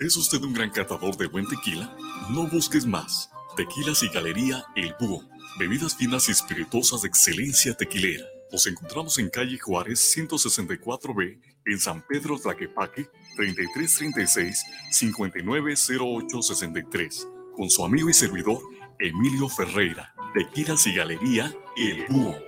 ¿Es 0.00 0.16
usted 0.16 0.40
un 0.44 0.52
gran 0.52 0.70
catador 0.70 1.16
de 1.16 1.26
buen 1.26 1.44
tequila? 1.48 1.92
No 2.30 2.46
busques 2.46 2.86
más. 2.86 3.32
Tequilas 3.56 4.04
y 4.04 4.08
Galería 4.08 4.64
El 4.76 4.94
Búho. 5.00 5.28
Bebidas 5.58 5.96
finas 5.96 6.28
y 6.28 6.30
espirituosas 6.30 7.02
de 7.02 7.08
excelencia 7.08 7.74
tequilera. 7.74 8.24
Nos 8.52 8.68
encontramos 8.68 9.18
en 9.18 9.28
calle 9.28 9.58
Juárez 9.58 10.16
164B, 10.16 11.40
en 11.64 11.80
San 11.80 12.06
Pedro 12.06 12.38
Tlaquepaque, 12.38 13.10
3336-590863, 14.92 17.54
con 17.56 17.68
su 17.68 17.84
amigo 17.84 18.08
y 18.08 18.14
servidor 18.14 18.60
Emilio 19.00 19.48
Ferreira, 19.48 20.14
Tequilas 20.32 20.86
y 20.86 20.94
Galería 20.94 21.52
El 21.76 22.06
Búho. 22.08 22.47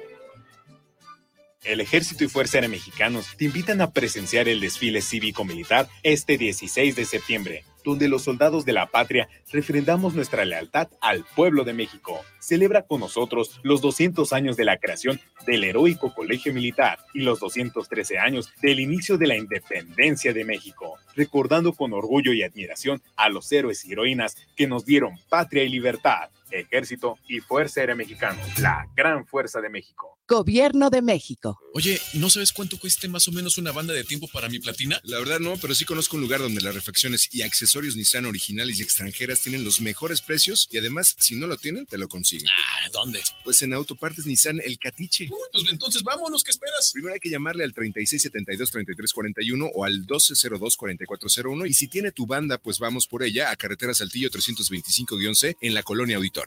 El 1.64 1.82
Ejército 1.82 2.24
y 2.24 2.29
Fuerza 2.29 2.56
Aérea 2.56 2.70
Mexicanos 2.70 3.36
te 3.36 3.45
invitan 3.45 3.82
a 3.82 3.90
presenciar 3.90 4.48
el 4.48 4.60
desfile 4.60 5.02
cívico-militar 5.02 5.88
este 6.02 6.38
16 6.38 6.96
de 6.96 7.04
septiembre, 7.04 7.64
donde 7.84 8.09
los 8.09 8.23
soldados 8.23 8.64
de 8.64 8.73
la 8.73 8.86
patria 8.86 9.28
refrendamos 9.52 10.14
nuestra 10.14 10.46
lealtad 10.46 10.88
al 11.02 11.27
pueblo 11.36 11.64
de 11.64 11.74
México. 11.74 12.19
Celebra 12.38 12.86
con 12.86 13.00
nosotros 13.00 13.60
los 13.62 13.83
200 13.83 14.33
años 14.33 14.56
de 14.56 14.64
la 14.64 14.78
creación 14.78 15.20
del 15.46 15.64
heroico 15.64 16.14
Colegio 16.14 16.55
Militar 16.55 16.98
y 17.12 17.20
los 17.20 17.41
213 17.41 18.19
años 18.19 18.50
del 18.62 18.80
inicio 18.80 19.19
de 19.19 19.27
la 19.27 19.36
independencia 19.36 20.33
de 20.33 20.47
México, 20.47 20.97
recordando 21.14 21.74
con 21.74 21.92
orgullo 21.92 22.33
y 22.33 22.42
admiración 22.42 23.02
a 23.16 23.28
los 23.28 23.52
héroes 23.52 23.84
y 23.84 23.92
heroínas 23.92 24.34
que 24.56 24.66
nos 24.66 24.86
dieron 24.86 25.19
patria 25.28 25.62
y 25.62 25.69
libertad. 25.69 26.30
Ejército 26.50 27.18
y 27.28 27.40
Fuerza 27.40 27.80
Aérea 27.80 27.95
Mexicana, 27.95 28.38
la 28.58 28.86
gran 28.95 29.27
fuerza 29.27 29.60
de 29.60 29.68
México. 29.68 30.18
Gobierno 30.27 30.91
de 30.91 31.02
México. 31.02 31.58
Oye, 31.74 32.00
¿no 32.14 32.30
sabes 32.30 32.52
cuánto 32.52 32.78
cueste 32.78 33.08
más 33.08 33.27
o 33.27 33.32
menos 33.32 33.58
una 33.58 33.72
banda 33.72 33.92
de 33.92 34.04
tiempo 34.04 34.28
para 34.32 34.48
mi 34.48 34.60
platina? 34.60 35.00
La 35.02 35.18
verdad 35.18 35.41
no, 35.41 35.56
pero 35.56 35.74
sí 35.74 35.84
conozco 35.84 36.16
un 36.16 36.22
lugar 36.22 36.41
donde 36.41 36.60
las 36.60 36.74
refacciones 36.74 37.28
y 37.32 37.42
accesorios 37.42 37.96
Nissan 37.96 38.27
originales 38.27 38.78
y 38.78 38.82
extranjeras 38.82 39.41
tienen 39.41 39.64
los 39.64 39.80
mejores 39.80 40.22
precios 40.22 40.69
y 40.70 40.78
además, 40.78 41.16
si 41.19 41.34
no 41.34 41.48
lo 41.48 41.56
tienen, 41.56 41.86
te 41.86 41.98
lo 41.98 42.08
consiguen. 42.08 42.48
Ah, 42.48 42.88
¿dónde? 42.92 43.20
Pues 43.42 43.60
en 43.62 43.72
Autopartes 43.72 44.27
Nissan 44.27 44.60
El 44.64 44.78
Catiche. 44.78 45.25
Uy, 45.25 45.38
pues 45.53 45.64
entonces 45.70 46.03
vámonos, 46.05 46.44
¿qué 46.44 46.53
esperas? 46.53 46.92
Primero 46.92 47.14
hay 47.14 47.20
que 47.20 47.30
llamarle 47.30 47.64
al 47.64 47.75
3672-3341 47.75 49.70
o 49.75 49.84
al 49.84 50.06
1202-4401 50.06 51.69
y 51.69 51.75
si 51.75 51.88
tiene 51.88 52.12
tu 52.12 52.27
banda, 52.27 52.58
pues 52.58 52.78
vamos 52.78 53.06
por 53.06 53.22
ella 53.25 53.50
a 53.50 53.56
Carretera 53.56 53.94
Saltillo 53.94 54.30
325-C 54.30 55.56
en 55.60 55.75
la 55.75 55.82
Colonia 55.82 56.16
Auditorio. 56.16 56.39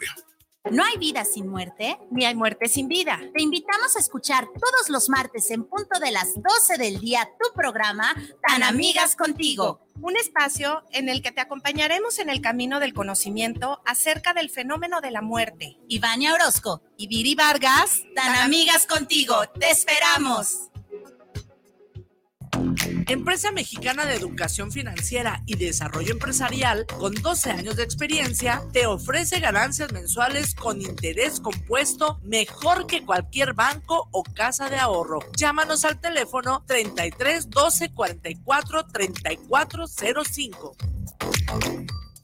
No 0.71 0.81
hay 0.85 0.97
vida 0.97 1.25
sin 1.25 1.49
muerte, 1.49 1.99
ni 2.09 2.23
hay 2.23 2.35
muerte 2.35 2.69
sin 2.69 2.87
vida. 2.87 3.19
Te 3.35 3.41
invitamos 3.41 3.97
a 3.97 3.99
escuchar 3.99 4.45
todos 4.45 4.89
los 4.89 5.09
martes 5.09 5.51
en 5.51 5.65
punto 5.65 5.99
de 5.99 6.11
las 6.11 6.33
12 6.35 6.77
del 6.77 7.01
día 7.01 7.29
tu 7.37 7.53
programa 7.53 8.15
Tan 8.47 8.63
Amigas 8.63 9.17
Contigo. 9.17 9.85
Un 10.01 10.15
espacio 10.15 10.83
en 10.91 11.09
el 11.09 11.21
que 11.21 11.33
te 11.33 11.41
acompañaremos 11.41 12.17
en 12.19 12.29
el 12.29 12.39
camino 12.39 12.79
del 12.79 12.93
conocimiento 12.93 13.81
acerca 13.85 14.33
del 14.33 14.49
fenómeno 14.49 15.01
de 15.01 15.11
la 15.11 15.21
muerte. 15.21 15.77
Ivania 15.89 16.33
Orozco 16.33 16.81
y 16.97 17.07
Viri 17.07 17.35
Vargas, 17.35 18.03
Tan 18.15 18.33
Amigas 18.37 18.87
Contigo. 18.87 19.35
Te 19.59 19.69
esperamos. 19.69 20.69
Empresa 23.07 23.51
Mexicana 23.51 24.05
de 24.05 24.15
Educación 24.15 24.71
Financiera 24.71 25.41
y 25.45 25.55
Desarrollo 25.55 26.11
Empresarial, 26.11 26.85
con 26.97 27.13
12 27.13 27.51
años 27.51 27.75
de 27.75 27.83
experiencia, 27.83 28.63
te 28.71 28.85
ofrece 28.85 29.39
ganancias 29.39 29.91
mensuales 29.91 30.55
con 30.55 30.81
interés 30.81 31.39
compuesto 31.39 32.19
mejor 32.23 32.87
que 32.87 33.05
cualquier 33.05 33.53
banco 33.53 34.09
o 34.11 34.23
casa 34.23 34.69
de 34.69 34.77
ahorro. 34.77 35.19
Llámanos 35.35 35.85
al 35.85 35.99
teléfono 35.99 36.63
33 36.67 37.49
12 37.49 37.93
44 37.93 38.85
34 38.87 39.85
05. 39.87 40.75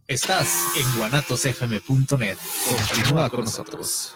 Estás 0.08 0.48
en 0.76 0.98
guanatosfm.net. 0.98 2.38
Continúa 2.68 3.30
con 3.30 3.46
nosotros. 3.46 4.16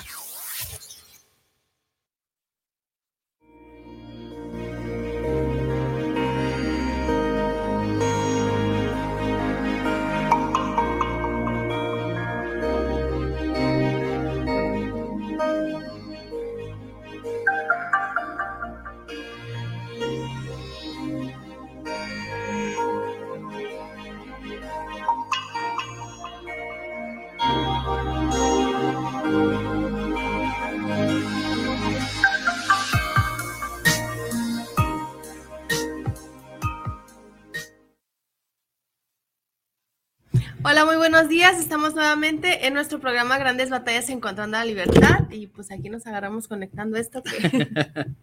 Hola, 40.81 40.93
muy 40.93 40.97
buenos 40.97 41.29
días. 41.29 41.59
Estamos 41.59 41.93
nuevamente 41.93 42.65
en 42.65 42.73
nuestro 42.73 42.99
programa 42.99 43.37
Grandes 43.37 43.69
Batallas 43.69 44.09
Encontrando 44.09 44.57
la 44.57 44.65
Libertad 44.65 45.29
y 45.29 45.45
pues 45.45 45.69
aquí 45.69 45.89
nos 45.91 46.07
agarramos 46.07 46.47
conectando 46.47 46.97
esto. 46.97 47.21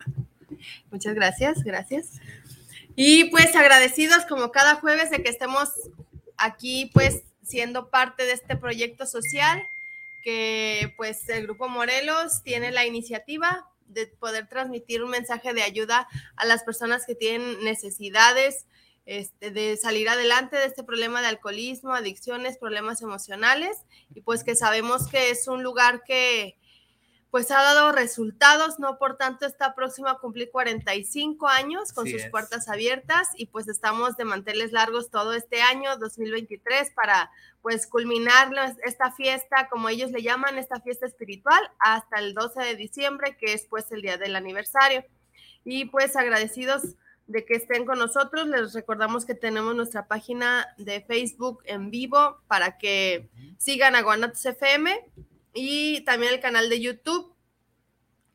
Muchas 0.90 1.14
gracias, 1.14 1.62
gracias. 1.62 2.14
Y 2.96 3.26
pues 3.26 3.54
agradecidos 3.54 4.24
como 4.24 4.50
cada 4.50 4.74
jueves 4.74 5.08
de 5.12 5.22
que 5.22 5.28
estemos 5.28 5.68
aquí 6.36 6.90
pues 6.92 7.22
siendo 7.44 7.90
parte 7.90 8.24
de 8.24 8.32
este 8.32 8.56
proyecto 8.56 9.06
social 9.06 9.62
que 10.24 10.92
pues 10.96 11.28
el 11.28 11.44
Grupo 11.44 11.68
Morelos 11.68 12.42
tiene 12.42 12.72
la 12.72 12.84
iniciativa 12.84 13.68
de 13.86 14.08
poder 14.08 14.48
transmitir 14.48 15.04
un 15.04 15.10
mensaje 15.10 15.54
de 15.54 15.62
ayuda 15.62 16.08
a 16.34 16.44
las 16.44 16.64
personas 16.64 17.06
que 17.06 17.14
tienen 17.14 17.62
necesidades 17.62 18.66
este, 19.08 19.50
de 19.50 19.78
salir 19.78 20.06
adelante 20.10 20.54
de 20.54 20.66
este 20.66 20.84
problema 20.84 21.22
de 21.22 21.28
alcoholismo, 21.28 21.94
adicciones, 21.94 22.58
problemas 22.58 23.00
emocionales, 23.00 23.78
y 24.14 24.20
pues 24.20 24.44
que 24.44 24.54
sabemos 24.54 25.08
que 25.08 25.30
es 25.30 25.48
un 25.48 25.62
lugar 25.62 26.02
que 26.04 26.58
pues 27.30 27.50
ha 27.50 27.62
dado 27.62 27.90
resultados, 27.92 28.78
no 28.78 28.98
por 28.98 29.16
tanto 29.16 29.46
está 29.46 29.74
próximo 29.74 30.08
a 30.08 30.20
cumplir 30.20 30.50
45 30.50 31.48
años 31.48 31.94
con 31.94 32.06
sus 32.06 32.22
puertas 32.26 32.68
abiertas 32.68 33.28
y 33.34 33.46
pues 33.46 33.66
estamos 33.68 34.18
de 34.18 34.24
manteles 34.24 34.72
largos 34.72 35.10
todo 35.10 35.32
este 35.32 35.62
año 35.62 35.96
2023 35.96 36.90
para 36.90 37.30
pues 37.62 37.86
culminar 37.86 38.50
esta 38.84 39.10
fiesta, 39.10 39.68
como 39.70 39.88
ellos 39.88 40.10
le 40.10 40.22
llaman, 40.22 40.58
esta 40.58 40.82
fiesta 40.82 41.06
espiritual 41.06 41.70
hasta 41.78 42.18
el 42.18 42.34
12 42.34 42.60
de 42.60 42.76
diciembre, 42.76 43.38
que 43.38 43.54
es 43.54 43.64
pues 43.70 43.90
el 43.90 44.02
día 44.02 44.18
del 44.18 44.36
aniversario. 44.36 45.02
Y 45.64 45.86
pues 45.86 46.14
agradecidos 46.14 46.94
de 47.28 47.44
que 47.44 47.54
estén 47.54 47.84
con 47.84 47.98
nosotros. 47.98 48.48
Les 48.48 48.72
recordamos 48.72 49.24
que 49.24 49.34
tenemos 49.34 49.76
nuestra 49.76 50.08
página 50.08 50.66
de 50.76 51.00
Facebook 51.02 51.62
en 51.66 51.90
vivo 51.90 52.38
para 52.48 52.78
que 52.78 53.28
sigan 53.58 53.94
a 53.94 54.02
Guanatos 54.02 54.44
FM 54.44 54.98
y 55.54 56.00
también 56.00 56.34
el 56.34 56.40
canal 56.40 56.68
de 56.68 56.80
YouTube, 56.80 57.32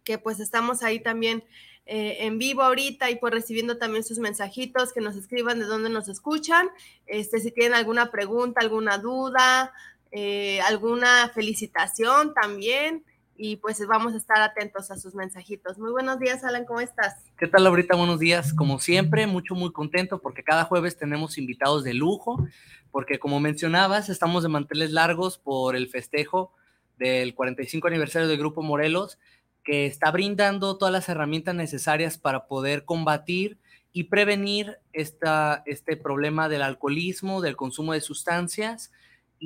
que 0.03 0.17
pues 0.17 0.39
estamos 0.39 0.83
ahí 0.83 0.99
también 0.99 1.43
eh, 1.85 2.17
en 2.21 2.37
vivo 2.37 2.61
ahorita 2.61 3.09
y 3.09 3.17
pues 3.17 3.33
recibiendo 3.33 3.77
también 3.77 4.03
sus 4.03 4.19
mensajitos, 4.19 4.93
que 4.93 5.01
nos 5.01 5.15
escriban 5.15 5.59
de 5.59 5.65
dónde 5.65 5.89
nos 5.89 6.07
escuchan, 6.07 6.69
este, 7.07 7.39
si 7.39 7.51
tienen 7.51 7.73
alguna 7.73 8.11
pregunta, 8.11 8.61
alguna 8.61 8.99
duda, 8.99 9.73
eh, 10.11 10.61
alguna 10.61 11.29
felicitación 11.33 12.33
también 12.33 13.03
y 13.45 13.57
pues 13.57 13.85
vamos 13.87 14.13
a 14.13 14.17
estar 14.17 14.41
atentos 14.41 14.89
a 14.89 14.97
sus 14.97 15.15
mensajitos. 15.15 15.77
Muy 15.77 15.91
buenos 15.91 16.17
días, 16.17 16.45
Alan, 16.45 16.63
¿cómo 16.63 16.79
estás? 16.79 17.25
¿Qué 17.37 17.45
tal, 17.45 17.67
ahorita 17.67 17.97
Buenos 17.97 18.17
días. 18.17 18.53
Como 18.53 18.79
siempre, 18.79 19.27
mucho, 19.27 19.53
muy 19.53 19.73
contento 19.73 20.19
porque 20.21 20.45
cada 20.45 20.63
jueves 20.63 20.95
tenemos 20.95 21.37
invitados 21.37 21.83
de 21.83 21.93
lujo, 21.93 22.47
porque 22.89 23.19
como 23.19 23.41
mencionabas, 23.41 24.07
estamos 24.07 24.43
de 24.43 24.49
manteles 24.49 24.91
largos 24.91 25.39
por 25.39 25.75
el 25.75 25.89
festejo 25.89 26.53
del 26.97 27.35
45 27.35 27.85
aniversario 27.89 28.29
del 28.29 28.37
Grupo 28.37 28.61
Morelos, 28.61 29.19
que 29.65 29.87
está 29.87 30.09
brindando 30.09 30.77
todas 30.77 30.93
las 30.93 31.09
herramientas 31.09 31.53
necesarias 31.53 32.17
para 32.17 32.47
poder 32.47 32.85
combatir 32.85 33.57
y 33.91 34.05
prevenir 34.05 34.77
esta, 34.93 35.63
este 35.65 35.97
problema 35.97 36.47
del 36.47 36.61
alcoholismo, 36.61 37.41
del 37.41 37.57
consumo 37.57 37.91
de 37.91 37.99
sustancias 37.99 38.93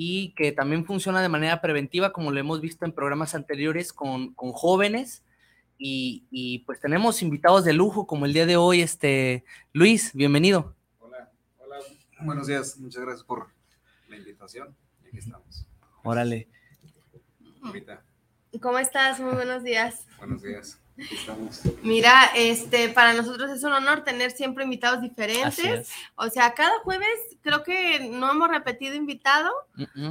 y 0.00 0.32
que 0.36 0.52
también 0.52 0.86
funciona 0.86 1.20
de 1.20 1.28
manera 1.28 1.60
preventiva, 1.60 2.12
como 2.12 2.30
lo 2.30 2.38
hemos 2.38 2.60
visto 2.60 2.84
en 2.84 2.92
programas 2.92 3.34
anteriores 3.34 3.92
con, 3.92 4.32
con 4.34 4.52
jóvenes. 4.52 5.24
Y, 5.76 6.24
y, 6.30 6.60
pues 6.60 6.78
tenemos 6.78 7.20
invitados 7.20 7.64
de 7.64 7.72
lujo, 7.72 8.06
como 8.06 8.24
el 8.24 8.32
día 8.32 8.46
de 8.46 8.56
hoy, 8.56 8.80
este 8.80 9.44
Luis, 9.72 10.14
bienvenido. 10.14 10.76
Hola, 11.00 11.32
hola, 11.58 11.78
Buenos 12.20 12.46
días, 12.46 12.78
muchas 12.78 13.02
gracias 13.02 13.24
por 13.24 13.48
la 14.08 14.16
invitación. 14.16 14.76
Y 15.02 15.08
aquí 15.08 15.18
estamos. 15.18 15.66
Órale. 16.04 16.46
Ahorita. 17.60 18.00
¿Cómo 18.62 18.78
estás? 18.78 19.18
Muy 19.18 19.34
buenos 19.34 19.64
días. 19.64 20.06
Buenos 20.18 20.42
días. 20.42 20.80
Estamos. 20.98 21.60
Mira, 21.82 22.30
este, 22.34 22.88
para 22.88 23.12
nosotros 23.12 23.50
es 23.50 23.62
un 23.62 23.72
honor 23.72 24.02
tener 24.04 24.30
siempre 24.32 24.64
invitados 24.64 25.00
diferentes. 25.00 25.58
es. 25.58 25.90
O 26.16 26.28
sea, 26.28 26.54
cada 26.54 26.78
jueves 26.80 27.08
creo 27.40 27.62
que 27.62 28.08
no 28.10 28.30
hemos 28.30 28.48
repetido 28.48 28.94
invitado. 28.94 29.50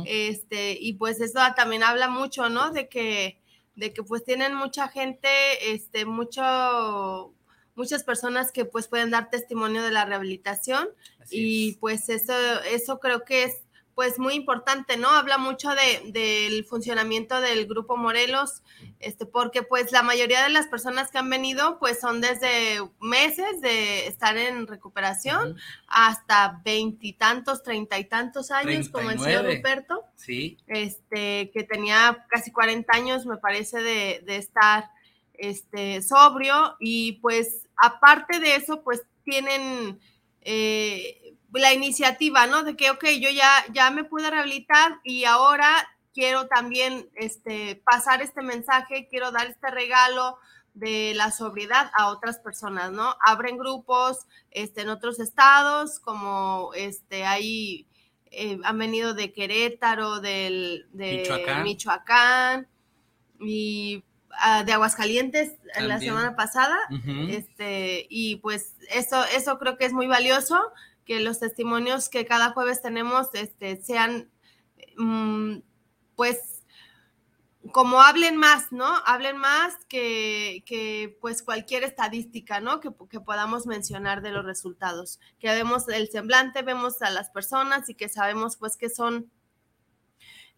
Este, 0.06 0.78
y 0.80 0.94
pues 0.94 1.20
eso 1.20 1.40
también 1.56 1.84
habla 1.84 2.08
mucho, 2.08 2.50
¿no? 2.50 2.72
De 2.72 2.88
que, 2.88 3.42
de 3.76 3.94
que 3.94 4.04
pues 4.04 4.24
tienen 4.24 4.56
mucha 4.56 4.88
gente, 4.88 5.28
este, 5.74 6.06
mucho, 6.06 7.34
muchas 7.76 8.04
personas 8.04 8.52
que 8.52 8.66
pues 8.66 8.88
pueden 8.88 9.12
dar 9.12 9.30
testimonio 9.30 9.84
de 9.84 9.92
la 9.92 10.06
rehabilitación. 10.06 10.90
y 11.30 11.74
pues 11.74 12.08
eso, 12.08 12.34
eso 12.72 13.00
creo 13.00 13.26
que 13.26 13.44
es 13.44 13.67
pues 13.98 14.20
muy 14.20 14.36
importante, 14.36 14.96
¿no? 14.96 15.10
Habla 15.10 15.40
mucho 15.40 15.72
de, 15.72 16.12
del 16.12 16.64
funcionamiento 16.66 17.42
del 17.42 17.66
Grupo 17.66 17.98
Morelos, 17.98 18.62
este, 19.00 19.26
porque 19.26 19.64
pues 19.64 19.92
la 19.92 20.04
mayoría 20.04 20.44
de 20.44 20.50
las 20.50 20.68
personas 20.68 21.10
que 21.10 21.18
han 21.18 21.32
venido 21.32 21.80
pues 21.80 22.00
son 22.00 22.22
desde 22.22 22.78
meses 23.02 23.60
de 23.60 24.06
estar 24.06 24.38
en 24.38 24.68
recuperación 24.68 25.58
hasta 25.88 26.62
veintitantos, 26.64 27.64
treinta 27.64 27.98
y 27.98 28.06
tantos 28.06 28.52
años, 28.52 28.88
como 28.90 29.10
el 29.10 29.20
señor 29.20 29.46
39. 29.46 29.56
Ruperto 29.56 30.06
Sí. 30.16 30.60
este, 30.68 31.50
que 31.50 31.64
tenía 31.64 32.24
casi 32.30 32.52
40 32.52 32.96
años, 32.96 33.26
me 33.26 33.38
parece, 33.38 33.80
de, 33.82 34.22
de 34.28 34.36
estar 34.36 34.92
este, 35.34 36.04
sobrio. 36.04 36.76
Y 36.80 37.14
pues, 37.14 37.68
aparte 37.76 38.40
de 38.40 38.58
eso, 38.58 38.84
pues 38.84 39.02
tienen 39.24 40.00
eh, 40.42 41.27
la 41.54 41.74
iniciativa, 41.74 42.48
¿no? 42.48 42.64
De 42.64 42.76
que, 42.76 42.90
ok, 42.92 43.06
yo 43.20 43.30
ya, 43.30 43.50
ya 43.72 43.92
me 43.92 44.04
pude 44.04 44.30
rehabilitar 44.30 45.00
y 45.04 45.26
ahora 45.26 45.70
quiero 46.14 46.48
también 46.48 47.10
este, 47.16 47.82
pasar 47.86 48.22
este 48.22 48.42
mensaje, 48.42 49.08
quiero 49.10 49.32
dar 49.32 49.48
este 49.48 49.70
regalo 49.70 50.38
de 50.74 51.14
la 51.16 51.32
sobriedad 51.32 51.92
a 51.98 52.08
otras 52.10 52.40
personas, 52.40 52.92
¿no? 52.92 53.16
Abren 53.26 53.58
grupos 53.58 54.26
este, 54.52 54.82
en 54.82 54.90
otros 54.90 55.20
estados, 55.20 56.00
como 56.00 56.72
este, 56.76 57.26
hay, 57.26 57.88
eh, 58.32 58.60
han 58.64 58.78
venido 58.78 59.14
de 59.14 59.32
Querétaro, 59.32 60.20
del, 60.20 60.88
de 60.92 61.18
Michoacán. 61.18 61.64
Michoacán 61.64 62.68
y 63.40 64.04
ah, 64.40 64.64
de 64.64 64.74
Aguascalientes 64.74 65.54
en 65.76 65.88
la 65.88 65.96
También. 65.96 66.14
semana 66.14 66.36
pasada. 66.36 66.78
Este, 67.30 68.06
y 68.10 68.38
pues 68.38 68.76
eso, 68.92 69.24
eso 69.36 69.58
creo 69.58 69.78
que 69.78 69.86
es 69.86 69.94
muy 69.94 70.08
valioso, 70.08 70.60
que 71.08 71.22
los 71.22 71.40
testimonios 71.40 72.10
que 72.10 72.26
cada 72.26 72.52
jueves 72.52 72.82
tenemos 72.82 73.30
este, 73.34 73.82
sean, 73.82 74.30
mm, 74.98 75.60
pues, 76.16 76.66
como 77.72 78.02
hablen 78.02 78.38
más, 78.38 78.72
¿no? 78.72 78.88
Hablen 79.06 79.38
más 79.38 79.74
que, 79.88 80.64
que, 80.66 81.18
pues 81.22 81.44
cualquier 81.44 81.84
estadística, 81.84 82.60
¿no? 82.60 82.82
Que, 82.82 82.92
que 83.10 83.22
podamos 83.22 83.66
mencionar 83.66 84.22
de 84.22 84.32
los 84.32 84.46
resultados. 84.46 85.20
Que 85.40 85.48
vemos 85.48 85.88
el 85.88 86.10
semblante, 86.10 86.62
vemos 86.62 87.02
a 87.02 87.10
las 87.10 87.30
personas 87.30 87.90
y 87.90 87.96
que 87.96 88.10
sabemos 88.10 88.58
pues 88.58 88.78
que 88.78 88.90
son 88.90 89.32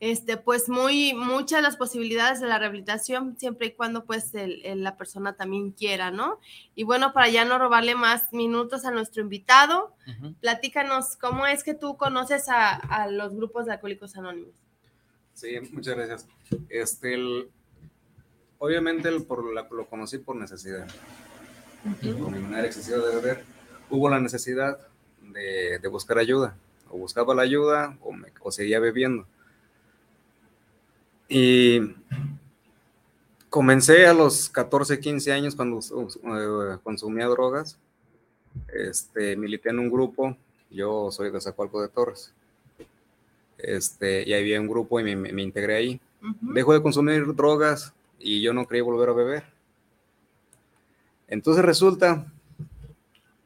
este, 0.01 0.37
pues 0.37 0.69
muy 0.69 1.13
muchas 1.13 1.61
las 1.61 1.75
posibilidades 1.75 2.39
de 2.39 2.47
la 2.47 2.57
rehabilitación 2.57 3.37
siempre 3.37 3.67
y 3.67 3.71
cuando 3.73 4.05
pues 4.05 4.33
el- 4.33 4.65
el- 4.65 4.81
la 4.83 4.95
persona 4.95 5.33
también 5.33 5.71
quiera, 5.71 6.09
¿no? 6.09 6.39
Y 6.73 6.83
bueno, 6.85 7.11
para 7.11 7.27
ya 7.29 7.43
no 7.43 7.57
robarle 7.59 7.95
más 7.95 8.31
minutos 8.31 8.85
a 8.85 8.91
nuestro 8.91 9.21
invitado, 9.21 9.93
platícanos 10.39 11.17
cómo 11.17 11.45
es 11.47 11.63
que 11.63 11.73
tú 11.73 11.97
conoces 11.97 12.47
a, 12.47 12.75
a 12.75 13.07
los 13.09 13.35
grupos 13.35 13.65
de 13.65 13.73
alcohólicos 13.73 14.15
anónimos. 14.15 14.53
Sí, 15.33 15.57
muchas 15.71 15.95
gracias. 15.97 16.27
Este, 16.69 17.13
el- 17.15 17.49
obviamente 18.57 19.09
el, 19.09 19.23
por 19.23 19.53
la- 19.53 19.67
lo 19.69 19.85
conocí 19.87 20.17
por 20.17 20.35
necesidad. 20.35 20.87
Con 22.01 22.33
mi 22.33 22.39
manera 22.39 22.65
excesiva 22.65 22.97
de 22.97 23.15
beber, 23.15 23.43
hubo 23.89 24.09
la 24.09 24.19
necesidad 24.19 24.77
de, 25.21 25.79
de 25.79 25.87
buscar 25.87 26.17
ayuda. 26.17 26.55
O 26.89 26.97
buscaba 26.97 27.35
la 27.35 27.43
ayuda 27.43 27.97
o, 28.01 28.11
me, 28.11 28.29
o 28.41 28.51
seguía 28.51 28.79
bebiendo. 28.79 29.25
Y 31.29 31.79
comencé 33.49 34.05
a 34.07 34.13
los 34.13 34.49
14, 34.49 34.99
15 34.99 35.31
años 35.31 35.55
cuando 35.55 35.77
uh, 35.77 36.79
consumía 36.83 37.27
drogas. 37.27 37.77
Este, 38.73 39.35
milité 39.35 39.69
en 39.69 39.79
un 39.79 39.89
grupo. 39.89 40.35
Yo 40.71 41.11
soy 41.11 41.31
de 41.31 41.39
Zacualco 41.41 41.81
de 41.81 41.89
Torres. 41.89 42.33
Este, 43.57 44.27
y 44.27 44.33
había 44.33 44.59
un 44.59 44.67
grupo 44.67 44.99
y 44.99 45.03
me, 45.03 45.15
me- 45.15 45.31
me 45.33 45.43
integré 45.43 45.75
ahí. 45.75 46.01
Dejo 46.41 46.73
de 46.73 46.81
consumir 46.81 47.33
drogas 47.35 47.93
y 48.19 48.41
yo 48.41 48.53
no 48.53 48.67
quería 48.67 48.83
volver 48.83 49.09
a 49.09 49.13
beber. 49.13 49.43
Entonces 51.27 51.63
resulta 51.63 52.25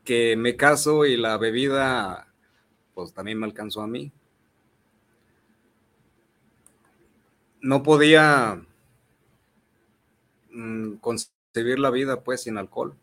que 0.04 0.36
me 0.38 0.56
caso 0.56 1.06
y 1.06 1.18
la 1.18 1.38
bebida 1.38 2.28
pues 2.94 3.14
también 3.14 3.40
me 3.40 3.46
alcanzó 3.46 3.82
a 3.82 3.88
mí. 3.88 4.12
No 7.64 7.82
podía 7.82 8.62
mm, 10.52 10.96
concebir 10.98 11.80
la 11.80 11.90
vida 11.90 12.22
pues 12.22 12.44
sin 12.44 12.58
alcohol. 12.58 12.94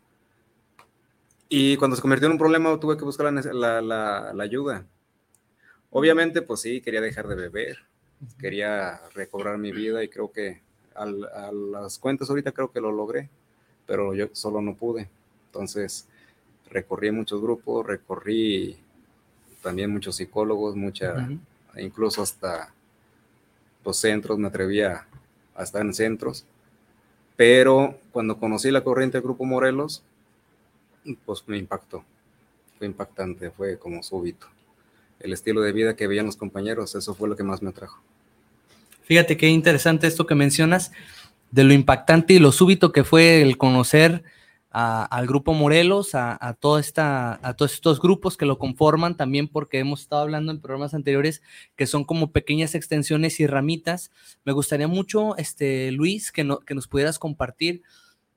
Y 1.49 1.75
cuando 1.77 1.95
se 1.95 2.01
convirtió 2.01 2.27
en 2.27 2.33
un 2.33 2.37
problema 2.37 2.79
tuve 2.79 2.95
que 2.95 3.03
buscar 3.03 3.33
la, 3.33 3.41
la- 3.53 3.81
la- 3.81 4.33
la 4.33 4.43
ayuda. 4.43 4.85
Obviamente 5.89 6.41
pues 6.41 6.61
sí, 6.61 6.79
quería 6.81 7.01
dejar 7.01 7.27
de 7.27 7.35
beber, 7.35 7.79
quería 8.39 9.01
recobrar 9.13 9.57
mi 9.57 9.71
vida 9.71 10.03
y 10.03 10.07
creo 10.07 10.31
que 10.31 10.61
al- 10.95 11.25
a 11.25 11.51
las 11.51 11.99
cuentas 11.99 12.29
ahorita 12.29 12.51
creo 12.53 12.71
que 12.71 12.79
lo 12.79 12.91
logré, 12.91 13.29
pero 13.85 14.13
yo 14.13 14.29
solo 14.31 14.61
no 14.61 14.75
pude. 14.75 15.09
Entonces 15.47 16.07
recorrí 16.69 17.11
muchos 17.11 17.41
grupos, 17.41 17.85
recorrí 17.85 18.77
también 19.61 19.91
muchos 19.91 20.15
psicólogos, 20.15 20.75
mucha, 20.75 21.27
incluso 21.77 22.21
hasta 22.21 22.73
los 23.83 23.97
centros, 23.97 24.37
me 24.37 24.47
atreví 24.47 24.81
a, 24.81 25.07
a 25.55 25.63
estar 25.63 25.81
en 25.81 25.93
centros. 25.93 26.45
Pero 27.35 27.97
cuando 28.11 28.37
conocí 28.37 28.71
la 28.71 28.83
corriente 28.83 29.17
del 29.17 29.23
Grupo 29.23 29.45
Morelos, 29.45 30.03
pues 31.25 31.43
me 31.47 31.57
impactó. 31.57 32.03
Fue 32.77 32.87
impactante, 32.87 33.51
fue 33.51 33.77
como 33.77 34.03
súbito. 34.03 34.47
El 35.19 35.33
estilo 35.33 35.61
de 35.61 35.71
vida 35.71 35.95
que 35.95 36.07
veían 36.07 36.25
los 36.25 36.37
compañeros, 36.37 36.95
eso 36.95 37.13
fue 37.13 37.29
lo 37.29 37.35
que 37.35 37.43
más 37.43 37.61
me 37.61 37.69
atrajo. 37.69 38.01
Fíjate 39.03 39.37
qué 39.37 39.47
interesante 39.47 40.07
esto 40.07 40.25
que 40.25 40.35
mencionas 40.35 40.91
de 41.51 41.63
lo 41.63 41.73
impactante 41.73 42.33
y 42.33 42.39
lo 42.39 42.51
súbito 42.51 42.91
que 42.91 43.03
fue 43.03 43.41
el 43.41 43.57
conocer 43.57 44.23
a- 44.71 45.03
al 45.03 45.27
grupo 45.27 45.53
Morelos, 45.53 46.15
a, 46.15 46.53
toda 46.59 46.79
esta, 46.79 47.39
a 47.47 47.53
todos 47.55 47.73
estos 47.73 47.99
grupos 47.99 48.37
que 48.37 48.45
lo 48.45 48.57
conforman, 48.57 49.17
también 49.17 49.47
porque 49.47 49.79
hemos 49.79 50.01
estado 50.01 50.21
hablando 50.21 50.51
en 50.51 50.61
programas 50.61 50.93
anteriores 50.93 51.41
que 51.75 51.85
son 51.87 52.03
como 52.05 52.31
pequeñas 52.31 52.73
extensiones 52.75 53.39
y 53.39 53.47
ramitas. 53.47 54.11
Me 54.45 54.53
gustaría 54.53 54.87
mucho, 54.87 55.35
este, 55.37 55.91
Luis, 55.91 56.31
que, 56.31 56.43
no- 56.43 56.59
que 56.59 56.73
nos 56.75 56.87
pudieras 56.87 57.19
compartir 57.19 57.81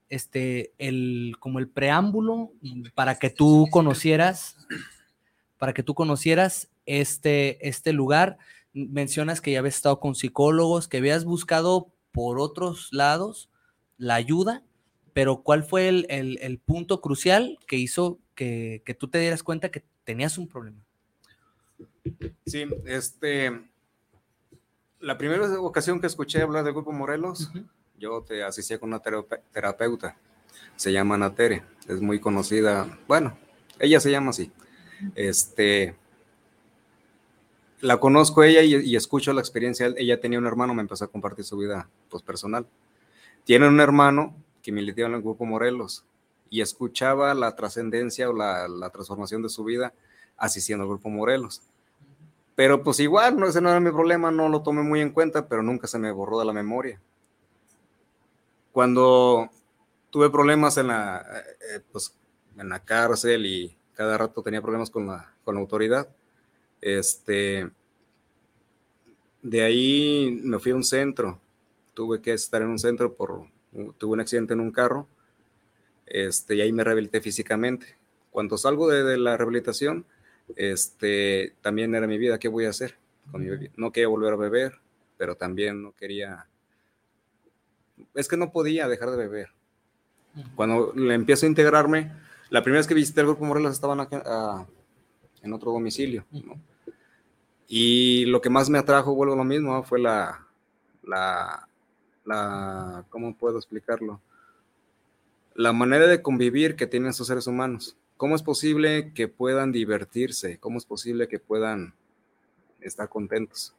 este, 0.08 0.72
el, 0.78 1.36
como 1.40 1.58
el 1.60 1.68
preámbulo 1.68 2.52
para 2.94 3.14
que 3.18 3.30
tú 3.30 3.68
conocieras, 3.70 4.56
para 5.58 5.72
que 5.72 5.82
tú 5.82 5.94
conocieras 5.94 6.68
este, 6.86 7.66
este 7.66 7.92
lugar. 7.92 8.38
Mencionas 8.72 9.40
que 9.40 9.52
ya 9.52 9.60
habías 9.60 9.76
estado 9.76 10.00
con 10.00 10.14
psicólogos, 10.14 10.88
que 10.88 10.96
habías 10.98 11.24
buscado 11.24 11.92
por 12.12 12.38
otros 12.40 12.88
lados 12.92 13.48
la 13.96 14.16
ayuda, 14.16 14.62
pero 15.14 15.38
¿cuál 15.42 15.64
fue 15.64 15.88
el, 15.88 16.06
el- 16.11 16.38
el 16.42 16.59
punto 16.59 17.00
crucial 17.00 17.59
que 17.66 17.76
hizo 17.76 18.18
que, 18.35 18.83
que 18.85 18.92
tú 18.94 19.09
te 19.09 19.18
dieras 19.18 19.42
cuenta 19.42 19.71
que 19.71 19.83
tenías 20.04 20.37
un 20.37 20.47
problema? 20.49 20.78
Sí, 22.44 22.66
este. 22.85 23.62
La 25.00 25.16
primera 25.16 25.47
ocasión 25.61 26.00
que 26.00 26.06
escuché 26.06 26.42
hablar 26.42 26.64
del 26.64 26.75
Grupo 26.75 26.92
Morelos, 26.92 27.50
yo 27.99 28.23
te 28.23 28.42
asistía 28.42 28.78
con 28.78 28.88
una 28.90 29.02
terap- 29.02 29.40
terapeuta. 29.52 30.16
Se 30.76 30.92
llama 30.92 31.16
Natere, 31.16 31.62
es 31.88 32.00
muy 32.00 32.21
conocida. 32.21 32.99
Bueno, 33.06 33.37
ella 33.78 34.00
se 34.00 34.11
llama 34.11 34.30
así. 34.30 34.50
Este. 35.14 35.94
La 37.80 37.99
conozco 37.99 38.42
ella 38.42 38.62
y, 38.62 38.75
y 38.76 38.97
escucho 38.97 39.33
la 39.33 39.40
experiencia. 39.40 39.92
Ella 39.97 40.21
tenía 40.21 40.38
un 40.38 40.47
hermano, 40.47 40.75
me 40.75 40.80
empezó 40.83 41.04
a 41.04 41.09
compartir 41.09 41.44
su 41.44 41.56
vida 41.59 41.88
pues, 42.09 42.23
personal. 42.23 42.66
Tiene 43.44 43.68
un 43.68 43.78
hermano 43.80 44.35
que 44.64 44.73
militaba 44.73 45.09
en 45.09 45.14
el 45.14 45.23
Grupo 45.23 45.44
Morelos 45.44 46.04
y 46.50 46.61
escuchaba 46.61 47.33
la 47.35 47.54
trascendencia 47.54 48.28
o 48.28 48.33
la, 48.33 48.66
la 48.66 48.90
transformación 48.90 49.42
de 49.42 49.49
su 49.49 49.62
vida 49.62 49.92
asistiendo 50.37 50.83
al 50.83 50.88
Grupo 50.88 51.09
Morelos. 51.11 51.62
Pero 52.56 52.83
pues 52.83 52.99
igual, 52.99 53.37
no, 53.37 53.47
ese 53.47 53.61
no 53.61 53.71
era 53.71 53.78
mi 53.78 53.90
problema, 53.92 54.30
no 54.30 54.49
lo 54.49 54.62
tomé 54.62 54.83
muy 54.83 55.00
en 55.00 55.11
cuenta, 55.11 55.47
pero 55.49 55.62
nunca 55.62 55.87
se 55.87 55.99
me 55.99 56.11
borró 56.11 56.40
de 56.40 56.47
la 56.47 56.52
memoria. 56.52 57.00
Cuando 58.73 59.50
tuve 60.11 60.30
problemas 60.30 60.76
en 60.78 60.88
la, 60.88 61.25
eh, 61.75 61.80
pues, 61.92 62.14
en 62.56 62.68
la 62.68 62.80
cárcel 62.80 63.47
y 63.47 63.76
cada 63.94 64.18
rato 64.18 64.42
tenía 64.42 64.62
problemas 64.62 64.90
con 64.90 65.06
la, 65.06 65.33
con 65.44 65.54
la 65.54 65.61
autoridad, 65.61 66.09
Este, 66.80 67.71
de 69.40 69.62
ahí 69.62 70.40
me 70.44 70.59
fui 70.59 70.73
a 70.73 70.76
un 70.76 70.85
centro, 70.85 71.40
tuve 71.94 72.21
que 72.21 72.35
estar 72.35 72.61
en 72.61 72.68
un 72.68 72.78
centro 72.78 73.14
por, 73.14 73.47
tuve 73.99 74.12
un 74.12 74.21
accidente 74.21 74.54
en 74.54 74.61
un 74.61 74.71
carro, 74.71 75.07
este, 76.07 76.57
y 76.57 76.61
ahí 76.61 76.73
me 76.73 76.85
rehabilité 76.85 77.21
físicamente. 77.21 77.97
Cuando 78.31 78.59
salgo 78.59 78.88
de, 78.88 79.16
la 79.16 79.37
rehabilitación, 79.37 80.04
este, 80.57 81.54
también 81.62 81.95
era 81.95 82.07
mi 82.07 82.19
vida, 82.19 82.38
¿qué 82.38 82.49
voy 82.49 82.66
a 82.66 82.71
hacer? 82.71 82.97
Con 83.31 83.43
mi 83.43 83.69
no 83.76 83.93
quería 83.93 84.09
volver 84.09 84.35
a 84.35 84.37
beber, 84.37 84.81
pero 85.16 85.37
también 85.37 85.83
no 85.83 85.93
quería, 85.93 86.47
es 88.14 88.28
que 88.28 88.37
no 88.37 88.52
podía 88.52 88.88
dejar 88.88 89.11
de 89.11 89.16
beber. 89.16 89.49
Cuando 90.57 90.93
le 90.95 91.14
empiezo 91.14 91.47
a 91.47 91.49
integrarme, 91.49 92.12
la 92.50 92.62
primera 92.62 92.81
vez 92.81 92.87
que 92.87 92.95
visité 92.95 93.21
el 93.21 93.28
Grupo 93.28 93.45
Morelos 93.45 93.73
estaban 93.73 94.00
ah, 94.00 94.66
en 95.43 95.52
otro 95.52 95.73
domicilio, 95.73 96.25
Y 97.69 98.26
lo 98.26 98.40
que 98.40 98.50
más 98.50 98.69
me 98.69 98.78
atrajo, 98.78 99.14
vuelvo 99.14 99.35
a 99.35 99.38
lo 99.38 99.45
mismo, 99.45 99.83
fue 99.85 100.00
la, 100.00 100.47
la, 101.02 101.69
la, 102.25 103.04
¿cómo 103.11 103.37
puedo 103.37 103.59
explicarlo? 103.59 104.21
La 105.54 105.73
manera 105.73 106.07
de 106.07 106.23
convivir 106.23 106.76
que 106.76 106.87
tienen 106.87 107.11
esos 107.11 107.26
seres 107.26 107.47
humanos. 107.47 107.97
¿Cómo 108.16 108.37
es 108.37 108.43
posible 108.43 109.12
que 109.12 109.28
puedan 109.28 109.73
divertirse? 109.73 110.59
¿Cómo 110.59 110.78
es 110.78 110.85
posible 110.85 111.28
que 111.28 111.38
puedan 111.38 111.95
estar 112.81 113.09
contentos? 113.09 113.75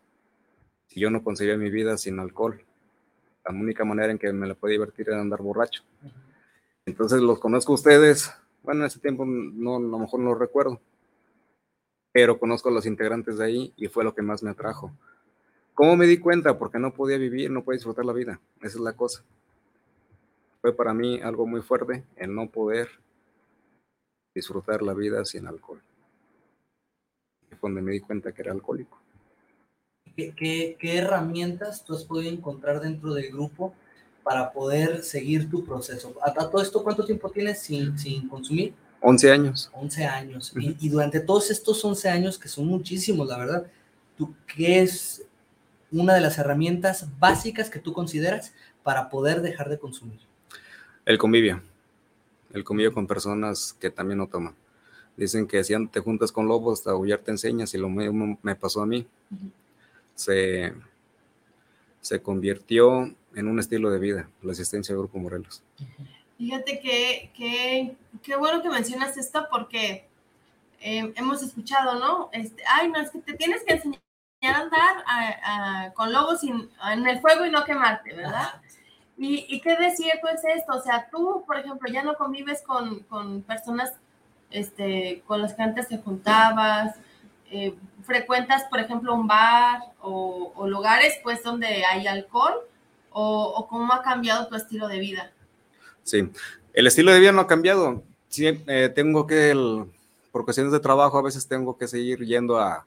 Si 0.88 1.00
yo 1.00 1.10
no 1.10 1.24
concebía 1.24 1.58
mi 1.58 1.70
vida 1.70 1.98
sin 1.98 2.20
alcohol, 2.20 2.62
la 3.46 3.54
única 3.54 3.86
manera 3.86 4.12
en 4.12 4.18
que 4.18 4.32
me 4.34 4.48
la 4.48 4.56
podía 4.56 4.74
divertir 4.74 5.10
era 5.10 5.22
andar 5.22 5.42
borracho. 5.42 5.84
Entonces 6.86 7.22
los 7.22 7.40
conozco 7.40 7.72
a 7.72 7.75
ustedes, 7.75 8.32
bueno, 8.64 8.82
en 8.82 8.88
ese 8.88 9.00
tiempo 9.00 9.25
no, 9.25 9.78
a 9.78 9.80
lo 9.80 10.00
mejor 10.00 10.20
no 10.20 10.32
lo 10.32 10.36
recuerdo, 10.36 10.80
pero 12.12 12.40
conozco 12.40 12.70
a 12.70 12.72
los 12.72 12.86
integrantes 12.86 13.38
de 13.38 13.46
ahí 13.46 13.74
y 13.78 13.88
fue 13.88 14.04
lo 14.04 14.14
que 14.14 14.22
más 14.22 14.44
me 14.44 14.52
atrajo. 14.52 14.92
¿Cómo 15.75 15.96
me 15.96 16.08
di 16.08 16.17
cuenta? 16.17 16.58
Porque 16.58 16.79
no 16.79 16.94
podía 16.94 17.17
vivir, 17.17 17.51
no 17.51 17.63
podía 17.63 17.77
disfrutar 17.77 18.05
la 18.05 18.13
vida, 18.13 18.39
esa 18.62 18.77
es 18.77 18.79
la 18.79 18.94
cosa. 18.94 19.24
Fue 20.62 20.75
para 20.75 20.94
mí 20.94 21.20
algo 21.22 21.46
muy 21.46 21.62
fuerte 21.62 22.03
el 22.15 22.34
no 22.34 22.50
poder 22.50 22.89
disfrutar 24.34 24.82
la 24.82 24.94
vida 24.94 25.24
sin 25.25 25.46
alcohol. 25.46 25.82
Fue 27.60 27.70
donde 27.70 27.82
me 27.82 27.91
di 27.91 28.00
cuenta 28.00 28.32
que 28.32 28.41
era 28.41 28.51
alcohólico. 28.51 29.00
¿Qué, 30.15 30.77
qué 30.79 30.98
herramientas 30.98 31.84
tú 31.84 31.94
has 31.94 32.05
podido 32.05 32.32
encontrar 32.32 32.79
dentro 32.79 33.13
del 33.13 33.32
grupo 33.32 33.75
para 34.25 34.51
poder 34.51 35.03
seguir 35.03 35.48
tu 35.51 35.63
proceso. 35.63 36.15
¿A, 36.24 36.34
todo 36.34 36.60
esto 36.60 36.84
cuánto 36.84 37.05
tiempo 37.05 37.29
tienes 37.29 37.60
sin, 37.60 37.96
sin 38.00 38.27
consumir? 38.27 38.74
11 39.00 39.32
años. 39.32 39.70
11 39.72 40.03
años. 40.03 40.51
y, 40.58 40.89
durante 40.89 41.20
todos 41.20 41.51
estos 41.51 41.86
11 41.86 42.10
años, 42.10 42.39
que 42.39 42.48
son 42.48 42.65
muchísimos, 42.65 43.27
la 43.27 43.38
verdad, 43.38 43.67
¿tú 44.17 44.34
qué 44.48 44.82
es 44.82 45.24
una 45.92 46.13
de 46.13 46.22
las 46.22 46.38
herramientas 46.38 47.08
básicas 47.20 47.70
que 47.70 47.80
tú 47.80 47.94
consideras 47.94 48.54
para 48.84 49.10
poder 49.10 49.42
dejar 49.42 49.70
de 49.70 49.80
consumir? 49.80 50.20
El 51.06 51.18
convivio. 51.18 51.62
El 52.54 52.63
convivio 52.63 52.94
con 52.94 53.08
personas 53.08 53.74
que 53.80 53.89
también 53.89 54.18
no 54.18 54.27
toman. 54.27 54.56
Dicen 55.18 55.48
que 55.48 55.63
si 55.63 55.74
te 55.88 56.00
juntas 56.00 56.32
con 56.32 56.48
lobos, 56.48 56.80
hasta 56.80 56.92
aullar 56.92 57.20
te 57.20 57.32
enseñas 57.32 57.74
y 57.74 57.77
lo 57.77 57.89
mismo 57.89 58.38
me 58.42 58.56
pasó 58.56 58.82
a 58.82 58.86
mí. 58.86 59.08
se, 60.15 60.74
se 62.01 62.22
convirtió 62.22 63.13
en 63.36 63.48
un 63.48 63.60
estilo 63.60 63.89
de 63.92 64.00
vida, 64.00 64.30
la 64.42 64.51
asistencia 64.54 64.94
al 64.94 65.00
Grupo 65.00 65.20
Morelos. 65.20 65.63
Fíjate 66.38 66.80
que, 66.80 67.96
qué 68.22 68.36
bueno 68.36 68.62
que 68.62 68.70
mencionas 68.70 69.18
esto 69.18 69.48
porque 69.50 70.06
eh, 70.82 71.13
hemos 71.15 71.42
escuchado, 71.42 72.00
¿no? 72.00 72.30
Este, 72.32 72.62
ay, 72.68 72.89
no, 72.89 73.00
es 73.00 73.10
que 73.10 73.20
te 73.20 73.34
tienes 73.34 73.63
que 73.63 73.74
enseñar 73.74 74.01
a 74.46 74.60
andar 74.60 75.94
con 75.94 76.12
lobos 76.12 76.44
en 76.44 77.08
el 77.08 77.20
fuego 77.20 77.46
y 77.46 77.52
no 77.52 77.64
quemarte, 77.66 78.14
¿verdad? 78.14 78.62
¿Y, 79.18 79.46
¿Y, 79.48 79.62
qué 79.62 79.78
decir 79.78 80.12
pues 80.22 80.42
esto? 80.44 80.74
O 80.74 80.82
sea, 80.82 81.08
tú, 81.10 81.44
por 81.48 81.58
ejemplo, 81.58 81.90
ya 81.90 82.04
no 82.04 82.16
convives 82.16 82.62
con, 82.62 83.00
con 83.04 83.44
personas 83.44 83.94
este, 84.52 85.24
con 85.25 85.42
las 85.42 85.54
que 85.54 85.64
antes 85.64 85.88
te 85.88 85.98
juntabas, 85.98 86.96
eh, 87.50 87.75
frecuentas, 88.04 88.64
por 88.70 88.80
ejemplo, 88.80 89.14
un 89.14 89.28
bar 89.28 89.80
o, 90.02 90.52
o, 90.56 90.68
lugares 90.68 91.14
pues 91.24 91.44
donde 91.44 91.86
hay 91.86 92.08
alcohol 92.08 92.54
o, 93.18 93.68
cómo 93.70 93.94
ha 93.94 94.02
cambiado 94.02 94.48
tu 94.48 94.56
estilo 94.56 94.88
de 94.88 95.00
vida? 95.00 95.32
Sí, 96.04 96.30
el 96.74 96.88
estilo 96.88 97.14
de 97.14 97.20
vida 97.20 97.32
no 97.32 97.42
ha 97.42 97.48
cambiado. 97.48 98.04
Sí, 98.28 98.62
eh, 98.68 98.92
tengo 98.94 99.25
que, 99.25 99.54
por 100.32 100.44
cuestiones 100.44 100.74
de 100.74 100.82
trabajo, 100.82 101.18
a 101.18 101.22
veces 101.22 101.48
tengo 101.48 101.78
que 101.78 101.88
seguir 101.88 102.20
yendo 102.25 102.60
a, 102.60 102.86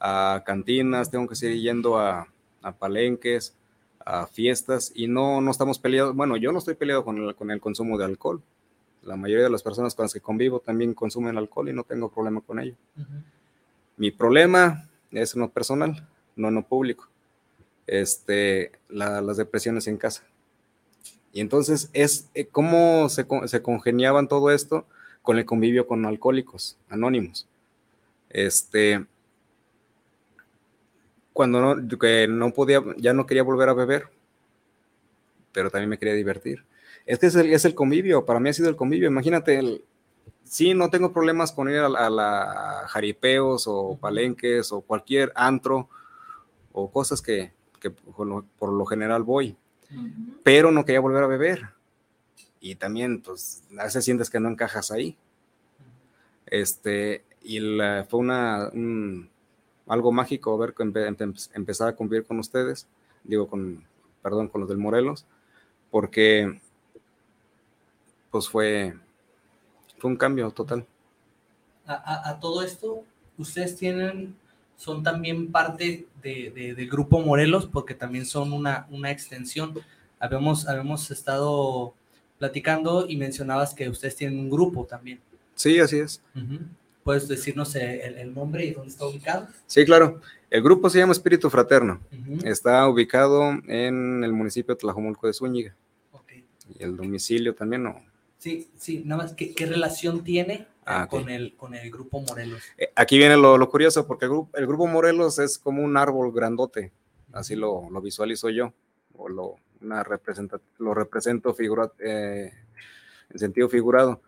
a 0.00 0.42
cantinas, 0.44 1.10
tengo 1.10 1.26
que 1.26 1.34
seguir 1.34 1.60
yendo 1.60 1.98
a, 1.98 2.28
a, 2.62 2.72
palenques, 2.72 3.54
a 4.04 4.26
fiestas, 4.26 4.92
y 4.94 5.08
no, 5.08 5.40
no 5.40 5.50
estamos 5.50 5.78
peleados. 5.78 6.14
Bueno, 6.14 6.36
yo 6.36 6.52
no 6.52 6.58
estoy 6.58 6.74
peleado 6.74 7.04
con 7.04 7.18
el, 7.18 7.34
con 7.34 7.50
el 7.50 7.60
consumo 7.60 7.98
de 7.98 8.04
alcohol. 8.04 8.42
La 9.02 9.16
mayoría 9.16 9.44
de 9.44 9.50
las 9.50 9.62
personas 9.62 9.94
con 9.94 10.04
las 10.04 10.12
que 10.12 10.20
convivo 10.20 10.60
también 10.60 10.94
consumen 10.94 11.38
alcohol 11.38 11.68
y 11.68 11.72
no 11.72 11.84
tengo 11.84 12.10
problema 12.10 12.40
con 12.40 12.58
ello. 12.58 12.74
Mi 13.96 14.10
problema 14.10 14.88
es 15.12 15.36
no 15.36 15.48
personal, 15.48 16.06
no 16.34 16.50
no 16.50 16.66
público 16.66 17.08
este, 17.86 18.72
las 18.88 19.36
depresiones 19.36 19.86
en 19.86 19.96
casa. 19.96 20.22
Y 21.32 21.40
entonces 21.40 21.90
es 21.92 22.28
eh, 22.34 22.46
cómo 22.46 23.08
se, 23.08 23.26
se, 23.46 23.62
congeniaban 23.62 24.28
todo 24.28 24.50
esto 24.50 24.86
con 25.22 25.38
el 25.38 25.44
convivio 25.44 25.86
con 25.86 26.04
alcohólicos 26.06 26.76
anónimos. 26.88 27.46
Este, 28.30 29.04
cuando 31.36 31.60
no, 31.60 31.98
que 31.98 32.26
no 32.26 32.50
podía, 32.54 32.82
ya 32.96 33.12
no 33.12 33.26
quería 33.26 33.42
volver 33.42 33.68
a 33.68 33.74
beber, 33.74 34.08
pero 35.52 35.70
también 35.70 35.90
me 35.90 35.98
quería 35.98 36.14
divertir. 36.14 36.64
Este 37.04 37.26
es 37.26 37.34
el, 37.34 37.52
es 37.52 37.66
el 37.66 37.74
convivio, 37.74 38.24
para 38.24 38.40
mí 38.40 38.48
ha 38.48 38.54
sido 38.54 38.70
el 38.70 38.74
convivio. 38.74 39.06
Imagínate, 39.06 39.58
el, 39.58 39.84
sí, 40.44 40.72
no 40.72 40.88
tengo 40.88 41.12
problemas 41.12 41.52
con 41.52 41.68
ir 41.68 41.76
a, 41.76 41.88
a 41.88 42.08
la 42.08 42.84
jaripeos 42.88 43.66
o 43.66 43.98
palenques 44.00 44.72
o 44.72 44.80
cualquier 44.80 45.30
antro 45.34 45.90
o 46.72 46.90
cosas 46.90 47.20
que, 47.20 47.52
que 47.80 47.90
por 47.90 48.26
lo, 48.72 48.86
general 48.86 49.22
voy, 49.22 49.58
pero 50.42 50.72
no 50.72 50.86
quería 50.86 51.00
volver 51.00 51.22
a 51.22 51.26
beber. 51.26 51.68
Y 52.60 52.76
también, 52.76 53.20
pues, 53.20 53.62
a 53.78 53.84
veces 53.84 54.06
sientes 54.06 54.30
que 54.30 54.40
no 54.40 54.48
encajas 54.48 54.90
ahí. 54.90 55.18
Este, 56.46 57.24
y 57.42 57.60
fue 58.08 58.20
una, 58.20 58.70
algo 59.86 60.12
mágico 60.12 60.56
ver 60.58 60.74
que 60.74 60.82
empezar 61.54 61.88
a 61.88 61.96
convivir 61.96 62.26
con 62.26 62.38
ustedes, 62.38 62.86
digo, 63.24 63.48
con, 63.48 63.84
perdón, 64.22 64.48
con 64.48 64.60
los 64.60 64.68
del 64.68 64.78
Morelos, 64.78 65.26
porque, 65.90 66.60
pues, 68.30 68.48
fue, 68.48 68.94
fue 69.98 70.10
un 70.10 70.16
cambio 70.16 70.50
total. 70.50 70.86
a 71.86 72.38
todo 72.40 72.62
esto, 72.62 73.04
ustedes 73.38 73.76
tienen 73.76 74.36
son 74.76 75.02
también 75.02 75.50
parte 75.50 76.06
de, 76.22 76.74
del 76.76 76.88
grupo 76.88 77.20
Morelos 77.20 77.66
porque 77.66 77.94
también 77.94 78.26
son 78.26 78.52
una, 78.52 78.86
una 78.90 79.10
extensión. 79.10 79.74
Habíamos, 80.18 80.68
habíamos 80.68 81.10
estado 81.10 81.94
platicando 82.38 83.06
y 83.08 83.16
mencionabas 83.16 83.74
que 83.74 83.88
ustedes 83.88 84.16
tienen 84.16 84.38
un 84.38 84.50
grupo 84.50 84.84
también. 84.84 85.20
Sí, 85.54 85.80
así 85.80 85.98
es. 85.98 86.22
¿Puedes 87.06 87.28
decirnos 87.28 87.74
el, 87.76 88.34
nombre 88.34 88.64
y 88.64 88.72
dónde 88.72 88.90
está 88.90 89.06
ubicado? 89.06 89.46
Sí, 89.66 89.84
claro. 89.84 90.20
El 90.50 90.60
grupo 90.60 90.90
se 90.90 90.98
llama 90.98 91.12
Espíritu 91.12 91.48
Fraterno. 91.48 92.00
Está 92.44 92.88
ubicado 92.88 93.52
en 93.68 94.24
el 94.24 94.32
municipio 94.32 94.74
de 94.74 94.80
Tlajomulco 94.80 95.28
de 95.28 95.32
Zúñiga. 95.32 95.76
Y 96.68 96.82
el 96.82 96.96
domicilio 96.96 97.54
también 97.54 97.84
no. 97.84 98.04
Sí, 98.38 98.68
sí, 98.76 99.04
nada 99.04 99.22
más, 99.22 99.34
¿qué, 99.34 99.54
qué 99.54 99.66
relación 99.66 100.24
tiene 100.24 100.66
Ah, 100.84 101.06
con, 101.08 101.28
el, 101.28 101.56
con 101.56 101.74
el 101.74 101.90
grupo 101.90 102.20
Morelos. 102.20 102.60
Eh, 102.76 102.92
aquí 102.96 103.18
viene 103.18 103.36
lo, 103.36 103.68
curioso, 103.68 104.04
porque 104.04 104.24
el 104.26 104.30
grupo, 104.32 104.56
el 104.56 104.66
grupo, 104.68 104.88
Morelos 104.88 105.40
es 105.40 105.58
como 105.58 105.82
un 105.82 105.96
árbol 105.96 106.32
grandote, 106.32 106.92
así 107.32 107.56
lo, 107.56 107.88
lo 107.90 108.00
visualizo 108.00 108.50
yo, 108.50 108.72
o 109.16 109.28
lo, 109.28 109.56
una 109.80 110.04
representa, 110.04 110.60
lo 110.78 110.94
represento 110.94 111.54
figura, 111.54 111.92
eh, 111.98 112.52
en 113.30 113.38
sentido 113.38 113.68
figurado. 113.68 114.22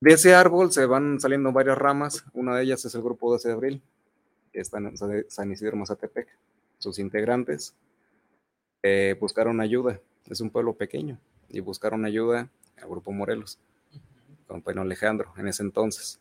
De 0.00 0.14
ese 0.14 0.34
árbol 0.34 0.72
se 0.72 0.86
van 0.86 1.20
saliendo 1.20 1.52
varias 1.52 1.76
ramas, 1.76 2.24
una 2.32 2.56
de 2.56 2.62
ellas 2.62 2.82
es 2.86 2.94
el 2.94 3.02
grupo 3.02 3.30
12 3.30 3.48
de 3.48 3.54
abril, 3.54 3.82
que 4.50 4.60
está 4.60 4.78
en 4.78 4.96
San 5.28 5.52
Isidro 5.52 5.76
Mazatepec. 5.76 6.26
Sus 6.78 6.98
integrantes 6.98 7.74
eh, 8.82 9.14
buscaron 9.20 9.60
ayuda, 9.60 10.00
es 10.26 10.40
un 10.40 10.48
pueblo 10.48 10.72
pequeño, 10.72 11.18
y 11.50 11.60
buscaron 11.60 12.06
ayuda 12.06 12.48
al 12.80 12.88
grupo 12.88 13.12
Morelos 13.12 13.58
con 14.46 14.78
Alejandro 14.78 15.34
en 15.36 15.48
ese 15.48 15.62
entonces. 15.62 16.18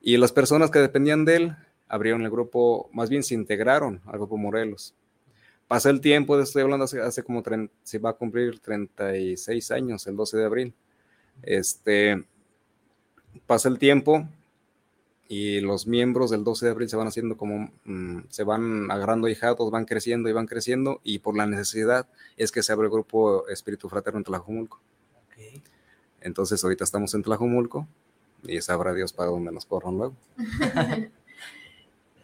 Y 0.00 0.16
las 0.16 0.32
personas 0.32 0.72
que 0.72 0.80
dependían 0.80 1.24
de 1.24 1.36
él 1.36 1.56
abrieron 1.88 2.22
el 2.22 2.30
grupo, 2.30 2.90
más 2.92 3.08
bien 3.08 3.22
se 3.22 3.34
integraron 3.34 4.00
al 4.06 4.14
grupo 4.14 4.36
Morelos. 4.36 4.94
Pasó 5.68 5.90
el 5.90 6.00
tiempo, 6.00 6.38
estoy 6.40 6.62
hablando 6.62 6.84
hace, 6.84 7.00
hace 7.00 7.22
como, 7.22 7.42
se 7.84 7.98
va 7.98 8.10
a 8.10 8.14
cumplir 8.14 8.58
36 8.58 9.70
años, 9.70 10.06
el 10.08 10.16
12 10.16 10.36
de 10.36 10.44
abril. 10.44 10.74
Este, 11.42 12.24
pasa 13.46 13.68
el 13.68 13.78
tiempo 13.78 14.26
y 15.28 15.60
los 15.60 15.86
miembros 15.86 16.30
del 16.30 16.44
12 16.44 16.66
de 16.66 16.72
abril 16.72 16.88
se 16.88 16.96
van 16.96 17.08
haciendo 17.08 17.36
como, 17.36 17.70
mm, 17.84 18.20
se 18.28 18.44
van 18.44 18.90
agarrando 18.90 19.28
hijados, 19.28 19.70
van 19.70 19.84
creciendo 19.84 20.28
y 20.28 20.32
van 20.32 20.46
creciendo, 20.46 21.00
y 21.02 21.18
por 21.18 21.36
la 21.36 21.46
necesidad 21.46 22.06
es 22.36 22.52
que 22.52 22.62
se 22.62 22.72
abre 22.72 22.86
el 22.86 22.92
grupo 22.92 23.48
Espíritu 23.48 23.88
Fraterno 23.88 24.18
en 24.18 24.24
Tlajumulco. 24.24 24.80
Entonces 26.20 26.62
ahorita 26.64 26.82
estamos 26.82 27.14
en 27.14 27.22
Tlajumulco 27.22 27.86
y 28.42 28.60
sabrá 28.60 28.92
Dios 28.94 29.12
para 29.12 29.30
dónde 29.30 29.52
nos 29.52 29.64
corran 29.64 29.96
luego. 29.96 30.14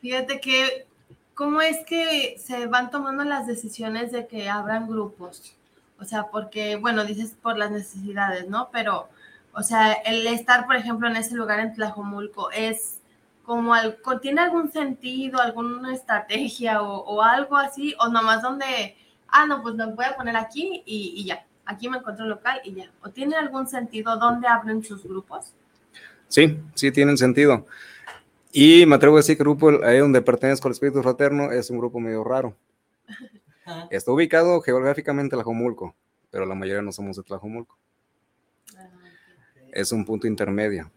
Fíjate 0.01 0.41
que, 0.41 0.87
¿cómo 1.35 1.61
es 1.61 1.85
que 1.87 2.37
se 2.39 2.67
van 2.67 2.91
tomando 2.91 3.23
las 3.23 3.47
decisiones 3.47 4.11
de 4.11 4.27
que 4.27 4.49
abran 4.49 4.89
grupos? 4.89 5.55
O 6.01 6.05
sea, 6.05 6.29
porque, 6.33 6.75
bueno, 6.75 7.05
dices 7.05 7.37
por 7.41 7.57
las 7.57 7.71
necesidades, 7.71 8.49
¿no? 8.49 8.71
Pero, 8.73 9.09
o 9.55 9.63
sea, 9.63 9.93
el 9.93 10.27
estar, 10.27 10.67
por 10.67 10.77
ejemplo, 10.77 11.09
en 11.09 11.17
ese 11.17 11.35
lugar 11.35 11.61
en 11.61 11.75
Tlajomulco 11.75 12.51
es 12.51 13.01
como, 13.45 13.75
al, 13.75 13.99
¿tiene 14.21 14.41
algún 14.41 14.73
sentido, 14.73 15.41
alguna 15.41 15.95
estrategia 15.95 16.83
o, 16.83 17.23
algo 17.23 17.57
así? 17.57 17.95
O 18.01 18.09
nomás 18.09 18.43
donde, 18.43 18.97
ah, 19.29 19.47
no, 19.47 19.63
pues 19.63 19.75
me 19.75 19.87
voy 19.87 20.05
a 20.05 20.17
poner 20.17 20.37
aquí 20.37 20.83
y, 20.87 21.15
y 21.17 21.25
ya, 21.25 21.45
aquí 21.67 21.89
me 21.89 21.99
encuentro 21.99 22.25
local 22.27 22.61
y 22.65 22.75
ya. 22.75 22.91
¿O 23.03 23.11
tiene 23.11 23.37
algún 23.37 23.67
sentido 23.67 24.17
dónde 24.17 24.49
abren 24.49 24.83
sus 24.83 25.05
grupos? 25.05 25.53
Sí, 26.29 26.59
sí 26.75 26.91
tienen 26.93 27.19
sentido. 27.19 27.67
Y 28.53 28.87
me 28.87 28.97
atrevo 28.97 29.17
a 29.17 29.21
decir 29.21 29.37
que 29.37 29.43
el 29.43 29.49
grupo 29.49 29.85
ahí 29.85 29.99
donde 29.99 30.23
pertenezco 30.23 30.69
al 30.69 30.73
Espíritu 30.73 31.03
Fraterno 31.03 31.53
es 31.53 31.71
un 31.71 31.79
grupo 31.79 32.01
medio 32.01 32.23
raro. 32.23 32.55
Está 33.91 34.13
ubicado 34.13 34.61
geográficamente 34.61 35.35
en 35.35 35.41
Tlajomulco, 35.41 35.95
pero 36.31 36.47
la 36.47 36.55
mayoría 36.55 36.83
no 36.83 36.93
somos 36.93 37.17
de 37.17 37.23
Tlajomulco. 37.23 37.79
Es 39.73 39.91
un 39.91 40.05
punto 40.05 40.27
intermedio. 40.27 40.91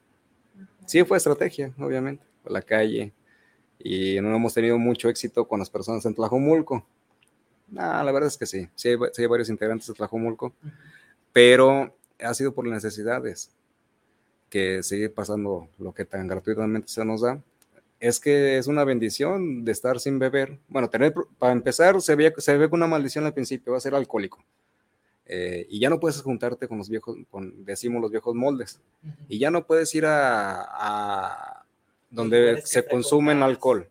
Sí 0.85 1.03
fue 1.03 1.17
estrategia, 1.17 1.73
obviamente, 1.79 2.23
la 2.45 2.61
calle, 2.61 3.13
y 3.79 4.19
no 4.21 4.35
hemos 4.35 4.53
tenido 4.53 4.77
mucho 4.77 5.09
éxito 5.09 5.47
con 5.47 5.59
las 5.59 5.69
personas 5.69 6.05
en 6.05 6.13
Tlajomulco. 6.13 6.85
Ah, 7.75 8.03
la 8.03 8.11
verdad 8.11 8.27
es 8.27 8.37
que 8.37 8.45
sí, 8.45 8.67
sí 8.75 8.89
hay, 8.89 9.25
varios 9.27 9.49
integrantes 9.49 9.87
de 9.87 9.93
Tlajomulco, 9.93 10.53
pero 11.33 11.95
ha 12.19 12.33
sido 12.33 12.53
por 12.53 12.67
las 12.67 12.83
necesidades 12.83 13.51
que 14.49 14.83
sigue 14.83 15.09
pasando 15.09 15.69
lo 15.79 15.93
que 15.93 16.05
tan 16.05 16.27
gratuitamente 16.27 16.87
se 16.87 17.03
nos 17.03 17.21
da. 17.21 17.41
Es 17.99 18.19
que 18.19 18.57
es 18.57 18.67
una 18.67 18.83
bendición 18.83 19.65
de 19.65 19.71
estar 19.71 19.99
sin 19.99 20.19
beber. 20.19 20.59
Bueno, 20.67 20.89
tener, 20.89 21.13
para 21.39 21.53
empezar, 21.53 21.99
se 22.01 22.15
ve, 22.15 22.33
se 22.37 22.57
ve 22.57 22.67
una 22.71 22.87
maldición 22.87 23.25
al 23.25 23.33
principio, 23.33 23.71
va 23.71 23.77
a 23.77 23.81
ser 23.81 23.95
alcohólico. 23.95 24.43
Eh, 25.27 25.65
y 25.69 25.79
ya 25.79 25.89
no 25.89 25.99
puedes 25.99 26.21
juntarte 26.21 26.67
con 26.67 26.77
los 26.77 26.89
viejos, 26.89 27.17
con, 27.31 27.65
decimos 27.65 28.01
los 28.01 28.11
viejos 28.11 28.35
moldes. 28.35 28.79
Y 29.27 29.39
ya 29.39 29.51
no 29.51 29.65
puedes 29.65 29.93
ir 29.95 30.05
a, 30.05 30.63
a 30.63 31.65
donde 32.09 32.61
se 32.63 32.85
consumen 32.85 33.43
alcohol. 33.43 33.89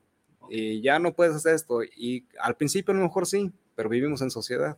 Y 0.49 0.81
ya 0.81 0.99
no 0.99 1.13
puedes 1.13 1.35
hacer 1.35 1.55
esto. 1.55 1.83
Y 1.83 2.25
al 2.41 2.57
principio 2.57 2.93
a 2.93 2.97
lo 2.97 3.03
mejor 3.03 3.27
sí, 3.27 3.51
pero 3.75 3.89
vivimos 3.89 4.23
en 4.23 4.31
sociedad. 4.31 4.77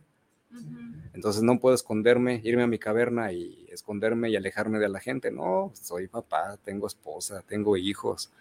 Entonces 1.13 1.43
no 1.43 1.59
puedo 1.59 1.75
esconderme, 1.75 2.41
irme 2.43 2.63
a 2.63 2.67
mi 2.67 2.79
caverna 2.79 3.31
y 3.31 3.67
esconderme 3.69 4.29
y 4.29 4.35
alejarme 4.35 4.79
de 4.79 4.89
la 4.89 4.99
gente. 4.99 5.31
No, 5.31 5.71
soy 5.73 6.07
papá, 6.07 6.57
tengo 6.63 6.87
esposa, 6.87 7.43
tengo 7.47 7.75
hijos, 7.75 8.31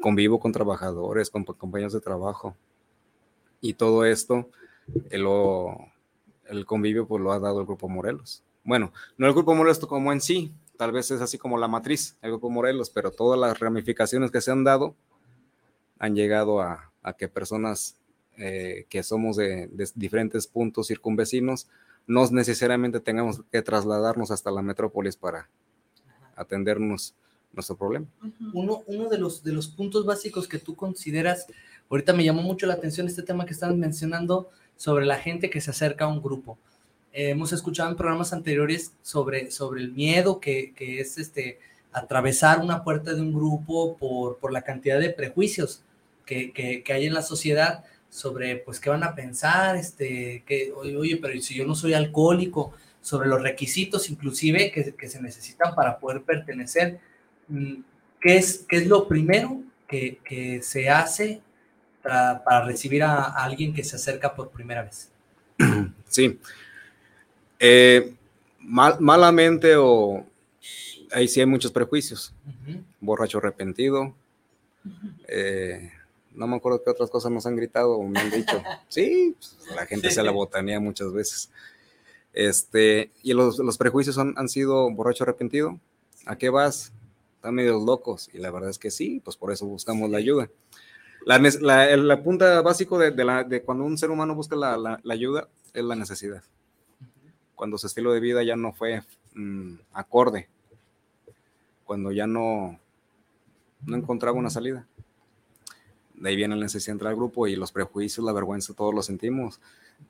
convivo 0.00 0.38
con 0.38 0.52
trabajadores, 0.52 1.30
con 1.30 1.44
compañeros 1.44 1.92
de 1.92 2.00
trabajo. 2.00 2.54
Y 3.60 3.74
todo 3.74 4.04
esto, 4.04 4.48
el, 5.10 5.26
el 6.48 6.66
convivio 6.66 7.06
pues 7.06 7.22
lo 7.22 7.32
ha 7.32 7.38
dado 7.38 7.60
el 7.60 7.66
Grupo 7.66 7.88
Morelos. 7.88 8.42
Bueno, 8.64 8.92
no 9.16 9.26
el 9.26 9.32
Grupo 9.32 9.54
Morelos 9.54 9.78
como 9.80 10.12
en 10.12 10.20
sí, 10.20 10.52
tal 10.76 10.92
vez 10.92 11.10
es 11.10 11.20
así 11.20 11.38
como 11.38 11.58
la 11.58 11.68
matriz, 11.68 12.16
el 12.22 12.30
Grupo 12.30 12.50
Morelos, 12.50 12.90
pero 12.90 13.10
todas 13.10 13.38
las 13.38 13.58
ramificaciones 13.58 14.30
que 14.30 14.40
se 14.40 14.50
han 14.50 14.64
dado 14.64 14.94
han 15.98 16.14
llegado 16.14 16.60
a, 16.60 16.90
a 17.02 17.12
que 17.14 17.28
personas 17.28 17.98
eh, 18.40 18.86
que 18.88 19.02
somos 19.02 19.36
de, 19.36 19.68
diferentes 19.96 20.46
puntos 20.46 20.86
circunvecinos, 20.86 21.66
no 22.06 22.24
necesariamente 22.30 23.00
tengamos 23.00 23.42
que 23.50 23.62
trasladarnos 23.62 24.30
hasta 24.30 24.52
la 24.52 24.62
metrópolis 24.62 25.16
para 25.16 25.48
atendernos 26.36 27.16
nuestro 27.52 27.76
problema. 27.76 28.06
Uno, 28.54 28.84
uno 28.86 29.08
de, 29.08 29.18
los, 29.18 29.42
de 29.42 29.52
los 29.52 29.66
puntos 29.66 30.06
básicos 30.06 30.46
que 30.46 30.60
tú 30.60 30.76
consideras, 30.76 31.46
ahorita 31.90 32.12
me 32.12 32.22
llamó 32.22 32.42
mucho 32.42 32.66
la 32.66 32.74
atención 32.74 33.08
este 33.08 33.24
tema 33.24 33.44
que 33.44 33.54
están 33.54 33.76
mencionando 33.76 34.50
sobre 34.78 35.04
la 35.04 35.16
gente 35.16 35.50
que 35.50 35.60
se 35.60 35.70
acerca 35.70 36.06
a 36.06 36.08
un 36.08 36.22
grupo. 36.22 36.56
Eh, 37.12 37.30
hemos 37.30 37.52
escuchado 37.52 37.90
en 37.90 37.96
programas 37.96 38.32
anteriores 38.32 38.94
sobre, 39.02 39.50
sobre 39.50 39.82
el 39.82 39.92
miedo 39.92 40.40
que, 40.40 40.72
que, 40.72 41.00
es 41.00 41.18
este, 41.18 41.58
atravesar 41.92 42.60
una 42.60 42.82
puerta 42.84 43.12
de 43.12 43.20
un 43.20 43.34
grupo 43.34 43.96
por, 43.98 44.38
por 44.38 44.52
la 44.52 44.62
cantidad 44.62 44.98
de 44.98 45.10
prejuicios 45.10 45.82
que, 46.24 46.52
que, 46.52 46.92
hay 46.92 47.06
en 47.06 47.14
la 47.14 47.22
sociedad 47.22 47.84
sobre 48.08 48.56
pues 48.56 48.78
qué 48.78 48.90
van 48.90 49.02
a 49.02 49.14
pensar, 49.14 49.76
este, 49.76 50.44
que, 50.46 50.72
oye, 50.72 51.16
pero 51.16 51.40
si 51.40 51.54
yo 51.54 51.66
no 51.66 51.74
soy 51.74 51.92
alcohólico, 51.94 52.72
sobre 53.00 53.28
los 53.28 53.40
requisitos 53.42 54.10
inclusive 54.10 54.70
que, 54.70 55.08
se 55.08 55.22
necesitan 55.22 55.74
para 55.74 55.98
poder 55.98 56.22
pertenecer. 56.22 57.00
Mm, 57.48 57.76
¿Qué 58.20 58.36
es, 58.36 58.66
qué 58.68 58.76
es 58.76 58.86
lo 58.86 59.08
primero 59.08 59.62
que 59.86 60.60
se 60.62 60.90
hace 60.90 61.40
para, 62.08 62.42
para 62.42 62.64
recibir 62.64 63.02
a, 63.02 63.24
alguien 63.24 63.74
que 63.74 63.84
se 63.84 63.96
acerca 63.96 64.34
por 64.34 64.50
primera 64.50 64.82
vez? 64.82 65.10
Sí. 66.08 66.40
Eh, 67.60 68.14
mal, 68.60 68.96
malamente 68.98 69.76
o 69.76 70.24
ahí 71.12 71.28
sí 71.28 71.40
hay 71.40 71.46
muchos 71.46 71.70
prejuicios. 71.70 72.32
Borracho 72.98 73.36
arrepentido, 73.38 74.14
eh, 75.26 75.92
no 76.32 76.46
me 76.46 76.56
acuerdo 76.56 76.82
qué 76.82 76.88
otras 76.90 77.10
cosas 77.10 77.30
nos 77.30 77.44
han 77.44 77.56
gritado 77.56 77.98
o 77.98 78.08
me 78.08 78.18
han 78.18 78.30
dicho. 78.30 78.62
Sí, 78.88 79.36
pues, 79.38 79.58
la 79.76 79.84
gente 79.84 80.10
se 80.10 80.22
la 80.22 80.30
botanea 80.30 80.80
muchas 80.80 81.12
veces. 81.12 81.50
Este, 82.32 83.10
y 83.22 83.34
los, 83.34 83.58
los 83.58 83.76
prejuicios 83.76 84.16
han 84.16 84.48
sido 84.48 84.90
borracho 84.90 85.24
arrepentido. 85.24 85.78
¿A 86.24 86.36
qué 86.36 86.48
vas? 86.48 86.90
Están 87.36 87.54
medio 87.54 87.78
locos. 87.84 88.30
Y 88.32 88.38
la 88.38 88.50
verdad 88.50 88.70
es 88.70 88.78
que 88.78 88.90
sí, 88.90 89.20
pues 89.22 89.36
por 89.36 89.52
eso 89.52 89.66
buscamos 89.66 90.08
la 90.08 90.16
ayuda. 90.18 90.48
La, 91.24 91.38
la, 91.96 92.22
punta 92.22 92.62
básico 92.62 92.98
de, 92.98 93.62
cuando 93.64 93.84
un 93.84 93.98
ser 93.98 94.10
humano 94.10 94.34
busca 94.34 94.56
la, 94.56 94.76
la, 94.76 95.12
ayuda 95.12 95.48
es 95.74 95.84
la 95.84 95.94
necesidad. 95.94 96.42
Cuando 97.54 97.76
su 97.76 97.86
estilo 97.86 98.12
de 98.12 98.20
vida 98.20 98.42
ya 98.42 98.56
no 98.56 98.72
fue 98.72 99.02
mm, 99.34 99.74
acorde. 99.92 100.48
Cuando 101.84 102.12
ya 102.12 102.26
no, 102.26 102.78
no 103.84 103.96
encontraba 103.96 104.38
una 104.38 104.50
salida 104.50 104.86
de 106.20 106.30
ahí 106.30 106.36
viene 106.36 106.56
la 106.56 106.62
necesidad 106.62 106.92
de 106.92 106.94
entrar 106.94 107.10
al 107.10 107.16
grupo 107.16 107.46
y 107.46 107.56
los 107.56 107.72
prejuicios, 107.72 108.24
la 108.24 108.32
vergüenza, 108.32 108.74
todos 108.74 108.94
lo 108.94 109.02
sentimos. 109.02 109.60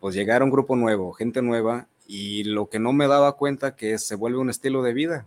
Pues 0.00 0.14
llegar 0.14 0.42
a 0.42 0.44
un 0.44 0.50
grupo 0.50 0.76
nuevo, 0.76 1.12
gente 1.12 1.42
nueva, 1.42 1.86
y 2.06 2.44
lo 2.44 2.68
que 2.68 2.78
no 2.78 2.92
me 2.92 3.06
daba 3.06 3.36
cuenta 3.36 3.76
que 3.76 3.98
se 3.98 4.14
vuelve 4.14 4.38
un 4.38 4.50
estilo 4.50 4.82
de 4.82 4.92
vida. 4.94 5.26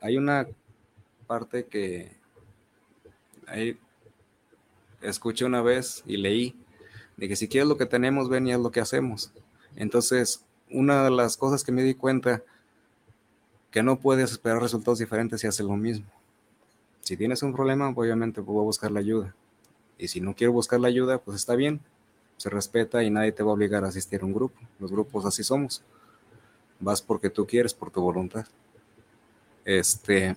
Hay 0.00 0.16
una 0.16 0.46
parte 1.26 1.66
que 1.66 2.12
ahí 3.46 3.78
escuché 5.02 5.44
una 5.44 5.62
vez 5.62 6.02
y 6.06 6.16
leí 6.16 6.56
de 7.16 7.28
que 7.28 7.36
si 7.36 7.48
quieres 7.48 7.68
lo 7.68 7.76
que 7.76 7.86
tenemos, 7.86 8.28
ven 8.28 8.46
y 8.46 8.52
es 8.52 8.58
lo 8.58 8.70
que 8.70 8.80
hacemos. 8.80 9.32
Entonces, 9.76 10.44
una 10.70 11.04
de 11.04 11.10
las 11.10 11.36
cosas 11.36 11.62
que 11.62 11.72
me 11.72 11.82
di 11.82 11.94
cuenta 11.94 12.42
que 13.70 13.82
no 13.82 13.98
puedes 13.98 14.32
esperar 14.32 14.60
resultados 14.62 14.98
diferentes 14.98 15.40
si 15.40 15.46
haces 15.46 15.66
lo 15.66 15.76
mismo. 15.76 16.06
Si 17.00 17.16
tienes 17.16 17.42
un 17.42 17.52
problema, 17.52 17.88
obviamente 17.88 18.40
voy 18.40 18.60
a 18.60 18.64
buscar 18.64 18.90
la 18.90 19.00
ayuda. 19.00 19.34
Y 19.98 20.08
si 20.08 20.20
no 20.20 20.34
quiero 20.34 20.52
buscar 20.52 20.80
la 20.80 20.88
ayuda, 20.88 21.18
pues 21.18 21.36
está 21.36 21.54
bien, 21.54 21.80
se 22.36 22.50
respeta 22.50 23.02
y 23.02 23.10
nadie 23.10 23.32
te 23.32 23.42
va 23.42 23.50
a 23.50 23.54
obligar 23.54 23.84
a 23.84 23.88
asistir 23.88 24.22
a 24.22 24.26
un 24.26 24.32
grupo. 24.32 24.58
Los 24.78 24.90
grupos 24.90 25.24
así 25.26 25.42
somos. 25.42 25.82
Vas 26.80 27.02
porque 27.02 27.30
tú 27.30 27.46
quieres, 27.46 27.74
por 27.74 27.90
tu 27.90 28.00
voluntad. 28.00 28.46
Este, 29.64 30.36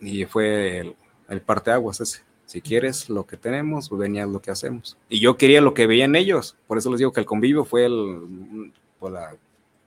y 0.00 0.24
fue 0.24 0.78
el, 0.78 0.96
el 1.28 1.40
parteaguas 1.40 2.00
ese. 2.00 2.22
Si 2.46 2.62
quieres 2.62 3.10
lo 3.10 3.26
que 3.26 3.36
tenemos, 3.36 3.90
pues 3.90 3.98
venía 3.98 4.24
lo 4.24 4.40
que 4.40 4.50
hacemos. 4.50 4.96
Y 5.10 5.20
yo 5.20 5.36
quería 5.36 5.60
lo 5.60 5.74
que 5.74 5.86
veían 5.86 6.16
ellos. 6.16 6.56
Por 6.66 6.78
eso 6.78 6.90
les 6.90 6.98
digo 6.98 7.12
que 7.12 7.20
el 7.20 7.26
convivio 7.26 7.66
fue 7.66 7.84
el, 7.84 8.72
la 9.02 9.36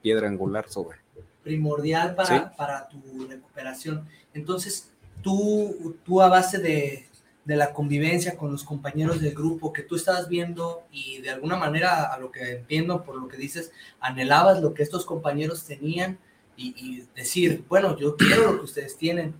piedra 0.00 0.28
angular 0.28 0.68
sobre. 0.68 0.98
Primordial 1.42 2.14
para, 2.14 2.54
para 2.54 2.88
tu 2.88 3.26
recuperación. 3.28 4.06
Entonces, 4.32 4.92
tú, 5.22 5.96
tú 6.04 6.22
a 6.22 6.28
base 6.28 6.58
de, 6.58 7.08
de, 7.44 7.56
la 7.56 7.72
convivencia 7.72 8.36
con 8.36 8.52
los 8.52 8.62
compañeros 8.62 9.20
del 9.20 9.34
grupo 9.34 9.72
que 9.72 9.82
tú 9.82 9.96
estabas 9.96 10.28
viendo 10.28 10.84
y 10.92 11.20
de 11.20 11.30
alguna 11.30 11.56
manera, 11.56 12.12
a 12.12 12.18
lo 12.20 12.30
que 12.30 12.58
entiendo 12.58 13.02
por 13.02 13.16
lo 13.16 13.26
que 13.26 13.38
dices, 13.38 13.72
anhelabas 13.98 14.60
lo 14.60 14.72
que 14.72 14.84
estos 14.84 15.04
compañeros 15.04 15.64
tenían 15.64 16.16
y, 16.56 17.02
decir, 17.16 17.64
bueno, 17.68 17.98
yo 17.98 18.16
quiero 18.16 18.52
lo 18.52 18.58
que 18.58 18.64
ustedes 18.66 18.96
tienen. 18.96 19.34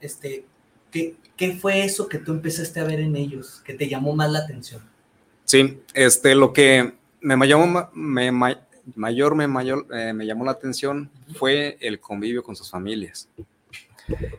Este, 0.00 0.44
¿qué, 0.94 1.16
¿Qué 1.36 1.56
fue 1.56 1.84
eso 1.84 2.08
que 2.08 2.18
tú 2.18 2.32
empezaste 2.32 2.78
a 2.78 2.84
ver 2.84 3.00
en 3.00 3.16
ellos 3.16 3.60
que 3.64 3.74
te 3.74 3.88
llamó 3.88 4.14
más 4.14 4.30
la 4.30 4.38
atención? 4.40 4.80
Sí, 5.44 5.80
este, 5.92 6.34
lo 6.34 6.52
que 6.52 6.94
me 7.20 7.48
llamó, 7.48 7.90
me, 7.92 8.30
mayor, 8.94 9.34
me, 9.34 9.48
mayor, 9.48 9.86
eh, 9.92 10.12
me 10.12 10.26
llamó 10.26 10.44
la 10.44 10.52
atención 10.52 11.10
fue 11.36 11.76
el 11.80 11.98
convivio 11.98 12.42
con 12.42 12.54
sus 12.54 12.70
familias 12.70 13.28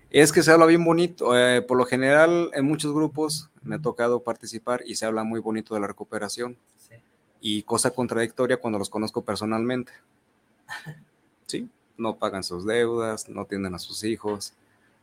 Es 0.09 0.31
que 0.31 0.41
se 0.41 0.51
habla 0.51 0.65
bien 0.65 0.83
bonito. 0.85 1.37
eh, 1.37 1.61
por 1.61 1.77
lo 1.77 1.85
general, 1.85 2.49
en 2.53 2.65
muchos 2.65 2.93
grupos 2.93 3.49
me 3.61 3.75
ha 3.75 3.79
tocado 3.79 4.23
participar 4.23 4.81
y 4.85 4.95
se 4.95 5.05
habla 5.05 5.23
muy 5.23 5.41
bonito 5.41 5.73
de 5.75 5.81
la 5.81 5.87
recuperación. 5.87 6.57
Y 7.41 7.63
cosa 7.63 7.91
contradictoria 7.91 8.57
cuando 8.57 8.79
los 8.79 8.89
conozco 8.89 9.23
personalmente. 9.23 9.91
Sí, 11.47 11.69
no 11.95 12.15
pagan 12.17 12.43
sus 12.43 12.65
deudas, 12.65 13.29
no 13.29 13.45
tienen 13.45 13.75
a 13.75 13.77
sus 13.77 14.03
hijos. 14.03 14.53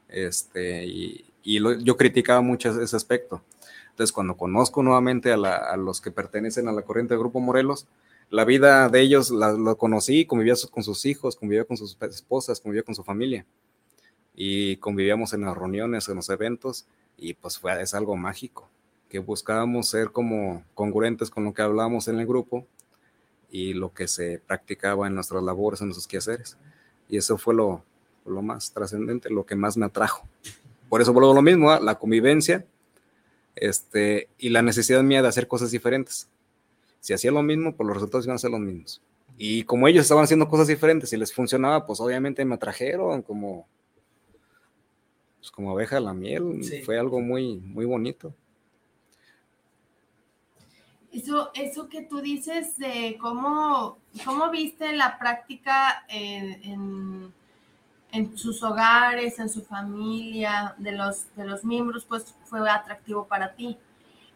Este, 0.08 0.84
y 0.84 1.24
y 1.42 1.59
lo- 1.59 1.72
yo 1.78 1.96
criticaba 1.96 2.40
mucho 2.40 2.81
ese 2.81 2.96
aspecto. 2.96 3.42
Entonces, 3.90 4.12
cuando 4.12 4.37
conozco 4.37 4.83
nuevamente 4.83 5.33
a, 5.33 5.37
la- 5.37 5.57
a 5.57 5.76
los 5.76 6.00
que 6.00 6.11
pertenecen 6.11 6.68
a 6.68 6.72
la 6.72 6.83
corriente 6.83 7.14
del 7.14 7.20
Grupo 7.20 7.40
Morelos, 7.40 7.87
la 8.31 8.44
vida 8.44 8.88
de 8.88 9.00
ellos 9.00 9.31
la, 9.31 9.52
lo 9.52 9.76
conocí, 9.76 10.24
convivía 10.24 10.55
con 10.70 10.83
sus 10.83 11.05
hijos, 11.05 11.37
convivía 11.37 11.64
con 11.64 11.76
sus 11.76 11.96
esposas, 12.00 12.61
convivía 12.61 12.83
con 12.83 12.94
su 12.94 13.05
familia. 13.05 13.44
Y 14.35 14.76
convivíamos 14.76 15.33
en 15.35 15.42
las 15.42 15.57
reuniones, 15.57 16.09
en 16.09 16.16
los 16.16 16.31
eventos, 16.31 16.87
y 17.18 17.35
pues 17.35 17.59
fue, 17.59 17.81
es 17.83 17.92
algo 17.94 18.16
mágico, 18.16 18.68
que 19.11 19.18
buscábamos 19.18 19.88
ser 19.88 20.11
como 20.11 20.64
congruentes 20.74 21.28
con 21.31 21.44
lo 21.44 21.52
que 21.52 21.62
hablábamos 21.62 22.09
en 22.09 22.18
el 22.18 22.26
grupo 22.26 22.66
y 23.50 23.74
lo 23.74 23.92
que 23.92 24.09
se 24.09 24.40
practicaba 24.46 25.07
en 25.07 25.14
nuestras 25.14 25.42
labores, 25.42 25.81
en 25.83 25.88
nuestros 25.88 26.09
quehaceres. 26.09 26.57
Y 27.09 27.18
eso 27.18 27.37
fue 27.37 27.55
lo, 27.55 27.85
lo 28.24 28.40
más 28.42 28.72
trascendente, 28.72 29.28
lo 29.31 29.44
que 29.44 29.57
más 29.57 29.76
me 29.76 29.87
atrajo. 29.87 30.26
Por 30.92 31.00
eso 31.00 31.14
vuelvo 31.14 31.33
a 31.33 31.35
lo 31.35 31.40
mismo, 31.40 31.70
¿ah? 31.70 31.81
la 31.81 31.98
convivencia 31.98 32.66
este, 33.57 34.28
y 34.37 34.50
la 34.50 34.61
necesidad 34.61 35.02
mía 35.02 35.22
de 35.22 35.28
hacer 35.28 35.48
cosas 35.48 35.70
diferentes. 35.70 36.28
Si 37.00 37.14
hacía 37.14 37.33
lo 37.33 37.42
mismo, 37.42 37.74
pues 37.74 37.87
los 37.87 37.96
resultados 37.96 38.26
iban 38.26 38.35
a 38.35 38.38
ser 38.38 38.50
los 38.50 38.61
mismos. 38.61 39.00
Y 39.38 39.62
como 39.62 39.88
ellos 39.88 40.02
estaban 40.02 40.24
haciendo 40.24 40.50
cosas 40.50 40.66
diferentes 40.66 41.11
y 41.11 41.16
les 41.16 41.33
funcionaba, 41.33 41.87
pues 41.87 41.98
obviamente 41.98 42.44
me 42.44 42.57
atrajeron 42.57 43.22
como, 43.22 43.66
pues 45.38 45.50
como 45.50 45.70
abeja 45.70 45.96
a 45.96 46.00
la 46.00 46.12
miel. 46.12 46.62
Sí. 46.62 46.83
Fue 46.83 46.98
algo 46.98 47.22
muy, 47.22 47.57
muy 47.57 47.87
bonito. 47.87 48.35
Eso, 51.11 51.52
eso 51.55 51.88
que 51.88 52.02
tú 52.02 52.20
dices 52.20 52.76
de 52.76 53.16
cómo, 53.18 53.96
cómo 54.26 54.50
viste 54.50 54.92
la 54.92 55.18
práctica 55.18 56.05
en, 56.11 56.62
en, 56.62 57.33
en 58.12 58.37
sus 58.37 58.62
hogares, 58.62 59.38
en 59.38 59.48
su 59.48 59.64
familia, 59.64 60.75
de 60.77 60.92
los, 60.92 61.35
de 61.35 61.46
los 61.46 61.64
miembros, 61.64 62.05
pues 62.05 62.35
fue 62.44 62.68
atractivo 62.70 63.27
para 63.27 63.55
ti. 63.55 63.79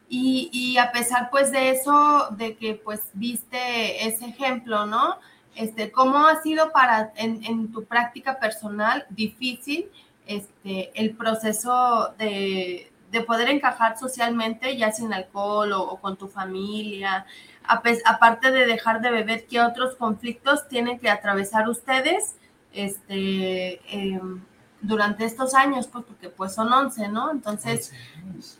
Y, 0.08 0.48
y 0.52 0.78
a 0.78 0.92
pesar 0.92 1.28
pues 1.30 1.52
de 1.52 1.70
eso, 1.70 2.28
de 2.30 2.56
que 2.56 2.74
pues 2.74 3.02
viste 3.12 4.06
ese 4.06 4.26
ejemplo, 4.26 4.86
¿no? 4.86 5.18
Este, 5.54 5.92
¿Cómo 5.92 6.26
ha 6.26 6.40
sido 6.42 6.72
para, 6.72 7.12
en, 7.16 7.44
en 7.44 7.70
tu 7.70 7.84
práctica 7.84 8.38
personal, 8.38 9.06
difícil 9.10 9.90
este, 10.26 10.90
el 10.94 11.14
proceso 11.14 12.14
de, 12.18 12.90
de 13.10 13.20
poder 13.22 13.48
encajar 13.48 13.98
socialmente, 13.98 14.76
ya 14.76 14.92
sin 14.92 15.12
alcohol 15.12 15.72
o, 15.72 15.96
con 15.96 16.16
tu 16.16 16.28
familia? 16.28 17.26
A 17.68 17.82
aparte 18.04 18.52
de 18.52 18.64
dejar 18.64 19.00
de 19.00 19.10
beber, 19.10 19.46
¿qué 19.46 19.60
otros 19.60 19.96
conflictos 19.96 20.68
tienen 20.68 20.98
que 20.98 21.10
atravesar 21.10 21.68
ustedes 21.68 22.36
este, 22.76 23.80
em, 23.90 24.40
durante 24.80 25.24
estos 25.24 25.54
años? 25.54 25.86
Pues 25.88 26.04
porque 26.04 26.28
pues 26.28 26.54
son 26.54 26.72
11, 26.72 27.08
¿no? 27.08 27.30
Entonces, 27.30 27.92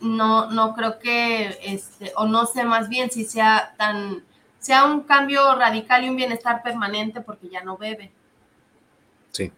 no, 0.01 0.49
no 0.51 0.73
creo 0.73 0.99
que, 0.99 1.57
este, 1.63 2.11
o 2.15 2.25
no 2.27 2.45
sé 2.45 2.63
más 2.65 2.89
bien 2.89 3.11
si 3.11 3.23
sea 3.25 3.73
tan, 3.77 4.23
sea 4.59 4.85
un 4.85 5.01
cambio 5.01 5.55
radical 5.55 6.03
y 6.03 6.09
un 6.09 6.15
bienestar 6.15 6.61
permanente 6.63 7.21
porque 7.21 7.47
ya 7.49 7.63
no 7.63 7.77
bebe. 7.77 8.11
Sí. 9.31 9.51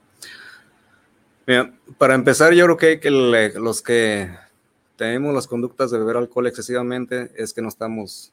Mira, 1.48 1.74
para 1.98 2.14
empezar, 2.16 2.54
yo 2.54 2.66
creo 2.66 2.78
que, 2.78 3.00
que 3.00 3.10
le- 3.10 3.54
los 3.54 3.82
que 3.82 4.30
tenemos 4.98 5.34
las 5.34 5.48
conductas 5.48 5.90
de 5.90 5.98
beber 5.98 6.18
alcohol 6.18 6.46
excesivamente 6.48 7.32
es 7.38 7.54
que 7.54 7.62
no 7.62 7.70
estamos, 7.70 8.32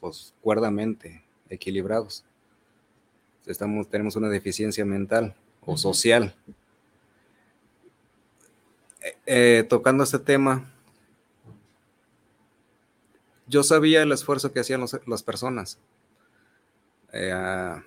pues, 0.00 0.34
cuerdamente 0.40 1.22
equilibrados. 1.50 2.24
Estamos, 3.44 3.88
tenemos 3.88 4.16
una 4.16 4.28
deficiencia 4.28 4.84
mental 4.84 5.34
o 5.66 5.76
social. 5.76 6.34
Eh, 9.26 9.64
tocando 9.68 10.04
este 10.04 10.18
tema, 10.18 10.72
yo 13.46 13.62
sabía 13.62 14.02
el 14.02 14.12
esfuerzo 14.12 14.52
que 14.52 14.60
hacían 14.60 14.84
las 15.06 15.22
personas. 15.22 15.78
Eh, 17.12 17.82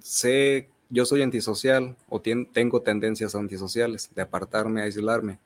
sé, 0.00 0.68
yo 0.88 1.04
soy 1.04 1.22
antisocial 1.22 1.96
o 2.08 2.20
tengo 2.20 2.82
tendencias 2.82 3.34
antisociales, 3.34 4.10
de 4.14 4.22
apartarme, 4.22 4.82
aislarme. 4.82 5.38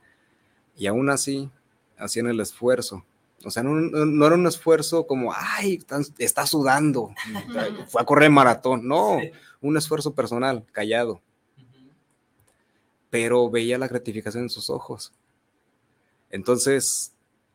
Y 0.76 0.86
aún 0.86 1.10
así, 1.10 1.50
hacían 1.96 2.28
el 2.28 2.40
esfuerzo. 2.40 3.04
O 3.44 3.50
sea, 3.50 3.62
no, 3.62 4.26
era 4.26 4.34
un 4.34 4.46
esfuerzo 4.46 5.06
como, 5.06 5.32
ay, 5.34 5.80
está 6.18 6.46
sudando, 6.46 7.12
fue 7.88 8.02
a 8.02 8.04
correr 8.04 8.30
maratón. 8.30 8.86
No, 8.86 9.18
un 9.60 9.76
esfuerzo 9.76 10.12
personal, 10.14 10.64
callado. 10.72 11.20
Pero 13.10 13.48
veía 13.48 13.78
la 13.78 13.88
gratificación 13.88 14.44
en 14.44 14.50
sus 14.50 14.68
ojos. 14.70 15.12
Entonces, 16.30 17.12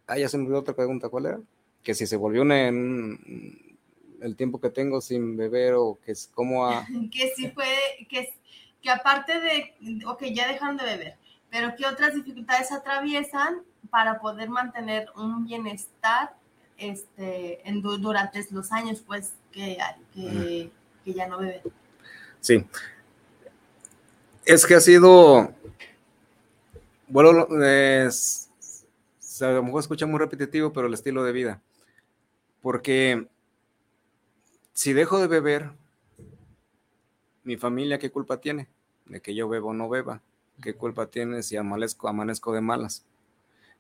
ah, 0.07 0.17
ya 0.17 0.27
se 0.29 0.37
me 0.37 0.43
olvidó 0.45 0.59
otra 0.59 0.73
pregunta, 0.75 1.09
¿cuál 1.09 1.25
era? 1.27 1.39
Que 1.83 1.93
si 1.93 2.07
se 2.07 2.15
volvió 2.17 2.41
una- 2.41 2.67
en 2.67 3.77
el 4.21 4.35
tiempo 4.35 4.59
que 4.59 4.69
tengo 4.69 5.01
sin 5.01 5.37
beber 5.37 5.73
o 5.75 5.99
que 6.03 6.13
es 6.13 6.27
como 6.33 6.65
a... 6.65 6.85
que 7.11 7.31
sí 7.35 7.49
puede, 7.49 8.07
que, 8.09 8.33
que 8.81 8.89
aparte 8.89 9.39
de, 9.39 9.73
ok, 10.07 10.23
ya 10.33 10.47
dejaron 10.47 10.77
de 10.77 10.85
beber, 10.85 11.17
pero 11.53 11.75
¿qué 11.77 11.85
otras 11.85 12.15
dificultades 12.15 12.71
atraviesan 12.71 13.61
para 13.91 14.19
poder 14.19 14.49
mantener 14.49 15.07
un 15.15 15.45
bienestar 15.45 16.35
este, 16.79 17.67
en, 17.69 17.79
du- 17.83 17.99
durante 17.99 18.43
los 18.49 18.71
años, 18.71 19.03
pues, 19.05 19.33
que, 19.51 19.77
que, 20.15 20.71
que 21.05 21.13
ya 21.13 21.27
no 21.27 21.37
beben? 21.37 21.61
Sí. 22.41 22.65
Es 24.45 24.65
que 24.65 24.73
ha 24.73 24.79
sido. 24.79 25.53
Bueno, 27.07 27.45
es, 27.63 28.49
a 29.39 29.51
lo 29.51 29.61
mejor 29.61 29.81
escucha 29.81 30.07
muy 30.07 30.17
repetitivo, 30.17 30.73
pero 30.73 30.87
el 30.87 30.93
estilo 30.95 31.23
de 31.23 31.33
vida. 31.33 31.61
Porque 32.63 33.27
si 34.73 34.93
dejo 34.93 35.19
de 35.19 35.27
beber, 35.27 35.69
mi 37.43 37.57
familia, 37.57 37.99
¿qué 37.99 38.09
culpa 38.09 38.41
tiene? 38.41 38.67
De 39.05 39.21
que 39.21 39.35
yo 39.35 39.47
bebo 39.47 39.69
o 39.69 39.73
no 39.73 39.87
beba. 39.87 40.19
¿Qué 40.61 40.73
culpa 40.75 41.07
tiene 41.07 41.43
si 41.43 41.57
amanezco, 41.57 42.07
amanezco 42.07 42.53
de 42.53 42.61
malas? 42.61 43.03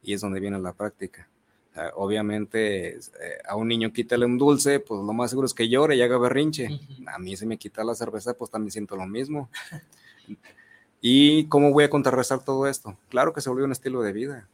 Y 0.01 0.13
es 0.13 0.21
donde 0.21 0.39
viene 0.39 0.59
la 0.59 0.73
práctica. 0.73 1.27
O 1.71 1.73
sea, 1.73 1.91
obviamente, 1.95 2.97
eh, 2.97 2.99
a 3.47 3.55
un 3.55 3.67
niño 3.67 3.91
quítale 3.93 4.25
un 4.25 4.37
dulce, 4.37 4.79
pues 4.79 5.01
lo 5.01 5.13
más 5.13 5.29
seguro 5.31 5.45
es 5.45 5.53
que 5.53 5.69
llore 5.69 5.95
y 5.95 6.01
haga 6.01 6.17
berrinche. 6.17 6.67
A 7.07 7.17
mí 7.19 7.35
se 7.37 7.45
me 7.45 7.57
quita 7.57 7.83
la 7.83 7.95
cerveza, 7.95 8.33
pues 8.33 8.51
también 8.51 8.71
siento 8.71 8.95
lo 8.95 9.05
mismo. 9.07 9.49
¿Y 11.01 11.45
cómo 11.47 11.71
voy 11.71 11.83
a 11.85 11.89
contrarrestar 11.89 12.43
todo 12.43 12.67
esto? 12.67 12.97
Claro 13.09 13.33
que 13.33 13.41
se 13.41 13.49
volvió 13.49 13.65
un 13.65 13.71
estilo 13.71 14.01
de 14.01 14.13
vida. 14.13 14.47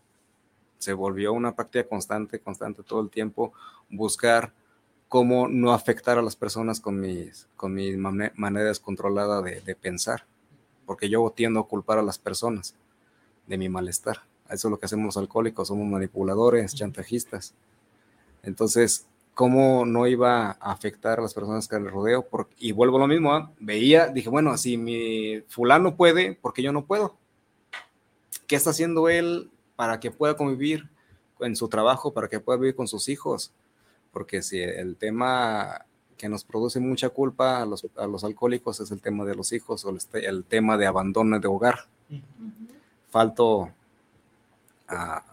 Se 0.80 0.94
volvió 0.94 1.34
una 1.34 1.56
práctica 1.56 1.88
constante, 1.88 2.40
constante 2.40 2.84
todo 2.84 3.02
el 3.02 3.10
tiempo, 3.10 3.54
buscar 3.90 4.54
cómo 5.10 5.48
no 5.48 5.74
afectar 5.74 6.18
a 6.18 6.22
las 6.22 6.36
personas 6.36 6.80
con, 6.80 7.00
mis, 7.00 7.48
con 7.56 7.74
mi 7.74 7.92
mane- 7.98 8.32
manera 8.36 8.68
descontrolada 8.68 9.42
de, 9.42 9.62
de 9.62 9.76
pensar, 9.76 10.26
porque 10.90 11.08
yo 11.08 11.32
tiendo 11.36 11.60
a 11.60 11.68
culpar 11.68 12.00
a 12.00 12.02
las 12.02 12.18
personas 12.18 12.74
de 13.46 13.60
mi 13.60 13.70
malestar. 13.70 14.24
Eso 14.50 14.68
es 14.68 14.72
lo 14.72 14.80
que 14.80 14.88
hacemos 14.88 15.06
los 15.06 15.18
alcohólicos, 15.18 15.68
somos 15.68 15.88
manipuladores, 15.88 16.74
chantajistas. 16.74 17.54
Entonces, 18.42 19.06
¿cómo 19.36 19.86
no 19.86 20.08
iba 20.08 20.48
a 20.50 20.72
afectar 20.72 21.20
a 21.20 21.22
las 21.22 21.36
personas 21.36 21.68
que 21.68 21.80
le 21.80 21.92
rodeo? 21.92 22.28
Y 22.58 22.72
vuelvo 22.72 22.98
a 22.98 23.02
lo 23.02 23.08
mismo, 23.08 23.36
¿ah? 23.36 23.52
veía, 23.60 24.08
dije, 24.08 24.30
bueno, 24.30 24.58
si 24.58 24.78
mi 24.78 25.42
fulano 25.48 25.96
puede, 25.96 26.34
¿por 26.34 26.54
qué 26.54 26.64
yo 26.64 26.72
no 26.72 26.84
puedo? 26.86 27.16
¿Qué 28.48 28.56
está 28.56 28.72
haciendo 28.72 29.10
él 29.10 29.52
para 29.76 30.00
que 30.00 30.10
pueda 30.10 30.36
convivir 30.38 30.90
en 31.40 31.56
su 31.56 31.70
trabajo, 31.70 32.14
para 32.14 32.30
que 32.30 32.40
pueda 32.40 32.58
vivir 32.58 32.76
con 32.76 32.88
sus 32.88 33.10
hijos? 33.10 33.54
Porque 34.12 34.42
si 34.42 34.60
el 34.60 34.96
tema 34.96 35.86
que 36.20 36.30
nos 36.30 36.44
produce 36.44 36.80
mucha 36.82 37.10
culpa 37.10 37.62
a 37.62 37.66
los, 37.66 37.88
a 37.96 38.06
los 38.06 38.24
alcohólicos 38.26 38.80
es 38.82 38.92
el 38.92 39.00
tema 39.00 39.24
de 39.26 39.34
los 39.36 39.52
hijos 39.54 39.86
o 39.86 39.90
el, 39.90 39.98
este- 39.98 40.28
el 40.28 40.44
tema 40.44 40.78
de 40.78 40.86
abandono 40.86 41.40
de 41.40 41.48
hogar. 41.48 41.88
Falto 43.10 43.72
a 44.88 45.24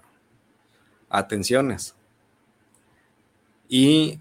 atenciones. 1.11 1.94
Y 3.68 4.20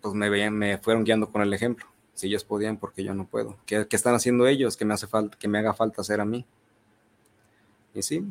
pues 0.00 0.14
me, 0.14 0.30
veían- 0.30 0.54
me 0.54 0.78
fueron 0.78 1.04
guiando 1.04 1.30
con 1.30 1.42
el 1.42 1.52
ejemplo. 1.52 1.86
Si 2.14 2.26
ellos 2.26 2.44
podían, 2.44 2.78
porque 2.78 3.04
yo 3.04 3.14
no 3.14 3.26
puedo. 3.26 3.56
¿Qué, 3.66 3.86
qué 3.86 3.96
están 3.96 4.14
haciendo 4.14 4.46
ellos? 4.46 4.76
que 4.76 4.84
me 4.84 4.94
hace 4.94 5.06
falta, 5.06 5.36
que 5.38 5.48
me 5.48 5.58
haga 5.58 5.74
falta 5.74 6.00
hacer 6.00 6.20
a 6.20 6.24
mí? 6.24 6.46
Y 7.94 8.02
sí, 8.02 8.24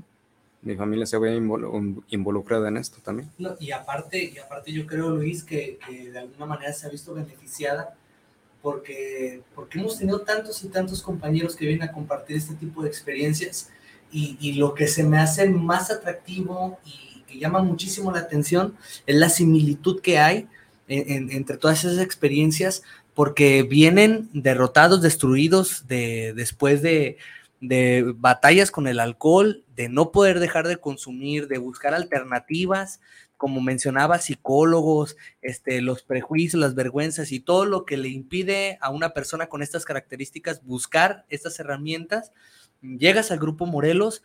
mi 0.61 0.75
familia 0.75 1.05
se 1.05 1.17
ve 1.17 1.35
invol- 1.37 2.03
involucrada 2.09 2.67
en 2.69 2.77
esto 2.77 2.99
también. 3.03 3.29
Y 3.59 3.71
aparte, 3.71 4.23
y 4.23 4.37
aparte 4.37 4.71
yo 4.71 4.85
creo, 4.85 5.09
Luis, 5.09 5.43
que, 5.43 5.79
de 5.89 6.19
alguna 6.19 6.45
manera 6.45 6.71
se 6.73 6.85
ha 6.85 6.89
visto 6.89 7.13
beneficiada 7.13 7.95
porque, 8.61 9.41
porque 9.55 9.79
hemos 9.79 9.97
tenido 9.97 10.21
tantos 10.21 10.63
y 10.63 10.67
tantos 10.67 11.01
compañeros 11.01 11.55
que 11.55 11.65
vienen 11.65 11.89
a 11.89 11.91
compartir 11.91 12.37
este 12.37 12.53
tipo 12.55 12.83
de 12.83 12.89
experiencias 12.89 13.69
y, 14.11 14.53
lo 14.53 14.73
que 14.73 14.87
se 14.87 15.03
me 15.03 15.17
hace 15.17 15.49
más 15.49 15.89
atractivo 15.89 16.77
y 16.85 17.21
que 17.23 17.39
llama 17.39 17.63
muchísimo 17.63 18.11
la 18.11 18.19
atención 18.19 18.75
es 19.07 19.15
la 19.15 19.29
similitud 19.29 20.01
que 20.01 20.19
hay 20.19 20.47
en- 20.89 21.09
en- 21.09 21.31
entre 21.31 21.57
todas 21.57 21.85
esas 21.85 21.99
experiencias, 21.99 22.83
porque 23.13 23.63
vienen 23.63 24.29
derrotados, 24.33 25.01
destruidos 25.01 25.87
de, 25.87 26.33
después 26.35 26.81
de, 26.81 27.17
de 27.61 28.13
batallas 28.17 28.71
con 28.71 28.87
el 28.87 28.99
alcohol, 28.99 29.63
de 29.75 29.87
no 29.87 30.11
poder 30.11 30.39
dejar 30.39 30.67
de 30.67 30.77
consumir, 30.77 31.47
de 31.47 31.59
buscar 31.59 31.93
alternativas, 31.93 32.99
como 33.37 33.61
mencionaba, 33.61 34.19
psicólogos, 34.19 35.15
este, 35.41 35.81
los 35.81 36.03
prejuicios, 36.03 36.59
las 36.59 36.75
vergüenzas 36.75 37.31
y 37.31 37.39
todo 37.39 37.65
lo 37.65 37.85
que 37.85 37.97
le 37.97 38.09
impide 38.09 38.77
a 38.81 38.89
una 38.89 39.13
persona 39.13 39.47
con 39.47 39.61
estas 39.61 39.85
características 39.85 40.63
buscar 40.63 41.25
estas 41.29 41.59
herramientas. 41.59 42.31
Llegas 42.81 43.31
al 43.31 43.39
grupo 43.39 43.65
Morelos, 43.67 44.23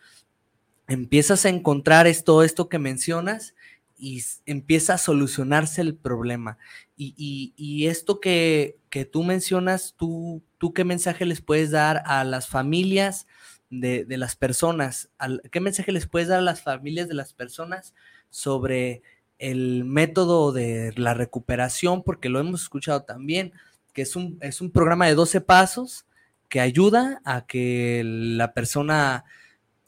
empiezas 0.88 1.44
a 1.44 1.50
encontrar 1.50 2.06
esto, 2.06 2.42
esto 2.42 2.68
que 2.68 2.78
mencionas 2.78 3.54
y 3.98 4.22
empieza 4.44 4.94
a 4.94 4.98
solucionarse 4.98 5.80
el 5.82 5.94
problema. 5.94 6.58
Y, 6.98 7.52
y- 7.56 7.86
esto 7.88 8.20
que, 8.20 8.78
que 8.88 9.04
tú 9.04 9.22
mencionas, 9.22 9.94
tú, 9.96 10.42
¿tú 10.58 10.72
qué 10.72 10.84
mensaje 10.84 11.26
les 11.26 11.42
puedes 11.42 11.70
dar 11.70 12.02
a 12.06 12.24
las 12.24 12.48
familias 12.48 13.26
de, 13.68 14.04
de 14.06 14.16
las 14.16 14.34
personas? 14.36 15.10
¿Qué 15.52 15.60
mensaje 15.60 15.92
les 15.92 16.06
puedes 16.06 16.28
dar 16.28 16.38
a 16.38 16.42
las 16.42 16.62
familias 16.62 17.08
de 17.08 17.14
las 17.14 17.34
personas 17.34 17.94
sobre 18.30 19.02
el 19.38 19.84
método 19.84 20.52
de 20.52 20.94
la 20.96 21.12
recuperación? 21.12 22.02
Porque 22.02 22.30
lo 22.30 22.40
hemos 22.40 22.62
escuchado 22.62 23.02
también, 23.02 23.52
que 23.92 24.00
es 24.02 24.16
un, 24.16 24.38
es 24.40 24.62
un 24.62 24.70
programa 24.70 25.06
de 25.06 25.14
12 25.14 25.42
pasos 25.42 26.06
que 26.48 26.60
ayuda 26.60 27.20
a 27.26 27.44
que 27.46 28.02
la 28.04 28.54
persona 28.54 29.24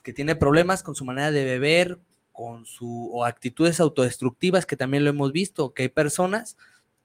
que 0.03 0.13
tiene 0.13 0.37
problemas 0.37 0.83
con 0.83 0.95
su 0.95 1.05
manera 1.05 1.31
de 1.31 1.45
beber, 1.45 1.99
con 2.33 2.65
su 2.67 3.11
o 3.13 3.25
actitudes 3.25 3.81
autodestructivas, 3.81 4.67
que 4.67 4.77
también 4.77 5.05
lo 5.05 5.11
hemos 5.11 5.33
visto, 5.33 5.75
que 5.75 5.85
hay 5.85 5.89
personas 5.89 6.57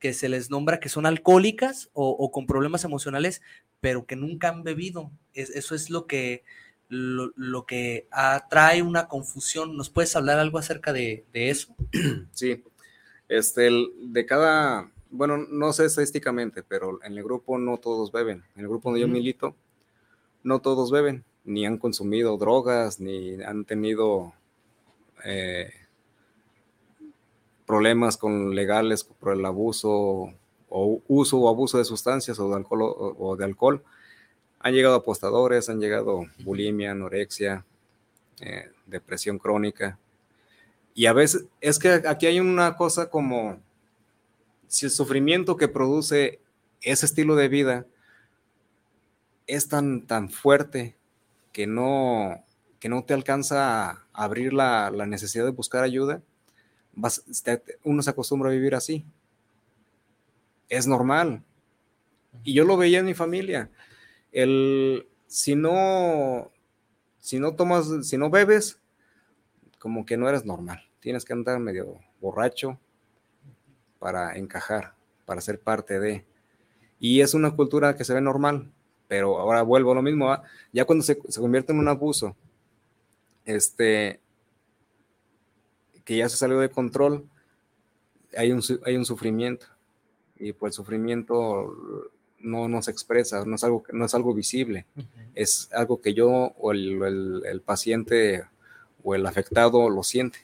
que 0.04 0.14
se 0.14 0.28
les 0.28 0.50
nombra 0.50 0.82
que 0.82 0.90
son 0.90 1.06
alcohólicas 1.06 1.90
o, 1.94 2.10
o 2.10 2.30
con 2.30 2.46
problemas 2.46 2.84
emocionales, 2.84 3.42
pero 3.80 4.06
que 4.06 4.18
nunca 4.18 4.50
han 4.50 4.62
bebido. 4.62 5.12
Es- 5.34 5.50
eso 5.52 5.76
es 5.76 5.90
lo 5.90 6.08
que, 6.08 6.44
lo, 6.90 7.32
lo 7.38 7.66
que 7.66 8.06
atrae 8.12 8.82
una 8.82 9.08
confusión. 9.08 9.78
¿Nos 9.78 9.90
puedes 9.90 10.14
hablar 10.18 10.40
algo 10.40 10.58
acerca 10.58 10.92
de, 10.92 11.24
de 11.32 11.50
eso? 11.52 11.74
Sí, 12.34 12.62
este, 13.30 13.68
el- 13.68 13.94
de 14.12 14.26
cada, 14.26 14.92
bueno, 15.10 15.38
no 15.38 15.72
sé 15.72 15.86
estadísticamente, 15.86 16.64
pero 16.64 17.02
en 17.02 17.18
el 17.18 17.24
grupo 17.24 17.58
no 17.58 17.78
todos 17.78 18.12
beben. 18.12 18.44
En 18.58 18.64
el 18.64 18.68
grupo 18.68 18.90
donde 18.90 19.00
yo 19.00 19.08
milito, 19.08 19.56
no 20.44 20.60
todos 20.60 20.92
beben, 20.92 21.24
ni 21.46 21.66
han 21.66 21.78
consumido 21.78 22.36
drogas, 22.38 23.00
ni 23.00 23.42
han 23.42 23.64
tenido 23.64 24.34
eh, 25.24 25.72
problemas 27.66 28.18
con 28.18 28.54
legales 28.56 29.04
por 29.04 29.34
el 29.34 29.46
abuso 29.46 30.34
o 30.70 31.02
uso 31.08 31.38
o 31.40 31.50
abuso 31.50 31.78
de 31.78 31.86
sustancias 31.86 32.40
o 32.40 32.50
de 32.50 32.56
alcohol. 32.56 32.82
o- 32.84 33.16
o 33.20 33.36
de 33.36 33.46
alcohol. 33.46 33.84
Han 34.60 34.74
llegado 34.74 34.96
apostadores, 34.96 35.70
han 35.70 35.80
llegado 35.80 36.26
bulimia, 36.44 36.92
anorexia, 36.92 37.66
eh, 38.42 38.72
depresión 38.88 39.38
crónica. 39.40 39.98
Y 40.96 41.06
a 41.08 41.14
veces, 41.14 41.46
es 41.62 41.80
que 41.80 41.90
aquí 42.08 42.26
hay 42.28 42.40
una 42.40 42.76
cosa 42.78 43.10
como, 43.10 43.60
si 44.68 44.86
el 44.86 44.92
sufrimiento 44.92 45.58
que 45.58 45.68
produce 45.68 46.40
ese 46.82 47.06
estilo 47.06 47.36
de 47.36 47.48
vida 47.50 47.86
es 49.48 49.68
tan, 49.68 50.06
tan 50.08 50.30
fuerte 50.30 50.96
que 51.52 51.68
no, 51.68 52.44
que 52.80 52.90
no 52.90 53.04
te 53.04 53.14
alcanza 53.14 53.90
a 53.90 54.06
abrir 54.14 54.54
la, 54.54 54.90
la 54.92 55.06
necesidad 55.06 55.46
de 55.46 55.52
buscar 55.52 55.84
ayuda, 55.84 56.22
vas- 56.96 57.24
te- 57.44 57.64
uno 57.84 58.02
se 58.02 58.10
acostumbra 58.10 58.50
a 58.50 58.54
vivir 58.54 58.76
así. 58.76 59.06
Es 60.70 60.88
normal. 60.88 61.44
Y 62.44 62.54
yo 62.54 62.66
lo 62.66 62.78
veía 62.78 63.00
en 63.00 63.06
mi 63.06 63.14
familia. 63.14 63.70
El, 64.32 65.08
si 65.28 65.56
no, 65.56 66.52
si 67.20 67.40
no 67.40 67.56
tomas, 67.56 68.08
si 68.08 68.18
no 68.18 68.30
bebes, 68.30 68.80
como 69.80 70.06
que 70.06 70.18
no 70.18 70.28
eres 70.30 70.46
normal. 70.46 70.82
Tienes 71.00 71.26
que 71.26 71.34
andar 71.34 71.60
medio 71.60 72.00
borracho 72.22 72.80
para 74.00 74.36
encajar, 74.38 74.96
para 75.26 75.42
ser 75.42 75.60
parte 75.60 76.00
de. 76.00 76.26
Y 77.00 77.22
es 77.22 77.34
una 77.34 77.52
cultura 77.56 77.96
que 77.96 78.06
se 78.06 78.14
ve 78.14 78.22
normal, 78.22 78.72
pero 79.08 79.38
ahora 79.40 79.62
vuelvo 79.62 79.92
a 79.92 79.96
lo 79.96 80.02
mismo. 80.02 80.32
¿ah? 80.32 80.44
Ya 80.72 80.86
cuando 80.86 81.04
se, 81.04 81.20
se 81.28 81.42
convierte 81.42 81.74
en 81.74 81.80
un 81.80 81.88
abuso, 81.90 82.36
este, 83.46 84.20
que 86.04 86.18
ya 86.18 86.30
se 86.30 86.38
salió 86.38 86.60
de 86.60 86.70
control, 86.70 87.26
hay 88.36 88.52
un, 88.52 88.62
hay 88.86 88.96
un 88.96 89.06
sufrimiento. 89.06 89.66
Y 90.40 90.54
pues 90.54 90.72
el 90.72 90.76
sufrimiento 90.76 91.76
no, 92.40 92.68
no 92.68 92.82
se 92.82 92.92
expresa, 92.92 93.46
no 93.46 93.56
es 93.56 93.64
algo, 93.64 93.84
no 93.94 94.06
es 94.06 94.14
algo 94.14 94.34
visible, 94.34 94.86
es 95.36 95.70
algo 95.72 96.02
que 96.02 96.14
yo 96.14 96.30
o 96.58 96.72
el, 96.72 97.02
el- 97.04 97.42
el 97.46 97.62
paciente 97.62 98.44
o 99.04 99.16
el 99.16 99.26
afectado 99.26 99.90
lo 99.90 100.04
siente. 100.04 100.40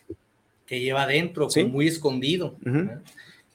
Que 0.66 0.80
lleva 0.80 1.04
adentro, 1.04 1.50
Sí. 1.50 1.64
muy 1.64 1.88
escondido. 1.88 2.56
Ujú. 2.66 2.90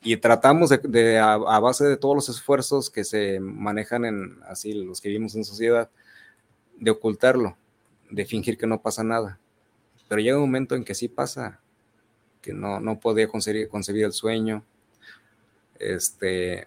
Y 0.03 0.17
tratamos 0.19 0.69
de, 0.71 0.79
de- 0.79 1.19
a, 1.19 1.35
a 1.35 1.61
base 1.61 1.85
de 1.87 1.97
todos 1.97 2.15
los 2.15 2.29
esfuerzos 2.29 2.91
que 2.91 3.05
se 3.05 3.41
manejan 3.41 4.05
en 4.05 4.37
así 4.47 4.75
los 4.75 5.01
que 5.01 5.09
vivimos 5.09 5.35
en 5.37 5.45
sociedad, 5.45 5.89
de 6.79 6.91
ocultarlo, 6.91 7.57
de 8.11 8.27
fingir 8.27 8.59
que 8.59 8.67
no 8.67 8.83
pasa 8.83 9.03
nada. 9.05 9.39
Pero 10.09 10.21
llega 10.21 10.37
un 10.37 10.43
momento 10.43 10.75
en 10.75 10.85
que 10.85 10.95
sí 10.95 11.09
pasa, 11.09 11.61
que 12.45 12.53
no, 12.53 12.79
no 12.79 13.01
podía 13.01 13.27
concebir, 13.27 13.69
concebir 13.69 14.05
el 14.05 14.13
sueño. 14.13 14.63
Este, 15.79 16.67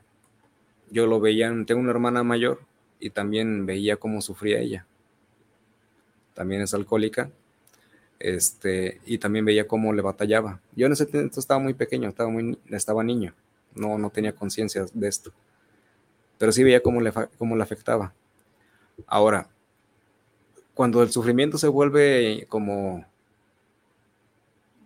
yo 0.91 1.07
lo 1.07 1.19
veía, 1.19 1.47
en- 1.47 1.65
tengo 1.65 1.81
una 1.81 1.91
hermana 1.91 2.23
mayor 2.23 2.61
y 2.99 3.11
también 3.11 3.65
veía 3.65 3.97
cómo 3.97 4.21
sufría 4.21 4.59
ella. 4.59 4.85
También 6.33 6.61
es 6.61 6.73
alcohólica. 6.73 7.29
Este, 8.19 9.01
y 9.05 9.19
también 9.19 9.45
veía 9.45 9.67
cómo 9.67 9.93
le 9.93 10.01
batallaba. 10.01 10.61
Yo 10.75 10.87
en 10.87 10.93
ese 10.93 11.07
momento 11.11 11.39
estaba 11.39 11.59
muy 11.59 11.73
pequeño, 11.73 12.09
estaba, 12.09 12.29
muy, 12.29 12.57
estaba 12.69 13.03
niño, 13.03 13.33
no, 13.75 13.97
no 13.97 14.09
tenía 14.09 14.33
conciencia 14.35 14.85
de 14.93 15.07
esto, 15.07 15.33
pero 16.37 16.51
sí 16.51 16.63
veía 16.63 16.81
cómo 16.81 17.01
le, 17.01 17.11
cómo 17.37 17.55
le 17.55 17.63
afectaba. 17.63 18.13
Ahora, 19.07 19.49
cuando 20.73 21.01
el 21.01 21.11
sufrimiento 21.11 21.57
se 21.57 21.67
vuelve 21.67 22.45
como 22.49 23.05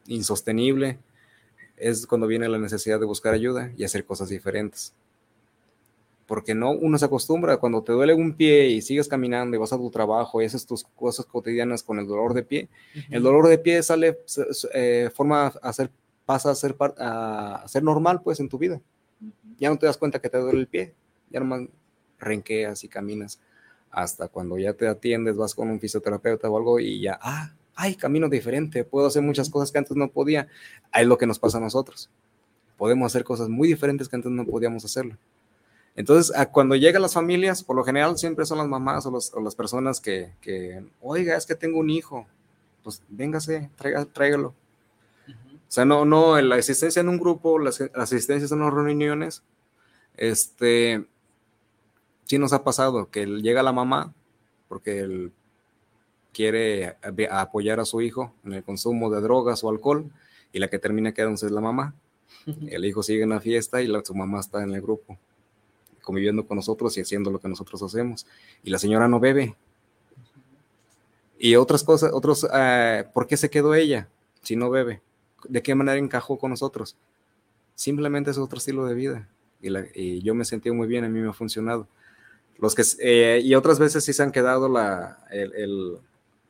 insostenible, 0.08 1.00
es 1.78 2.06
cuando 2.06 2.28
viene 2.28 2.48
la 2.48 2.58
necesidad 2.58 3.00
de 3.00 3.06
buscar 3.06 3.34
ayuda 3.34 3.72
y 3.78 3.84
hacer 3.84 4.06
cosas 4.06 4.30
diferentes. 4.30 4.94
Porque 6.28 6.56
no, 6.56 6.72
uno 6.72 6.98
se 6.98 7.06
acostumbra, 7.06 7.58
cuando 7.58 7.82
te 7.84 7.92
duele 7.92 8.14
un 8.14 8.34
pie 8.34 8.70
y 8.70 8.82
sigues 8.82 9.08
caminando 9.08 9.56
y 9.56 9.60
vas 9.60 9.74
a 9.74 9.78
tu 9.78 9.90
trabajo 9.90 10.42
y 10.42 10.46
haces 10.46 10.66
tus 10.66 10.84
cosas 10.84 11.26
cotidianas 11.26 11.84
con 11.84 12.00
el 12.00 12.08
dolor 12.08 12.34
de 12.34 12.44
pie, 12.44 12.70
el 13.10 13.22
dolor 13.22 13.48
de 13.48 13.58
pie 13.58 13.84
sale, 13.84 14.20
eh, 14.74 15.10
forma 15.14 15.48
a 15.48 15.74
ser, 15.74 15.90
pasa 16.26 16.52
a 16.52 16.56
ser, 16.56 16.76
a 16.80 17.66
ser 17.68 17.84
normal 17.84 18.22
pues 18.22 18.40
en 18.40 18.48
tu 18.48 18.58
vida. 18.58 18.80
Ya 19.58 19.70
no 19.70 19.78
te 19.78 19.88
das 19.88 19.98
cuenta 19.98 20.20
que 20.20 20.30
te 20.30 20.38
duele 20.38 20.60
el 20.60 20.68
pie, 20.68 20.94
ya 21.30 21.40
nomás 21.40 21.68
renqueas 22.18 22.84
y 22.84 22.88
caminas 22.88 23.40
hasta 23.92 24.30
cuando 24.30 24.58
ya 24.58 24.74
te 24.74 24.88
atiendes, 24.88 25.36
vas 25.36 25.54
con 25.54 25.70
un 25.70 25.80
fisioterapeuta 25.80 26.50
o 26.50 26.58
algo 26.58 26.80
y 26.80 27.02
ya, 27.02 27.20
ah, 27.22 27.54
ay, 27.82 27.96
camino 27.96 28.30
diferente, 28.30 28.84
puedo 28.84 29.08
hacer 29.08 29.24
muchas 29.24 29.50
cosas 29.50 29.72
que 29.72 29.80
antes 29.80 29.98
no 29.98 30.08
podía. 30.10 30.48
Es 30.94 31.08
lo 31.08 31.18
que 31.18 31.26
nos 31.26 31.40
pasa 31.40 31.58
a 31.58 31.62
nosotros. 31.62 32.10
Podemos 32.78 33.08
hacer 33.12 33.24
cosas 33.24 33.50
muy 33.50 33.68
diferentes 33.68 34.08
que 34.08 34.16
antes 34.16 34.32
no 34.32 34.46
podíamos 34.46 34.86
hacerlo. 34.86 35.18
Entonces, 35.96 36.32
cuando 36.52 36.76
llegan 36.76 37.02
las 37.02 37.14
familias, 37.14 37.64
por 37.64 37.76
lo 37.76 37.84
general 37.84 38.18
siempre 38.18 38.46
son 38.46 38.60
las 38.60 38.68
mamás 38.68 39.06
o, 39.06 39.12
los- 39.12 39.34
o 39.34 39.42
las 39.42 39.56
personas 39.56 40.00
que, 40.00 40.32
que, 40.42 40.84
oiga, 41.02 41.36
es 41.36 41.46
que 41.46 41.56
tengo 41.56 41.80
un 41.80 41.90
hijo, 41.90 42.28
pues 42.84 43.02
véngase, 43.10 43.70
traiga- 43.78 44.06
tráigalo. 44.06 44.50
O 45.28 45.74
sea, 45.74 45.86
no, 45.86 46.06
no, 46.06 46.40
la 46.42 46.58
existencia 46.58 47.00
en 47.00 47.10
un 47.10 47.18
grupo, 47.18 47.58
las 47.60 47.82
asistencias 47.96 48.52
en 48.52 48.60
las 48.60 48.74
reuniones, 48.74 49.42
este, 50.18 51.06
sí 52.26 52.38
nos 52.38 52.54
ha 52.54 52.64
pasado 52.64 53.10
que 53.10 53.26
llega 53.26 53.64
la 53.64 53.72
mamá 53.74 54.14
porque 54.68 55.00
él 55.00 55.32
quiere 56.34 56.96
apoyar 57.30 57.80
a 57.80 57.86
su 57.86 58.02
hijo 58.02 58.34
en 58.46 58.54
el 58.54 58.64
consumo 58.64 59.10
de 59.10 59.22
drogas 59.22 59.64
o 59.64 59.70
alcohol 59.70 60.10
y 60.54 60.60
la 60.60 60.70
que 60.70 60.80
termina 60.80 61.14
quedándose 61.14 61.46
es 61.48 61.52
la 61.52 61.62
mamá. 61.62 61.94
El 62.68 62.86
hijo 62.86 63.04
sigue 63.04 63.24
en 63.24 63.30
la 63.30 63.40
fiesta 63.40 63.82
y 63.82 63.88
la, 63.88 64.04
su 64.04 64.16
mamá 64.16 64.40
está 64.40 64.64
en 64.64 64.74
el 64.74 64.82
grupo, 64.82 65.18
conviviendo 66.02 66.46
con 66.46 66.56
nosotros 66.58 66.98
y 66.98 67.02
haciendo 67.02 67.30
lo 67.32 67.40
que 67.40 67.48
nosotros 67.48 67.82
hacemos. 67.84 68.26
Y 68.64 68.70
la 68.72 68.80
señora 68.80 69.08
no 69.08 69.20
bebe. 69.20 69.56
Y 71.38 71.56
otras 71.56 71.84
cosas, 71.84 72.12
otros, 72.14 72.48
eh, 72.54 73.06
¿por 73.14 73.28
qué 73.28 73.36
se 73.38 73.50
quedó 73.50 73.74
ella 73.74 74.08
si 74.42 74.56
no 74.56 74.70
bebe? 74.70 75.02
¿De 75.50 75.62
qué 75.62 75.74
manera 75.76 75.98
encajó 75.98 76.38
con 76.38 76.52
nosotros? 76.52 76.96
Simplemente 77.76 78.32
es 78.32 78.38
otro 78.38 78.58
estilo 78.60 78.86
de 78.86 78.94
vida. 78.94 79.28
Y, 79.62 79.70
la- 79.70 79.86
y 79.94 80.22
yo 80.22 80.36
me 80.36 80.46
sentí 80.46 80.72
muy 80.72 80.88
bien, 80.88 81.04
a 81.04 81.10
mí 81.10 81.20
me 81.20 81.30
ha 81.30 81.34
funcionado. 81.34 81.88
Los 82.60 82.76
que, 82.76 82.84
eh, 83.00 83.42
y 83.44 83.56
otras 83.56 83.80
veces 83.80 84.04
sí 84.04 84.14
se 84.14 84.22
han 84.22 84.32
quedado 84.32 84.70
la, 84.70 85.26
el, 85.32 85.54
el- 85.56 85.98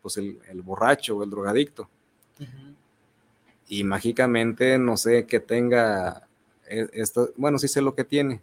pues 0.02 0.18
el, 0.18 0.40
borracho 0.64 1.18
o 1.18 1.24
el 1.24 1.30
drogadicto. 1.30 1.90
Y 3.68 3.84
mágicamente, 3.84 4.78
no 4.78 4.98
sé, 4.98 5.26
que 5.26 5.40
tenga 5.40 6.28
e, 6.68 6.90
esto, 6.94 7.32
bueno, 7.38 7.60
sí 7.60 7.68
sé 7.68 7.82
lo 7.82 7.96
que 7.96 8.04
tiene. 8.04 8.42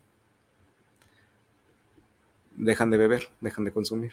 Dejan 2.57 2.90
de 2.90 2.97
beber, 2.97 3.29
dejan 3.40 3.64
de 3.64 3.73
consumir. 3.73 4.12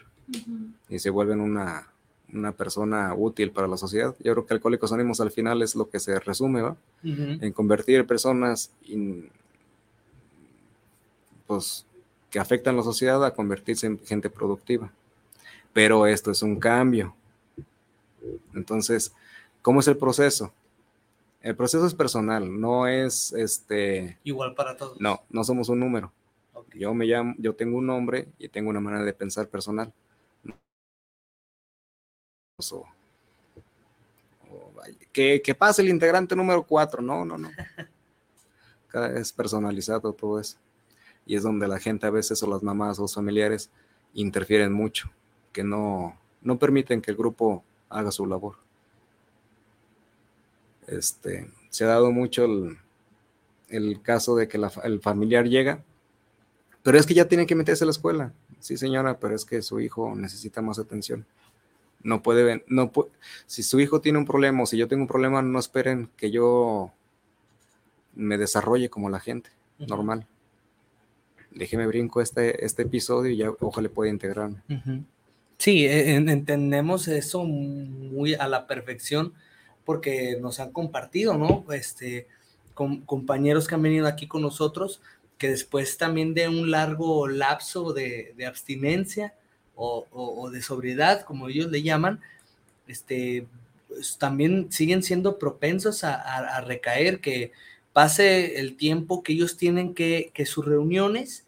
Y 0.89 0.99
se 0.99 1.09
vuelven 1.09 1.39
una, 1.39 1.87
una 2.33 2.51
persona 2.51 3.13
útil 3.13 3.51
para 3.51 3.67
la 3.67 3.77
sociedad. 3.77 4.15
Yo 4.19 4.33
creo 4.33 4.45
que 4.45 4.53
Alcohólicos 4.53 4.91
Anónimos 4.91 5.21
al 5.21 5.31
final 5.31 5.61
es 5.61 5.75
lo 5.75 5.89
que 5.89 5.99
se 5.99 6.19
resume, 6.19 6.61
¿va? 6.61 6.75
En 7.03 7.51
convertir 7.51 8.05
personas 8.05 8.71
pues, 11.47 11.85
que 12.29 12.39
afectan 12.39 12.75
a 12.75 12.77
la 12.79 12.83
sociedad 12.83 13.23
a 13.23 13.33
convertirse 13.33 13.87
en 13.87 13.99
gente 13.99 14.29
productiva. 14.29 14.91
Pero 15.73 16.07
esto 16.07 16.31
es 16.31 16.41
un 16.41 16.59
cambio. 16.59 17.15
Entonces, 18.53 19.13
¿cómo 19.61 19.79
es 19.79 19.87
el 19.87 19.97
proceso? 19.97 20.53
El 21.41 21.55
proceso 21.55 21.85
es 21.85 21.93
personal, 21.93 22.59
no 22.59 22.87
es 22.87 23.31
este 23.33 24.17
igual 24.23 24.55
para 24.55 24.75
todos. 24.77 24.99
No, 24.99 25.21
no 25.29 25.43
somos 25.43 25.69
un 25.69 25.79
número. 25.79 26.11
Yo 26.73 26.93
me 26.93 27.05
llamo, 27.05 27.35
yo 27.37 27.53
tengo 27.55 27.77
un 27.77 27.85
nombre 27.85 28.27
y 28.37 28.49
tengo 28.49 28.69
una 28.69 28.81
manera 28.81 29.03
de 29.03 29.13
pensar 29.13 29.47
personal 29.47 29.93
que, 35.11 35.41
que, 35.41 35.55
pase 35.55 35.81
el 35.81 35.89
integrante 35.89 36.35
número 36.35 36.63
4, 36.63 37.01
no, 37.01 37.25
no, 37.25 37.37
no. 37.37 37.49
Es 39.13 39.33
personalizado 39.33 40.13
todo 40.13 40.39
eso. 40.39 40.57
Y 41.25 41.35
es 41.35 41.43
donde 41.43 41.67
la 41.67 41.79
gente 41.79 42.07
a 42.07 42.11
veces, 42.11 42.41
o 42.43 42.47
las 42.47 42.63
mamás 42.63 42.97
o 42.97 43.01
los 43.01 43.15
familiares, 43.15 43.69
interfieren 44.13 44.71
mucho, 44.71 45.11
que 45.51 45.65
no, 45.65 46.17
no 46.41 46.57
permiten 46.57 47.01
que 47.01 47.11
el 47.11 47.17
grupo 47.17 47.65
haga 47.89 48.11
su 48.11 48.25
labor. 48.25 48.55
Este, 50.87 51.49
se 51.69 51.83
ha 51.83 51.87
dado 51.87 52.11
mucho 52.11 52.45
el, 52.45 52.77
el 53.69 54.01
caso 54.01 54.35
de 54.35 54.47
que 54.47 54.59
el 54.83 54.99
familiar 54.99 55.45
llega, 55.45 55.83
pero 56.83 56.97
es 56.97 57.05
que 57.05 57.13
ya 57.13 57.27
tiene 57.27 57.47
que 57.47 57.55
meterse 57.55 57.83
a 57.83 57.87
la 57.87 57.91
escuela. 57.91 58.33
Sí, 58.59 58.77
señora, 58.77 59.19
pero 59.19 59.35
es 59.35 59.45
que 59.45 59.61
su 59.61 59.79
hijo 59.79 60.15
necesita 60.15 60.61
más 60.61 60.79
atención. 60.79 61.25
No 62.03 62.21
puede, 62.21 62.63
no 62.67 62.91
si 63.47 63.63
su 63.63 63.79
hijo 63.79 64.01
tiene 64.01 64.19
un 64.19 64.25
problema 64.25 64.63
o 64.63 64.65
si 64.67 64.77
yo 64.77 64.87
tengo 64.87 65.01
un 65.01 65.07
problema, 65.07 65.41
no 65.41 65.57
esperen 65.57 66.09
que 66.15 66.29
yo 66.29 66.91
me 68.13 68.37
desarrolle 68.37 68.89
como 68.89 69.09
la 69.09 69.19
gente, 69.19 69.49
normal. 69.79 70.27
Déjeme 71.51 71.87
brinco 71.87 72.21
este, 72.21 72.63
este 72.63 72.83
episodio 72.83 73.31
y 73.31 73.37
ya 73.37 73.49
ojalá 73.59 73.89
pueda 73.89 74.11
integrarme. 74.11 74.61
Sí, 75.65 75.87
e, 75.87 76.13
entendemos 76.15 77.07
eso 77.07 77.43
muy 77.43 78.35
a 78.35 78.47
la 78.47 78.67
perfección 78.67 79.33
porque 79.83 80.37
nos 80.39 80.59
han 80.59 80.71
compartido, 80.71 81.39
¿no? 81.39 81.65
Este, 81.73 82.27
con, 82.75 83.01
compañeros 83.01 83.67
que 83.67 83.73
han 83.73 83.81
venido 83.81 84.05
aquí 84.05 84.27
con 84.27 84.43
nosotros, 84.43 85.01
que 85.39 85.49
después 85.49 85.97
también 85.97 86.35
de 86.35 86.47
un 86.47 86.69
largo 86.69 87.27
lapso 87.27 87.93
de, 87.93 88.35
abstinencia, 88.47 89.33
o, 89.75 90.51
de 90.51 90.61
sobriedad, 90.61 91.23
como 91.23 91.49
ellos 91.49 91.71
le 91.71 91.81
llaman, 91.81 92.21
este, 92.87 93.47
pues, 93.87 94.19
también 94.19 94.71
siguen 94.71 95.01
siendo 95.01 95.39
propensos 95.39 96.03
a, 96.03 96.61
recaer, 96.61 97.21
que 97.21 97.53
pase 97.91 98.59
el 98.59 98.77
tiempo 98.77 99.23
que 99.23 99.33
ellos 99.33 99.57
tienen 99.57 99.95
que, 99.95 100.29
que 100.31 100.45
sus 100.45 100.63
reuniones, 100.63 101.43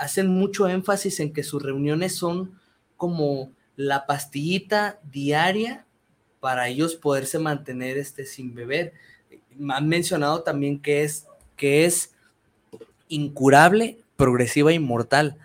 hacen 0.00 0.26
mucho 0.26 0.68
énfasis 0.68 1.20
en 1.20 1.32
que 1.32 1.44
sus 1.44 1.62
reuniones 1.62 2.16
son 2.16 2.58
como 3.00 3.50
la 3.76 4.06
pastillita 4.06 5.00
diaria 5.10 5.86
para 6.38 6.68
ellos 6.68 6.96
poderse 6.96 7.38
mantener 7.38 7.96
este, 7.96 8.26
sin 8.26 8.54
beber. 8.54 8.92
Han 9.70 9.88
mencionado 9.88 10.42
también 10.42 10.80
que 10.80 11.02
es, 11.02 11.26
que 11.56 11.86
es 11.86 12.12
incurable, 13.08 13.98
progresiva 14.16 14.72
y 14.72 14.78
mortal 14.78 15.38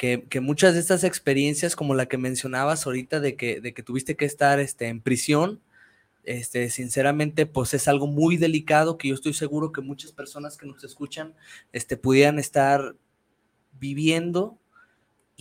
que, 0.00 0.40
muchas 0.40 0.72
de 0.72 0.80
estas 0.80 1.04
experiencias, 1.04 1.76
como 1.76 1.94
la 1.94 2.06
que 2.06 2.16
mencionabas 2.16 2.86
ahorita, 2.86 3.20
de 3.20 3.36
que, 3.36 3.60
de 3.60 3.74
que 3.74 3.82
tuviste 3.82 4.16
que 4.16 4.24
estar 4.24 4.58
este, 4.58 4.86
en 4.86 5.02
prisión, 5.02 5.60
este, 6.24 6.70
sinceramente, 6.70 7.44
pues 7.44 7.74
es 7.74 7.86
algo 7.86 8.06
muy 8.06 8.38
delicado 8.38 8.96
que 8.96 9.08
yo 9.08 9.14
estoy 9.14 9.34
seguro 9.34 9.72
que 9.72 9.82
muchas 9.82 10.12
personas 10.12 10.56
que 10.56 10.66
nos 10.66 10.82
escuchan 10.84 11.34
este, 11.72 11.98
pudieran 11.98 12.38
estar 12.38 12.94
viviendo 13.78 14.59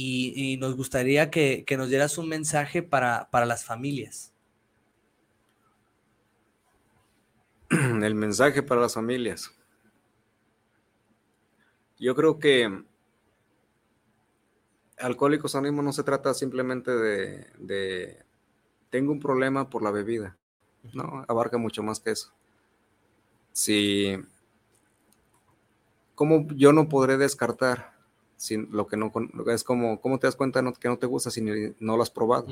y, 0.01 0.55
nos 0.57 0.77
gustaría 0.77 1.29
que, 1.29 1.65
que, 1.65 1.75
nos 1.75 1.89
dieras 1.89 2.17
un 2.17 2.29
mensaje 2.29 2.81
para, 2.81 3.29
para 3.31 3.45
las 3.45 3.65
familias. 3.65 4.33
El 7.69 8.15
mensaje 8.15 8.63
para 8.63 8.79
las 8.79 8.93
familias. 8.93 9.51
Yo 11.97 12.15
creo 12.15 12.39
que 12.39 12.85
Alcohólicos 14.97 15.55
Anónimos 15.55 15.83
no 15.83 15.91
se 15.91 16.03
trata 16.03 16.33
simplemente 16.33 16.91
de, 16.91 18.23
tengo 18.89 19.11
un 19.11 19.19
problema 19.19 19.69
por 19.69 19.83
la 19.83 19.91
bebida, 19.91 20.37
¿no? 20.93 21.25
Abarca 21.27 21.57
mucho 21.57 21.83
más 21.83 21.99
que 21.99 22.11
eso. 22.11 22.31
Si, 23.51 24.17
¿cómo 26.15 26.47
yo 26.55 26.71
no 26.71 26.87
podré 26.87 27.17
descartar 27.17 27.98
sin 28.39 28.69
lo 28.71 28.87
que 28.87 28.97
no, 28.97 29.11
es 29.47 29.63
como, 29.63 29.99
¿cómo 30.01 30.17
te 30.17 30.25
das 30.25 30.35
cuenta 30.35 30.63
que 30.79 30.87
no 30.87 30.97
te 30.97 31.05
gusta 31.05 31.29
si 31.29 31.41
no 31.41 31.97
lo 31.97 32.01
has 32.01 32.09
probado? 32.09 32.47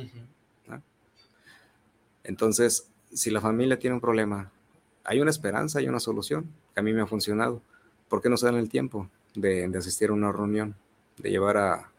Entonces, 2.23 2.87
si 3.11 3.31
la 3.31 3.41
familia 3.41 3.79
tiene 3.79 3.95
un 3.95 4.01
problema, 4.01 4.51
hay 5.03 5.21
una 5.21 5.31
esperanza, 5.31 5.79
hay 5.79 5.87
una 5.87 5.99
solución, 5.99 6.45
que 6.73 6.81
a 6.81 6.83
mí 6.83 6.93
me 6.93 7.01
ha 7.01 7.07
funcionado. 7.07 7.61
¿Por 8.09 8.21
qué 8.21 8.29
no 8.29 8.37
se 8.37 8.45
dan 8.45 8.55
el 8.55 8.69
tiempo 8.69 9.09
de 9.33 9.71
asistir 9.77 10.09
a 10.09 10.13
una 10.13 10.31
reunión, 10.31 10.75
de 11.17 11.31
llevar 11.31 11.57
a, 11.57 11.89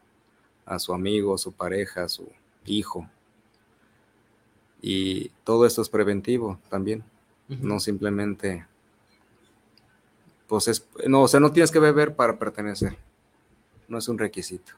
a 0.69 0.77
su 0.77 0.93
amigo, 0.93 1.33
a 1.33 1.37
su 1.37 1.51
pareja, 1.51 2.03
a 2.03 2.09
su 2.09 2.29
hijo. 2.65 3.09
Y 4.81 5.29
todo 5.43 5.65
esto 5.65 5.81
es 5.81 5.89
preventivo 5.89 6.59
también, 6.69 7.03
no 7.47 7.79
simplemente, 7.79 8.65
pues 10.47 10.67
es, 10.69 10.85
no, 11.07 11.23
o 11.23 11.27
sea, 11.27 11.41
no 11.41 11.51
tienes 11.51 11.71
que 11.71 11.79
beber 11.79 12.15
para 12.15 12.37
pertenecer, 12.39 12.95
no 13.89 13.97
es 13.97 14.07
un 14.07 14.17
requisito. 14.17 14.73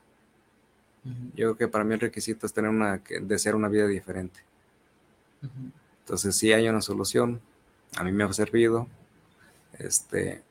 Yo 1.03 1.33
creo 1.33 1.57
que 1.57 1.67
para 1.67 1.83
mí 1.83 1.93
el 1.95 1.99
requisito 1.99 2.45
es 2.45 2.53
tener 2.53 2.69
una, 2.69 3.01
desear 3.21 3.55
una 3.55 3.67
vida 3.67 3.87
diferente. 3.87 4.39
Entonces, 5.99 6.35
si 6.35 6.53
hay 6.53 6.67
una 6.67 6.81
solución, 6.81 7.41
a 7.95 8.03
mí 8.03 8.11
me 8.11 8.23
ha 8.23 8.33
servido, 8.33 8.87
este, 9.79 10.43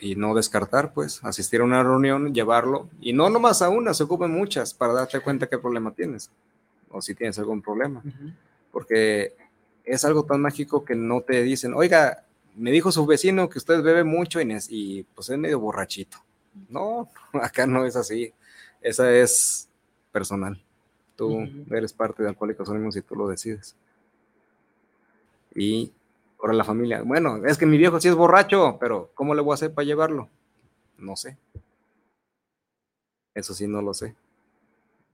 y 0.00 0.16
no 0.16 0.34
descartar, 0.34 0.92
pues, 0.92 1.24
asistir 1.24 1.60
a 1.60 1.64
una 1.64 1.82
reunión, 1.82 2.34
llevarlo, 2.34 2.88
y 3.00 3.12
no 3.12 3.30
nomás 3.30 3.62
a 3.62 3.70
una, 3.70 3.94
se 3.94 4.04
ocupen 4.04 4.30
muchas 4.30 4.74
para 4.74 4.92
darte 4.92 5.20
cuenta 5.20 5.48
qué 5.48 5.58
problema 5.58 5.92
tienes, 5.92 6.30
o 6.90 7.00
si 7.00 7.14
tienes 7.14 7.38
algún 7.38 7.62
problema, 7.62 8.02
porque 8.70 9.34
es 9.84 10.04
algo 10.04 10.24
tan 10.24 10.42
mágico 10.42 10.84
que 10.84 10.94
no 10.94 11.22
te 11.22 11.42
dicen, 11.42 11.72
oiga, 11.74 12.24
me 12.54 12.70
dijo 12.70 12.92
su 12.92 13.06
vecino 13.06 13.48
que 13.48 13.58
usted 13.58 13.82
bebe 13.82 14.04
mucho 14.04 14.40
y, 14.40 14.58
y 14.68 15.02
pues 15.14 15.30
es 15.30 15.38
medio 15.38 15.60
borrachito. 15.60 16.18
No, 16.68 17.08
acá 17.34 17.66
no 17.66 17.84
es 17.84 17.96
así, 17.96 18.32
esa 18.80 19.12
es 19.12 19.68
personal. 20.12 20.62
Tú 21.16 21.48
eres 21.70 21.92
parte 21.92 22.22
de 22.22 22.28
Alcohólicos 22.28 22.68
Anónimos 22.68 22.96
y 22.96 23.02
tú 23.02 23.16
lo 23.16 23.26
decides. 23.26 23.74
Y 25.54 25.92
Ahora 26.40 26.52
la 26.52 26.64
familia, 26.64 27.02
bueno, 27.02 27.44
es 27.44 27.58
que 27.58 27.66
mi 27.66 27.76
viejo 27.76 28.00
sí 28.00 28.06
es 28.06 28.14
borracho, 28.14 28.76
pero 28.78 29.10
¿cómo 29.14 29.34
le 29.34 29.42
voy 29.42 29.52
a 29.52 29.54
hacer 29.54 29.74
para 29.74 29.86
llevarlo? 29.86 30.28
No 30.96 31.16
sé. 31.16 31.36
Eso 33.34 33.54
sí 33.54 33.66
no 33.66 33.82
lo 33.82 33.92
sé. 33.92 34.14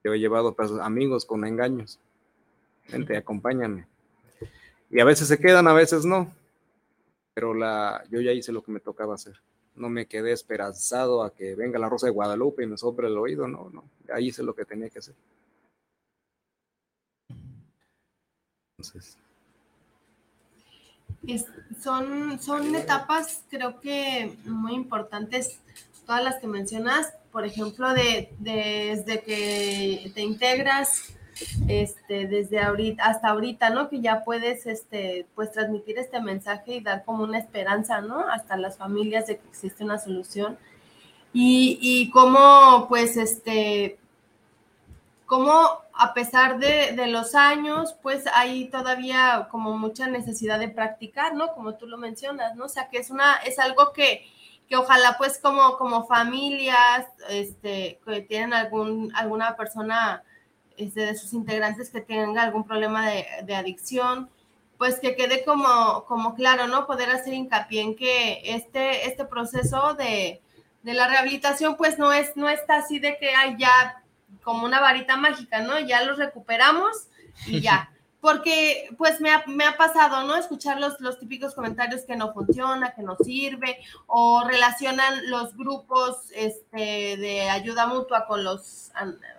Yo 0.02 0.12
he 0.12 0.18
llevado 0.18 0.54
amigos 0.82 1.24
con 1.24 1.46
engaños. 1.46 1.98
Gente, 2.84 3.16
acompáñame. 3.16 3.86
Y 4.90 5.00
a 5.00 5.04
veces 5.06 5.28
se 5.28 5.38
quedan, 5.38 5.66
a 5.66 5.72
veces 5.72 6.04
no. 6.04 6.30
Pero 7.32 7.54
la, 7.54 8.04
yo 8.10 8.20
ya 8.20 8.32
hice 8.32 8.52
lo 8.52 8.62
que 8.62 8.72
me 8.72 8.80
tocaba 8.80 9.14
hacer. 9.14 9.40
No 9.74 9.88
me 9.88 10.06
quedé 10.06 10.32
esperanzado 10.32 11.22
a 11.22 11.34
que 11.34 11.54
venga 11.54 11.78
la 11.78 11.88
Rosa 11.88 12.06
de 12.06 12.12
Guadalupe 12.12 12.62
y 12.62 12.66
me 12.66 12.76
sobre 12.76 13.08
el 13.08 13.18
oído. 13.18 13.48
No, 13.48 13.70
no. 13.70 13.84
Ahí 14.12 14.28
hice 14.28 14.42
lo 14.42 14.54
que 14.54 14.64
tenía 14.64 14.88
que 14.88 15.00
hacer. 15.00 15.14
Entonces, 18.78 19.16
son, 21.82 22.38
son 22.40 22.74
etapas 22.74 23.44
creo 23.50 23.80
que 23.80 24.36
muy 24.44 24.74
importantes, 24.74 25.58
todas 26.06 26.22
las 26.22 26.40
que 26.40 26.46
mencionas, 26.46 27.14
por 27.32 27.44
ejemplo, 27.44 27.92
de, 27.92 28.32
desde 28.38 29.22
que 29.22 30.10
te 30.14 30.22
integras, 30.22 31.14
este, 31.68 32.26
desde 32.26 32.60
ahorita 32.60 33.04
hasta 33.04 33.28
ahorita, 33.28 33.70
¿no? 33.70 33.88
Que 33.88 34.00
ya 34.00 34.24
puedes, 34.24 34.66
este, 34.66 35.26
pues 35.34 35.52
transmitir 35.52 35.98
este 35.98 36.20
mensaje 36.20 36.76
y 36.76 36.80
dar 36.80 37.04
como 37.04 37.24
una 37.24 37.38
esperanza, 37.38 38.00
¿no? 38.00 38.20
Hasta 38.28 38.56
las 38.56 38.76
familias 38.78 39.26
de 39.26 39.38
que 39.38 39.48
existe 39.48 39.84
una 39.84 39.98
solución. 39.98 40.58
Y, 41.32 41.78
y 41.80 42.10
cómo, 42.10 42.86
pues, 42.88 43.16
este, 43.16 43.98
cómo 45.26 45.80
a 45.94 46.14
pesar 46.14 46.58
de, 46.58 46.92
de, 46.92 47.06
los 47.06 47.34
años, 47.34 47.94
pues 48.02 48.24
hay 48.34 48.68
todavía 48.68 49.48
como 49.50 49.76
mucha 49.76 50.06
necesidad 50.06 50.58
de 50.58 50.68
practicar, 50.68 51.34
¿no? 51.34 51.52
Como 51.54 51.74
tú 51.74 51.86
lo 51.86 51.98
mencionas, 51.98 52.56
¿no? 52.56 52.66
O 52.66 52.68
sea, 52.68 52.88
que 52.88 52.98
es, 52.98 53.10
una, 53.10 53.36
es 53.38 53.58
algo 53.58 53.92
que, 53.92 54.26
que 54.68 54.76
ojalá 54.76 55.16
pues 55.18 55.38
como, 55.38 55.76
como 55.76 56.06
familias, 56.06 57.06
este, 57.28 58.00
que 58.04 58.22
tienen 58.22 58.54
algún, 58.54 59.12
alguna 59.14 59.56
persona 59.56 60.22
este, 60.76 61.06
de 61.06 61.16
sus 61.16 61.32
integrantes 61.32 61.90
que 61.90 62.00
tenga 62.00 62.42
algún 62.42 62.64
problema 62.64 63.08
de, 63.08 63.26
de 63.44 63.54
adicción, 63.54 64.28
pues 64.78 64.98
que 65.00 65.16
quede 65.16 65.44
como, 65.44 66.04
como 66.06 66.34
claro, 66.34 66.66
¿no? 66.66 66.86
Poder 66.86 67.10
hacer 67.10 67.34
hincapié 67.34 67.80
en 67.80 67.96
que 67.96 68.40
este, 68.44 69.08
este 69.08 69.24
proceso 69.24 69.94
de, 69.94 70.40
de 70.82 70.94
la 70.94 71.08
rehabilitación 71.08 71.76
pues 71.76 71.98
no, 71.98 72.12
es, 72.12 72.36
no 72.36 72.48
está 72.48 72.76
así 72.76 72.98
de 72.98 73.16
que 73.18 73.34
hay 73.34 73.56
ya 73.58 74.02
como 74.42 74.66
una 74.66 74.80
varita 74.80 75.16
mágica, 75.16 75.60
¿no? 75.60 75.78
Ya 75.80 76.02
los 76.04 76.18
recuperamos 76.18 77.08
y 77.46 77.60
ya. 77.62 77.90
Porque 78.20 78.88
pues 78.96 79.20
me 79.20 79.30
ha, 79.30 79.44
me 79.46 79.64
ha 79.64 79.76
pasado, 79.76 80.26
¿no? 80.26 80.36
Escuchar 80.36 80.80
los, 80.80 80.98
los, 81.00 81.18
típicos 81.18 81.54
comentarios 81.54 82.02
que 82.02 82.16
no 82.16 82.32
funciona, 82.32 82.94
que 82.94 83.02
no 83.02 83.16
sirve, 83.16 83.78
o 84.06 84.42
relacionan 84.46 85.30
los 85.30 85.54
grupos 85.54 86.30
este, 86.34 87.18
de 87.18 87.50
ayuda 87.50 87.86
mutua 87.86 88.26
con 88.26 88.42
los 88.42 88.90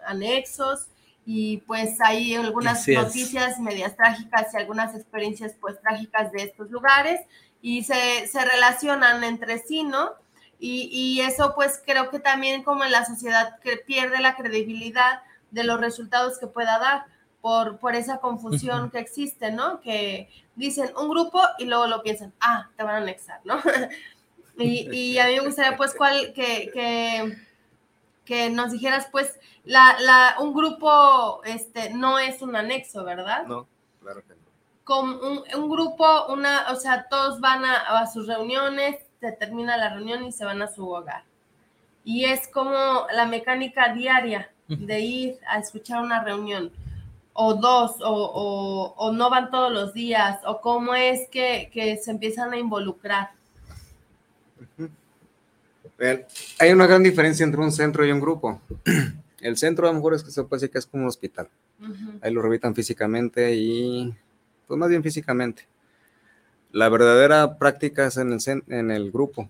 anexos 0.05 0.87
y 1.25 1.57
pues 1.57 1.99
hay 2.01 2.35
algunas 2.35 2.87
noticias 2.87 3.59
medias 3.59 3.95
trágicas 3.95 4.53
y 4.53 4.57
algunas 4.57 4.95
experiencias 4.95 5.55
pues 5.59 5.81
trágicas 5.81 6.31
de 6.31 6.43
estos 6.43 6.69
lugares 6.69 7.21
y 7.61 7.83
se, 7.83 8.27
se 8.27 8.45
relacionan 8.45 9.23
entre 9.23 9.57
sí, 9.59 9.83
¿no? 9.83 10.11
Y, 10.59 10.89
y, 10.91 11.21
eso 11.21 11.53
pues 11.53 11.81
creo 11.85 12.09
que 12.09 12.19
también 12.19 12.63
como 12.63 12.85
en 12.85 12.91
la 12.91 13.05
sociedad 13.05 13.59
que 13.59 13.75
pierde 13.75 14.21
la 14.21 14.35
credibilidad 14.35 15.21
de 15.51 15.63
los 15.63 15.81
resultados 15.81 16.39
que 16.39 16.47
pueda 16.47 16.79
dar 16.79 17.05
por, 17.41 17.77
por 17.77 17.95
esa 17.95 18.17
confusión 18.17 18.89
que 18.89 18.99
existe, 18.99 19.51
¿no? 19.51 19.81
Que 19.81 20.29
dicen 20.55 20.91
un 20.97 21.09
grupo 21.09 21.41
y 21.59 21.65
luego 21.65 21.87
lo 21.87 22.01
piensan, 22.01 22.33
ah, 22.39 22.69
te 22.77 22.83
van 22.83 22.95
a 22.95 22.97
anexar, 22.97 23.41
¿no? 23.43 23.61
y, 24.57 24.89
y, 24.91 25.19
a 25.19 25.27
mí 25.27 25.35
me 25.35 25.45
gustaría 25.45 25.75
pues 25.75 25.93
cuál, 25.93 26.33
que, 26.33 26.71
que, 26.73 27.37
que 28.25 28.49
nos 28.49 28.71
dijeras 28.71 29.07
pues, 29.11 29.39
la, 29.63 29.95
la, 29.99 30.35
un 30.39 30.53
grupo 30.53 31.41
este, 31.45 31.91
no 31.93 32.19
es 32.19 32.41
un 32.41 32.55
anexo, 32.55 33.03
¿verdad? 33.03 33.45
No, 33.45 33.67
claro 34.01 34.21
que 34.27 34.33
no. 34.33 34.41
Con 34.83 35.09
un, 35.23 35.43
un 35.55 35.69
grupo, 35.69 36.27
una, 36.27 36.71
o 36.71 36.75
sea, 36.75 37.07
todos 37.09 37.39
van 37.39 37.65
a, 37.65 37.99
a 37.99 38.07
sus 38.07 38.27
reuniones, 38.27 38.97
se 39.19 39.31
termina 39.31 39.77
la 39.77 39.93
reunión 39.93 40.23
y 40.23 40.31
se 40.31 40.45
van 40.45 40.61
a 40.61 40.67
su 40.67 40.87
hogar. 40.89 41.23
Y 42.03 42.25
es 42.25 42.47
como 42.47 43.07
la 43.11 43.25
mecánica 43.25 43.93
diaria 43.93 44.51
de 44.67 44.99
ir 44.99 45.39
a 45.47 45.57
escuchar 45.59 46.01
una 46.03 46.23
reunión, 46.23 46.71
o 47.33 47.55
dos, 47.55 48.01
o, 48.01 48.13
o, 48.13 48.93
o 48.95 49.11
no 49.11 49.29
van 49.29 49.51
todos 49.51 49.71
los 49.71 49.93
días, 49.93 50.39
o 50.45 50.61
cómo 50.61 50.95
es 50.95 51.27
que, 51.29 51.69
que 51.73 51.97
se 51.97 52.11
empiezan 52.11 52.53
a 52.53 52.57
involucrar. 52.57 53.31
Hay 56.59 56.71
una 56.71 56.87
gran 56.87 57.03
diferencia 57.03 57.43
entre 57.43 57.61
un 57.61 57.71
centro 57.71 58.05
y 58.05 58.11
un 58.11 58.19
grupo. 58.19 58.61
El 59.39 59.57
centro 59.57 59.87
a 59.87 59.91
lo 59.91 59.95
mejor 59.95 60.15
es 60.15 60.23
que 60.23 60.31
se 60.31 60.43
puede 60.43 60.61
decir 60.61 60.71
que 60.71 60.79
es 60.79 60.85
como 60.85 61.03
un 61.03 61.09
hospital. 61.09 61.49
Uh 61.79 61.85
-huh. 61.85 62.19
Ahí 62.21 62.33
lo 62.33 62.41
revitan 62.41 62.73
físicamente 62.73 63.53
y, 63.53 64.13
pues 64.67 64.77
más 64.77 64.89
bien 64.89 65.03
físicamente. 65.03 65.67
La 66.71 66.89
verdadera 66.89 67.57
práctica 67.57 68.07
es 68.07 68.17
en 68.17 68.33
el, 68.33 68.63
en 68.67 68.91
el 68.91 69.11
grupo, 69.11 69.49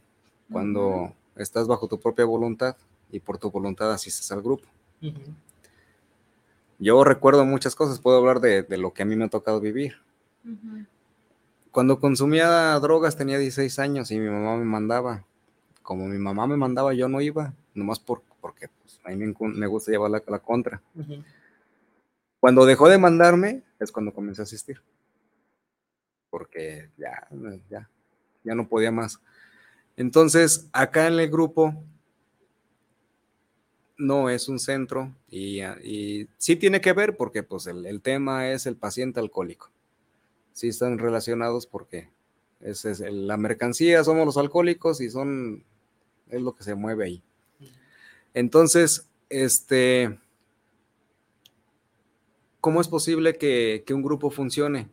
cuando 0.52 0.88
uh 0.88 1.08
-huh. 1.08 1.14
estás 1.38 1.68
bajo 1.68 1.88
tu 1.88 2.00
propia 2.00 2.26
voluntad 2.26 2.76
y 3.12 3.20
por 3.20 3.38
tu 3.38 3.50
voluntad 3.50 3.91
asistes 3.91 4.32
al 4.32 4.41
grupo. 4.41 4.68
Uh 5.02 5.08
-huh. 5.08 5.34
Yo 6.78 7.04
recuerdo 7.04 7.46
muchas 7.46 7.74
cosas, 7.74 8.00
puedo 8.00 8.18
hablar 8.18 8.41
de, 8.41 8.64
de, 8.64 8.78
lo 8.78 8.91
que 8.91 9.04
a 9.04 9.06
mí 9.06 9.16
me 9.16 9.26
ha 9.26 9.30
tocado 9.30 9.62
vivir. 9.62 9.96
Cuando 11.72 12.00
consumía 12.00 12.78
drogas 12.80 13.16
tenía 13.16 13.38
16 13.38 13.80
años 13.80 14.12
y 14.12 14.20
mi 14.20 14.30
mamá 14.30 14.58
me 14.58 14.66
mandaba. 14.66 15.24
Como 15.86 16.08
mi 16.08 16.18
mamá 16.18 16.48
me 16.48 16.58
mandaba, 16.58 16.94
yo 16.94 17.08
no 17.08 17.22
iba, 17.22 17.54
nomás 17.74 18.00
por, 18.00 18.24
porque 18.42 18.68
pues, 18.82 19.00
a 19.06 19.12
mí 19.12 19.16
me, 19.16 19.34
me 19.54 19.68
gusta 19.68 19.92
llevar 19.92 20.12
la, 20.12 20.22
la 20.28 20.40
contra. 20.40 20.82
Cuando 22.42 22.66
dejó 22.66 22.90
de 22.90 22.98
mandarme 22.98 23.64
es 23.80 23.92
cuando 23.92 24.14
comencé 24.14 24.42
a 24.42 24.44
asistir 24.44 24.82
porque 26.36 26.90
ya, 26.98 27.30
ya, 27.70 27.90
ya 28.44 28.56
no 28.56 28.68
podía 28.68 28.92
más. 28.92 29.22
Entonces, 29.96 30.68
acá 30.74 31.08
en 31.08 31.18
el 31.18 31.30
grupo 31.30 31.74
no 33.98 34.30
es 34.30 34.50
un 34.50 34.60
centro 34.60 35.16
y, 35.30 35.62
y 35.64 36.28
sí 36.38 36.58
tiene 36.58 36.82
que 36.82 36.92
ver 36.92 37.16
porque 37.16 37.42
pues 37.42 37.68
el, 37.68 37.86
el, 37.86 38.02
tema 38.02 38.50
es 38.50 38.66
el 38.66 38.76
paciente 38.76 39.22
alcohólico. 39.22 39.72
Sí 40.52 40.68
están 40.68 40.98
relacionados 40.98 41.68
porque 41.68 42.10
es, 42.60 42.84
es 42.84 43.00
la 43.00 43.38
mercancía, 43.38 44.04
somos 44.04 44.26
los 44.26 44.36
alcohólicos 44.36 45.00
y 45.00 45.10
son, 45.10 45.64
es 46.30 46.41
lo 46.41 46.55
que 46.55 46.63
se 46.63 46.76
mueve 46.76 47.05
ahí. 47.05 47.23
Entonces, 48.34 49.07
este, 49.30 50.19
¿cómo 52.59 52.82
es 52.82 52.88
posible 52.88 53.38
que, 53.38 53.84
que 53.86 53.93
un 53.93 54.03
grupo 54.03 54.30
funcione? 54.30 54.89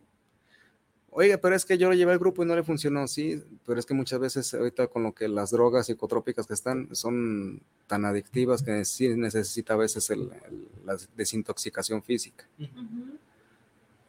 Oiga, 1.14 1.36
pero 1.36 1.54
es 1.54 1.66
que 1.66 1.76
yo 1.76 1.90
lo 1.90 1.94
llevé 1.94 2.12
al 2.12 2.18
grupo 2.18 2.42
y 2.42 2.46
no 2.46 2.56
le 2.56 2.62
funcionó, 2.62 3.06
sí, 3.06 3.42
pero 3.66 3.78
es 3.78 3.84
que 3.84 3.92
muchas 3.92 4.18
veces 4.18 4.54
ahorita 4.54 4.86
con 4.86 5.02
lo 5.02 5.12
que 5.12 5.28
las 5.28 5.50
drogas 5.50 5.86
psicotrópicas 5.86 6.46
que 6.46 6.54
están 6.54 6.88
son 6.96 7.60
tan 7.86 8.06
adictivas 8.06 8.62
que 8.62 8.82
sí 8.86 9.08
necesita 9.08 9.74
a 9.74 9.76
veces 9.76 10.08
el, 10.08 10.30
el, 10.48 10.68
la 10.86 10.96
desintoxicación 11.14 12.02
física. 12.02 12.46
Uh 12.58 12.62
-huh. 12.62 13.18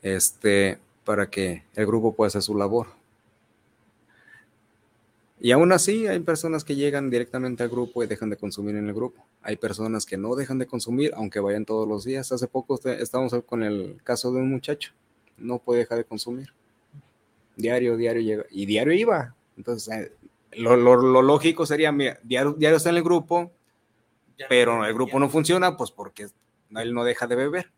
Este, 0.01 0.80
para 1.03 1.30
que 1.30 1.63
el 1.76 1.86
grupo 1.86 2.15
pueda 2.15 2.28
hacer 2.28 2.41
su 2.41 2.55
labor. 2.55 2.88
Y 5.44 5.52
aún 5.52 5.72
así 5.72 6.08
hay 6.08 6.22
personas 6.22 6.64
que 6.64 6.76
llegan 6.76 7.12
directamente 7.12 7.62
al 7.62 7.70
grupo 7.70 8.04
y 8.04 8.08
dejan 8.08 8.32
de 8.32 8.38
consumir 8.38 8.78
en 8.78 8.88
el 8.88 8.96
grupo. 8.96 9.24
Hay 9.44 9.58
personas 9.58 10.08
que 10.08 10.18
no 10.18 10.34
dejan 10.34 10.58
de 10.58 10.66
consumir 10.66 11.12
aunque 11.16 11.39
vayan 11.39 11.66
todos 11.66 11.88
los 11.88 12.04
días. 12.04 12.32
Hace 12.32 12.48
poco 12.48 12.80
estábamos 12.84 13.36
con 13.46 13.62
el 13.62 14.02
caso 14.04 14.32
de 14.32 14.39
un 14.39 14.50
muchacho, 14.50 14.94
no 15.38 15.60
puede 15.60 15.82
dejar 15.82 16.00
de 16.00 16.06
consumir 16.06 16.50
diario, 17.56 17.98
diario 17.98 18.22
llega, 18.22 18.46
y 18.50 18.66
diario 18.66 18.94
iba. 18.94 19.36
Entonces, 19.58 19.94
eh, 19.94 20.12
lo, 20.54 20.76
lo, 20.76 20.96
lo, 20.96 21.22
lógico 21.22 21.66
sería, 21.66 21.91
mira, 21.91 22.20
diario, 22.24 22.54
diario 22.54 22.78
está 22.78 22.89
en 22.89 22.98
el 22.98 23.04
grupo, 23.04 23.52
pero 24.50 24.86
el 24.86 24.94
grupo 24.94 25.20
no 25.20 25.30
funciona, 25.30 25.78
pues 25.78 25.91
porque 25.91 26.28
él 26.76 26.94
no 26.94 27.04
deja 27.04 27.28
de 27.28 27.36
beber. 27.36 27.72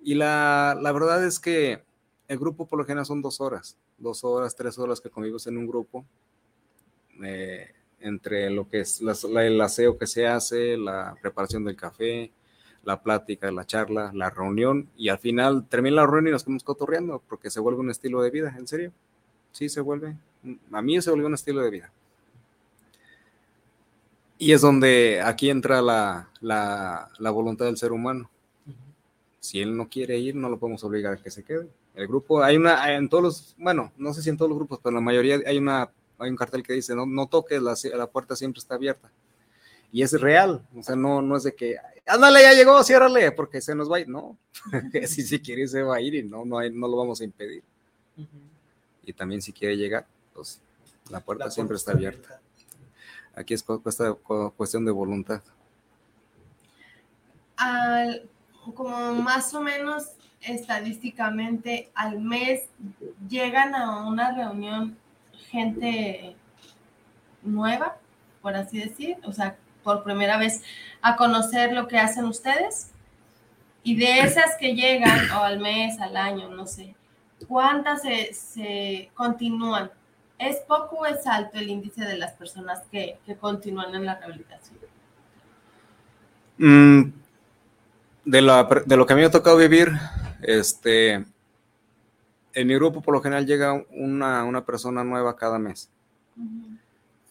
Y 0.00 0.14
la, 0.14 0.78
la, 0.80 0.92
verdad 0.92 1.24
es 1.24 1.40
que 1.40 1.82
el 2.28 2.38
grupo 2.38 2.66
por 2.66 2.78
lo 2.78 2.84
general 2.84 3.06
son 3.06 3.22
dos 3.22 3.40
horas, 3.40 3.76
dos 3.98 4.24
horas, 4.24 4.54
tres 4.54 4.78
horas 4.78 5.00
que 5.00 5.10
convives 5.10 5.46
en 5.46 5.56
un 5.56 5.66
grupo, 5.66 6.04
eh, 7.22 7.70
entre 8.00 8.50
lo 8.50 8.68
que 8.68 8.80
es 8.80 9.00
la, 9.00 9.16
la, 9.30 9.46
el 9.46 9.60
aseo 9.60 9.96
que 9.96 10.06
se 10.06 10.26
hace, 10.26 10.76
la 10.76 11.16
preparación 11.20 11.64
del 11.64 11.76
café, 11.76 12.30
la 12.84 13.02
plática, 13.02 13.50
la 13.50 13.66
charla, 13.66 14.12
la 14.14 14.30
reunión 14.30 14.88
y 14.96 15.08
al 15.08 15.18
final 15.18 15.66
termina 15.68 15.96
la 15.96 16.06
reunión 16.06 16.28
y 16.28 16.30
nos 16.32 16.44
quedamos 16.44 16.62
cotorreando 16.62 17.20
porque 17.28 17.50
se 17.50 17.60
vuelve 17.60 17.80
un 17.80 17.90
estilo 17.90 18.22
de 18.22 18.30
vida, 18.30 18.54
en 18.56 18.66
serio. 18.68 18.92
Sí, 19.50 19.68
se 19.68 19.80
vuelve. 19.80 20.16
A 20.70 20.82
mí 20.82 21.00
se 21.00 21.10
vuelve 21.10 21.26
un 21.26 21.34
estilo 21.34 21.62
de 21.62 21.70
vida. 21.70 21.90
Y 24.38 24.52
es 24.52 24.60
donde 24.60 25.22
aquí 25.24 25.48
entra 25.48 25.80
la, 25.80 26.28
la, 26.40 27.10
la 27.18 27.30
voluntad 27.30 27.64
del 27.64 27.78
ser 27.78 27.90
humano. 27.90 28.30
Si 29.40 29.60
él 29.60 29.76
no 29.76 29.88
quiere 29.88 30.18
ir, 30.18 30.36
no 30.36 30.48
lo 30.48 30.58
podemos 30.58 30.84
obligar 30.84 31.14
a 31.14 31.16
que 31.16 31.30
se 31.30 31.42
quede. 31.42 31.68
El 31.96 32.06
grupo, 32.06 32.42
hay 32.42 32.56
una, 32.56 32.94
en 32.94 33.08
todos 33.08 33.24
los, 33.24 33.54
bueno, 33.58 33.90
no 33.96 34.14
sé 34.14 34.22
si 34.22 34.30
en 34.30 34.36
todos 34.36 34.48
los 34.50 34.58
grupos, 34.58 34.78
pero 34.82 34.90
en 34.90 34.96
la 34.96 35.00
mayoría 35.00 35.40
hay, 35.44 35.58
una, 35.58 35.90
hay 36.18 36.30
un 36.30 36.36
cartel 36.36 36.62
que 36.62 36.74
dice, 36.74 36.94
no, 36.94 37.06
no 37.06 37.26
toques, 37.26 37.60
la, 37.60 37.74
la 37.96 38.06
puerta 38.06 38.36
siempre 38.36 38.60
está 38.60 38.76
abierta 38.76 39.10
y 39.92 40.02
es 40.02 40.12
real, 40.20 40.66
o 40.76 40.82
sea, 40.82 40.94
no, 40.94 41.22
no 41.22 41.36
es 41.36 41.44
de 41.44 41.54
que, 41.54 41.76
ándale, 42.06 42.42
ya 42.42 42.52
llegó, 42.52 42.84
ciérrale, 42.84 43.32
porque 43.32 43.60
se 43.60 43.74
nos 43.74 43.90
va 43.90 43.96
a 43.96 44.00
ir, 44.00 44.08
no, 44.08 44.36
si, 45.06 45.22
si 45.22 45.40
quiere 45.40 45.66
se 45.66 45.82
va 45.82 45.96
a 45.96 46.00
ir 46.00 46.14
y 46.14 46.22
no, 46.22 46.44
no, 46.44 46.58
hay, 46.58 46.70
no 46.70 46.86
lo 46.86 46.98
vamos 46.98 47.20
a 47.20 47.24
impedir. 47.24 47.62
Uh 48.16 48.22
-huh. 48.22 48.26
Y 49.04 49.12
también 49.12 49.40
si 49.40 49.52
quiere 49.52 49.76
llegar, 49.76 50.06
pues 50.34 50.60
la 51.10 51.20
puerta 51.20 51.46
la 51.46 51.50
siempre 51.50 51.76
está 51.76 51.92
abierta. 51.92 52.40
Aquí 53.34 53.54
es 53.54 53.62
cuestión 53.62 54.84
de 54.84 54.90
voluntad. 54.90 55.42
Al, 57.56 58.28
como 58.74 59.14
más 59.14 59.54
o 59.54 59.60
menos 59.60 60.15
estadísticamente 60.40 61.90
al 61.94 62.20
mes 62.20 62.68
llegan 63.28 63.74
a 63.74 64.06
una 64.06 64.32
reunión 64.32 64.96
gente 65.50 66.36
nueva, 67.42 67.96
por 68.42 68.54
así 68.54 68.78
decir, 68.78 69.16
o 69.24 69.32
sea, 69.32 69.56
por 69.82 70.02
primera 70.02 70.36
vez 70.36 70.62
a 71.00 71.16
conocer 71.16 71.72
lo 71.72 71.88
que 71.88 71.98
hacen 71.98 72.24
ustedes? 72.24 72.90
Y 73.82 73.96
de 73.96 74.20
esas 74.20 74.56
que 74.58 74.74
llegan, 74.74 75.30
o 75.30 75.44
al 75.44 75.60
mes, 75.60 76.00
al 76.00 76.16
año, 76.16 76.48
no 76.48 76.66
sé, 76.66 76.94
¿cuántas 77.46 78.02
se, 78.02 79.10
continúan? 79.14 79.90
¿Es 80.38 80.56
poco 80.66 80.96
o 80.96 81.06
es 81.06 81.26
alto 81.26 81.58
el 81.58 81.70
índice 81.70 82.04
de 82.04 82.18
las 82.18 82.32
personas 82.32 82.82
que, 82.90 83.18
continúan 83.40 83.94
en 83.94 84.04
la 84.04 84.16
rehabilitación? 84.16 84.78
Mm, 86.58 87.12
de, 88.24 88.82
de 88.86 88.96
lo 88.96 89.06
que 89.06 89.12
a 89.12 89.16
mí 89.16 89.22
me 89.22 89.28
ha 89.28 89.30
tocado 89.30 89.56
vivir, 89.56 89.92
este, 90.46 91.24
en 92.54 92.66
mi 92.66 92.74
grupo 92.74 93.02
por 93.02 93.14
lo 93.14 93.20
general 93.22 93.46
llega 93.46 93.84
una, 93.90 94.44
una 94.44 94.64
persona 94.64 95.04
nueva 95.04 95.36
cada 95.36 95.58
mes, 95.58 95.90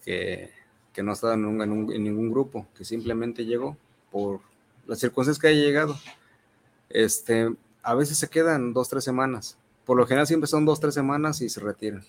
que, 0.03 0.51
que 0.93 1.03
no 1.03 1.13
está 1.13 1.33
en, 1.33 1.45
un- 1.45 1.61
en 1.61 1.71
un- 1.71 1.91
en 1.93 2.03
ningún 2.03 2.31
grupo, 2.31 2.67
que 2.75 2.85
simplemente 2.85 3.45
llegó 3.45 3.77
por 4.11 4.41
las 4.87 4.99
circunstancias 4.99 5.39
que 5.41 5.47
haya 5.47 5.61
llegado. 5.61 5.97
Este, 6.89 7.53
a 7.83 7.95
veces 7.95 8.17
se 8.17 8.29
quedan 8.29 8.73
dos, 8.73 8.89
tres 8.89 9.03
semanas. 9.03 9.57
Por 9.85 9.97
lo 9.97 10.05
general 10.07 10.27
siempre 10.27 10.47
son 10.47 10.65
dos, 10.65 10.79
tres 10.79 10.93
semanas 10.93 11.41
y 11.41 11.49
se 11.49 11.59
retiran. 11.59 12.03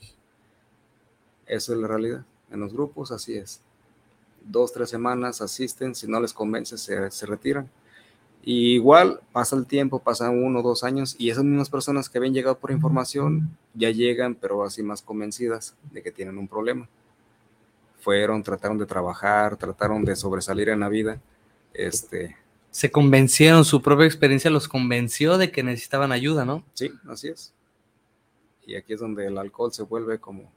Eso 1.46 1.72
es 1.72 1.78
la 1.78 1.88
realidad. 1.88 2.24
En 2.50 2.61
los 2.61 2.72
grupos 2.72 3.12
así 3.12 3.36
es. 3.36 3.61
Dos, 4.44 4.72
tres 4.72 4.90
semanas 4.90 5.40
asisten, 5.40 5.94
si 5.94 6.07
no 6.07 6.20
les 6.20 6.32
convence 6.32 6.78
se, 6.78 7.11
se 7.11 7.26
retiran. 7.26 7.68
Y 8.49 8.74
igual 8.74 9.18
pasa 9.32 9.57
el 9.57 9.66
tiempo, 9.66 9.99
pasan 9.99 10.40
uno 10.40 10.61
o 10.61 10.62
dos 10.62 10.84
años 10.84 11.16
y 11.18 11.30
esas 11.30 11.42
mismas 11.42 11.68
personas 11.68 12.09
que 12.09 12.18
habían 12.18 12.32
llegado 12.32 12.57
por 12.57 12.70
información 12.70 13.59
ya 13.74 13.90
llegan, 13.90 14.36
pero 14.36 14.62
así 14.62 14.84
más 14.84 15.03
convencidas 15.03 15.74
de 15.90 16.01
que 16.01 16.12
tienen 16.12 16.38
un 16.38 16.47
problema. 16.47 16.88
Fueron, 17.99 18.44
trataron 18.44 18.78
de 18.78 18.86
trabajar, 18.86 19.57
trataron 19.57 20.05
de 20.05 20.14
sobresalir 20.14 20.68
en 20.68 20.78
la 20.78 20.88
vida. 20.88 21.20
Este, 21.74 22.36
Se 22.70 22.92
convencieron, 22.92 23.64
su 23.64 23.82
propia 23.82 24.07
experiencia 24.07 24.49
los 24.49 24.68
convenció 24.68 25.38
de 25.38 25.51
que 25.51 25.64
necesitaban 25.64 26.12
ayuda, 26.12 26.44
¿no? 26.44 26.62
Sí, 26.74 26.92
así 27.09 27.26
es. 27.26 27.53
Y 28.64 28.76
aquí 28.76 28.92
es 28.92 29.01
donde 29.01 29.26
el 29.26 29.38
alcohol 29.38 29.72
se 29.72 29.82
vuelve 29.82 30.20
como 30.20 30.53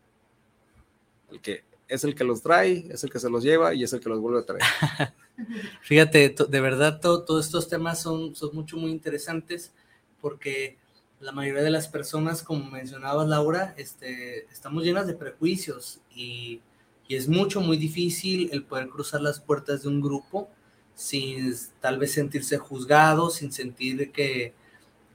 el 1.32 1.42
que 1.42 1.64
es 1.90 2.04
el 2.06 2.16
que 2.16 2.24
los 2.24 2.42
trae, 2.44 2.88
es 2.92 3.04
el 3.04 3.12
que 3.12 3.20
se 3.20 3.30
los 3.30 3.44
lleva 3.44 3.74
y 3.74 3.84
es 3.84 3.94
el 3.94 4.00
que 4.00 4.10
los 4.10 4.20
vuelve 4.22 4.40
a 4.40 4.46
traer. 4.46 4.64
Fíjate, 5.82 6.36
de 6.48 6.62
verdad, 6.62 7.00
to- 7.00 7.24
todos 7.24 7.46
estos 7.46 7.68
temas 7.68 8.02
son, 8.02 8.36
son 8.36 8.56
mucho, 8.56 8.78
muy 8.78 8.92
interesantes 8.92 9.74
porque 10.22 10.78
la 11.20 11.32
mayoría 11.32 11.64
de 11.64 11.70
las 11.72 11.88
personas, 11.88 12.44
como 12.44 12.70
mencionaba 12.70 13.26
Laura, 13.26 13.74
este, 13.78 14.46
estamos 14.52 14.84
llenas 14.84 15.08
de 15.08 15.14
prejuicios 15.16 16.00
y, 16.16 16.62
y 17.08 17.16
es 17.16 17.28
mucho, 17.28 17.62
muy 17.62 17.78
difícil 17.78 18.50
el 18.52 18.64
poder 18.64 18.90
cruzar 18.90 19.22
las 19.22 19.40
puertas 19.40 19.84
de 19.84 19.90
un 19.90 20.02
grupo 20.02 20.50
sin 20.96 21.54
tal 21.80 21.98
vez 21.98 22.14
sentirse 22.14 22.58
juzgado, 22.58 23.30
sin 23.30 23.52
sentir 23.52 24.12
que, 24.12 24.54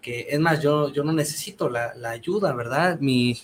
que 0.03 0.27
es 0.31 0.41
más, 0.41 0.63
yo, 0.63 0.91
yo 0.93 1.05
no 1.05 1.13
necesito 1.13 1.69
la, 1.69 1.95
la 1.95 2.11
ayuda, 2.11 2.53
¿verdad? 2.55 2.99
Mi, 3.01 3.39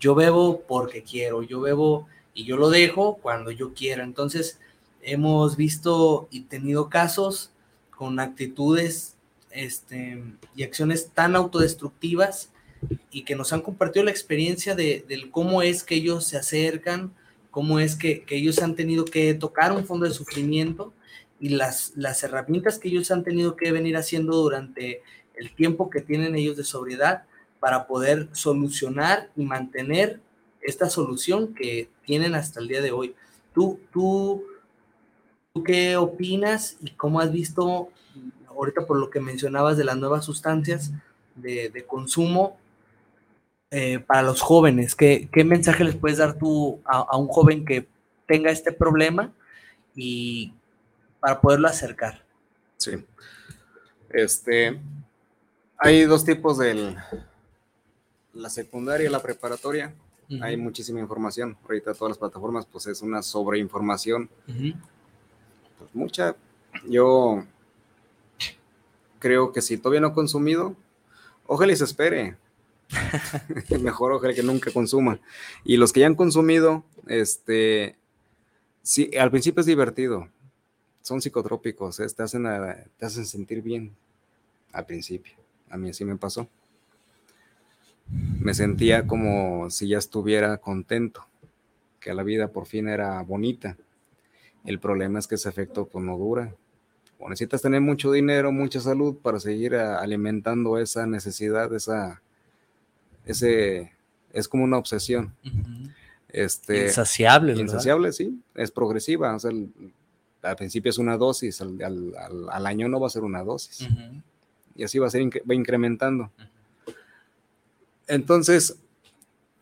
yo 0.00 0.14
bebo 0.14 0.62
porque 0.66 1.02
quiero, 1.02 1.42
yo 1.42 1.60
bebo 1.60 2.08
y 2.36 2.44
yo 2.44 2.58
lo 2.58 2.68
dejo 2.68 3.16
cuando 3.16 3.50
yo 3.50 3.72
quiera. 3.72 4.04
Entonces, 4.04 4.60
hemos 5.00 5.56
visto 5.56 6.28
y 6.30 6.42
tenido 6.42 6.90
casos 6.90 7.50
con 7.90 8.20
actitudes 8.20 9.16
este, 9.50 10.22
y 10.54 10.62
acciones 10.62 11.08
tan 11.14 11.34
autodestructivas 11.34 12.50
y 13.10 13.24
que 13.24 13.36
nos 13.36 13.54
han 13.54 13.62
compartido 13.62 14.04
la 14.04 14.10
experiencia 14.10 14.74
de, 14.74 15.02
del 15.08 15.30
cómo 15.30 15.62
es 15.62 15.82
que 15.82 15.94
ellos 15.94 16.26
se 16.26 16.36
acercan, 16.36 17.14
cómo 17.50 17.80
es 17.80 17.96
que, 17.96 18.22
que 18.24 18.36
ellos 18.36 18.60
han 18.60 18.76
tenido 18.76 19.06
que 19.06 19.32
tocar 19.32 19.72
un 19.72 19.86
fondo 19.86 20.04
de 20.04 20.12
sufrimiento 20.12 20.92
y 21.40 21.48
las, 21.48 21.92
las 21.96 22.22
herramientas 22.22 22.78
que 22.78 22.88
ellos 22.88 23.10
han 23.10 23.24
tenido 23.24 23.56
que 23.56 23.72
venir 23.72 23.96
haciendo 23.96 24.36
durante 24.36 25.02
el 25.36 25.54
tiempo 25.54 25.88
que 25.88 26.02
tienen 26.02 26.36
ellos 26.36 26.58
de 26.58 26.64
sobriedad 26.64 27.22
para 27.60 27.86
poder 27.86 28.28
solucionar 28.32 29.30
y 29.36 29.44
mantener 29.44 30.20
esta 30.60 30.90
solución 30.90 31.54
que 31.54 31.88
tienen 32.06 32.34
hasta 32.34 32.60
el 32.60 32.68
día 32.68 32.80
de 32.80 32.92
hoy. 32.92 33.14
Tú, 33.52 33.80
tú, 33.92 34.44
¿tú 35.52 35.62
qué 35.62 35.96
opinas 35.96 36.78
y 36.80 36.92
cómo 36.92 37.20
has 37.20 37.30
visto 37.30 37.90
ahorita 38.48 38.86
por 38.86 38.98
lo 38.98 39.10
que 39.10 39.20
mencionabas 39.20 39.76
de 39.76 39.84
las 39.84 39.98
nuevas 39.98 40.24
sustancias 40.24 40.92
de, 41.34 41.84
consumo 41.86 42.56
eh, 43.70 43.98
para 43.98 44.22
los 44.22 44.40
jóvenes? 44.40 44.94
¿Qué, 44.94 45.28
¿Qué 45.30 45.44
mensaje 45.44 45.84
les 45.84 45.96
puedes 45.96 46.18
dar 46.18 46.38
tú 46.38 46.80
a, 46.86 46.98
a 47.00 47.16
un 47.18 47.28
joven 47.28 47.66
que 47.66 47.86
tenga 48.26 48.50
este 48.50 48.72
problema 48.72 49.32
y 49.94 50.54
para 51.20 51.40
poderlo 51.40 51.68
acercar? 51.68 52.24
Sí. 52.76 53.04
Este, 54.10 54.80
hay 55.78 56.04
dos 56.04 56.24
tipos 56.24 56.58
de 56.58 56.96
la 58.32 58.50
secundaria 58.50 59.08
y 59.08 59.10
la 59.10 59.22
preparatoria. 59.22 59.92
Hay 60.42 60.56
muchísima 60.56 61.00
información. 61.00 61.56
Ahorita 61.64 61.94
todas 61.94 62.10
las 62.10 62.18
plataformas, 62.18 62.66
pues 62.66 62.86
es 62.86 63.00
una 63.02 63.22
sobreinformación. 63.22 64.28
Pues, 65.78 65.94
mucha. 65.94 66.34
Yo 66.88 67.44
creo 69.18 69.52
que 69.52 69.62
si 69.62 69.78
todavía 69.78 70.00
no 70.00 70.08
ha 70.08 70.14
consumido, 70.14 70.74
ojalá 71.46 71.72
y 71.72 71.76
se 71.76 71.84
espere. 71.84 72.36
Mejor 73.80 74.12
ojalá 74.12 74.34
que 74.34 74.42
nunca 74.42 74.70
consuma. 74.70 75.18
Y 75.64 75.76
los 75.76 75.92
que 75.92 76.00
ya 76.00 76.06
han 76.06 76.14
consumido, 76.14 76.84
este, 77.06 77.96
sí, 78.82 79.10
al 79.18 79.30
principio 79.30 79.60
es 79.60 79.66
divertido. 79.66 80.28
Son 81.02 81.20
psicotrópicos, 81.20 82.00
es- 82.00 82.14
te, 82.14 82.22
hacen, 82.22 82.46
a- 82.46 82.84
te 82.98 83.06
hacen 83.06 83.26
sentir 83.26 83.62
bien 83.62 83.94
al 84.72 84.86
principio. 84.86 85.34
A 85.70 85.76
mí 85.76 85.90
así 85.90 86.04
me 86.04 86.16
pasó. 86.16 86.48
Me 88.10 88.54
sentía 88.54 89.06
como 89.06 89.68
si 89.70 89.88
ya 89.88 89.98
estuviera 89.98 90.58
contento, 90.58 91.26
que 92.00 92.14
la 92.14 92.22
vida 92.22 92.48
por 92.48 92.66
fin 92.66 92.88
era 92.88 93.20
bonita. 93.22 93.76
El 94.64 94.78
problema 94.78 95.18
es 95.18 95.26
que 95.26 95.34
ese 95.36 95.48
efecto 95.48 95.86
pues 95.86 96.04
no 96.04 96.16
dura. 96.16 96.54
O 97.18 97.28
necesitas 97.28 97.62
tener 97.62 97.80
mucho 97.80 98.12
dinero, 98.12 98.52
mucha 98.52 98.80
salud 98.80 99.16
para 99.16 99.40
seguir 99.40 99.74
a- 99.74 99.98
alimentando 100.00 100.78
esa 100.78 101.06
necesidad, 101.06 101.72
esa, 101.74 102.20
ese, 103.24 103.92
es 104.32 104.48
como 104.48 104.64
una 104.64 104.78
obsesión. 104.78 105.34
Este, 106.28 106.84
Insaciable, 106.86 107.52
¿verdad? 107.52 107.62
Insaciable, 107.62 108.12
sí, 108.12 108.40
es 108.54 108.70
progresiva. 108.70 109.34
O 109.34 109.38
sea, 109.38 109.50
el- 109.50 109.70
al 110.42 110.56
principio 110.56 110.90
es 110.90 110.98
una 110.98 111.16
dosis, 111.16 111.60
al, 111.60 111.82
al- 111.82 112.14
al- 112.50 112.66
año 112.66 112.88
no 112.88 113.00
va 113.00 113.06
a 113.08 113.10
ser 113.10 113.24
una 113.24 113.42
dosis. 113.42 113.88
Y 114.76 114.84
así 114.84 114.98
va 114.98 115.06
a 115.06 115.10
ser, 115.10 115.22
va 115.48 115.54
incrementando. 115.54 116.30
Entonces, 118.06 118.76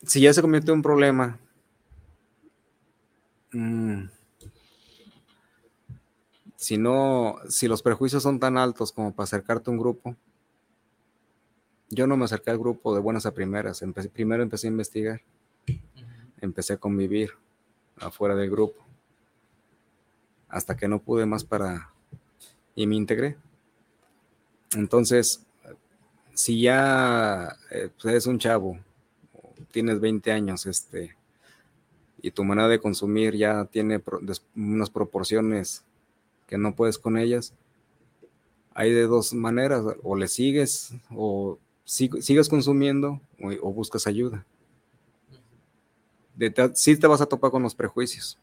si 0.07 0.21
ya 0.21 0.33
se 0.33 0.43
convirtió 0.43 0.73
en 0.73 0.79
un 0.79 0.83
problema, 0.83 1.39
mm, 3.53 4.05
si 6.57 6.79
no, 6.79 7.37
si 7.49 7.69
los 7.69 7.83
prejuicios 7.83 8.23
son 8.23 8.41
tan 8.41 8.57
altos 8.57 8.93
como 8.93 9.15
para 9.15 9.25
acercarte 9.25 9.71
a 9.71 9.73
un 9.73 9.79
grupo, 9.79 10.17
yo 11.91 12.07
no 12.07 12.17
me 12.17 12.25
acerqué 12.25 12.51
al 12.51 12.59
grupo 12.59 12.95
de 12.95 13.01
buenas 13.01 13.27
a 13.27 13.35
primeras. 13.35 13.83
Primero 14.13 14.43
empecé 14.43 14.67
a 14.67 14.71
investigar, 14.71 15.21
empecé 16.41 16.73
a 16.73 16.79
convivir 16.79 17.31
afuera 17.97 18.35
del 18.35 18.51
grupo, 18.51 18.85
hasta 20.49 20.77
que 20.77 20.89
no 20.89 21.01
pude 21.01 21.27
más 21.27 21.45
para, 21.45 21.91
y 22.75 22.87
me 22.87 22.97
integré. 22.97 23.37
Entonces, 24.75 25.47
si 26.35 26.61
ya 26.63 27.57
eh, 27.71 27.91
pues, 27.95 28.05
eres 28.13 28.27
un 28.27 28.39
chavo, 28.39 28.79
tienes 29.73 30.01
20 30.01 30.33
años, 30.33 30.67
este, 30.67 31.17
y 32.23 32.31
tu 32.31 32.45
manera 32.45 32.69
de 32.69 32.81
consumir 32.81 33.35
ya 33.37 33.67
tiene 33.67 34.03
unas 34.57 34.91
proporciones 34.91 35.85
que 36.47 36.59
no 36.59 36.75
puedes 36.75 36.99
con 36.99 37.19
ellas, 37.19 37.55
hay 38.75 38.93
de 38.93 39.03
dos 39.07 39.33
maneras, 39.35 39.85
o 40.03 40.17
le 40.17 40.29
sigues, 40.29 40.93
o 41.11 41.59
sig- 41.87 42.21
sigues 42.21 42.49
consumiendo, 42.49 43.21
o, 43.41 43.73
buscas 43.73 44.07
ayuda. 44.07 44.45
De 46.35 46.51
te- 46.51 46.69
te 46.97 47.07
vas 47.07 47.21
a 47.21 47.27
topar 47.27 47.51
con 47.51 47.63
los 47.63 47.75
prejuicios. 47.75 48.39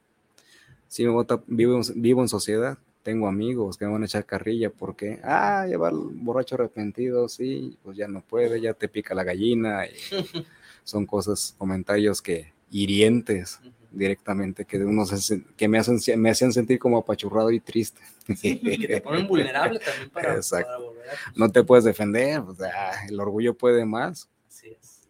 Sí, 0.88 1.06
vivo, 1.48 1.82
vivo 1.96 2.22
en 2.22 2.30
sociedad, 2.30 2.78
tengo 3.04 3.28
amigos 3.28 3.78
que 3.78 3.86
me 3.86 3.92
van 3.92 4.04
a 4.04 4.06
echar 4.06 4.26
carrilla 4.26 4.70
porque, 4.70 5.20
ah, 5.24 5.66
el 5.68 5.78
borracho 5.78 6.56
arrepentido, 6.56 7.28
sí, 7.28 7.78
pues 7.84 7.98
ya 7.98 8.08
no 8.08 8.22
puede, 8.22 8.62
ya 8.62 8.74
te 8.74 8.88
pica 8.88 9.16
la 9.16 9.24
gallina. 9.24 9.86
y 9.86 9.92
son 10.84 11.06
cosas, 11.06 11.56
comentarios 11.58 12.22
que 12.22 12.54
hirientes 12.70 13.60
directamente, 13.92 14.64
que, 14.66 14.80
de 14.80 14.86
uno 14.86 15.06
se 15.06 15.16
sen- 15.16 15.46
que 15.58 15.68
me, 15.68 15.78
hacen, 15.78 16.00
me 16.22 16.30
hacían 16.30 16.54
sentir 16.54 16.80
como 16.80 16.98
apachurrado 16.98 17.52
y 17.52 17.60
triste. 17.60 18.00
que 18.42 18.88
te 18.88 19.02
ponen 19.02 19.28
vulnerable 19.28 19.80
también 19.80 20.10
para, 20.14 20.36
Exacto. 20.36 20.68
para 20.68 20.78
volver 20.78 21.10
a- 21.10 21.14
No 21.36 21.50
te 21.50 21.64
puedes 21.64 21.84
defender, 21.84 22.40
o 22.40 22.56
sea, 22.56 23.06
el 23.08 23.20
orgullo 23.20 23.54
puede 23.58 23.84
más. 23.86 24.30
Así 24.48 24.70
es. 24.70 25.02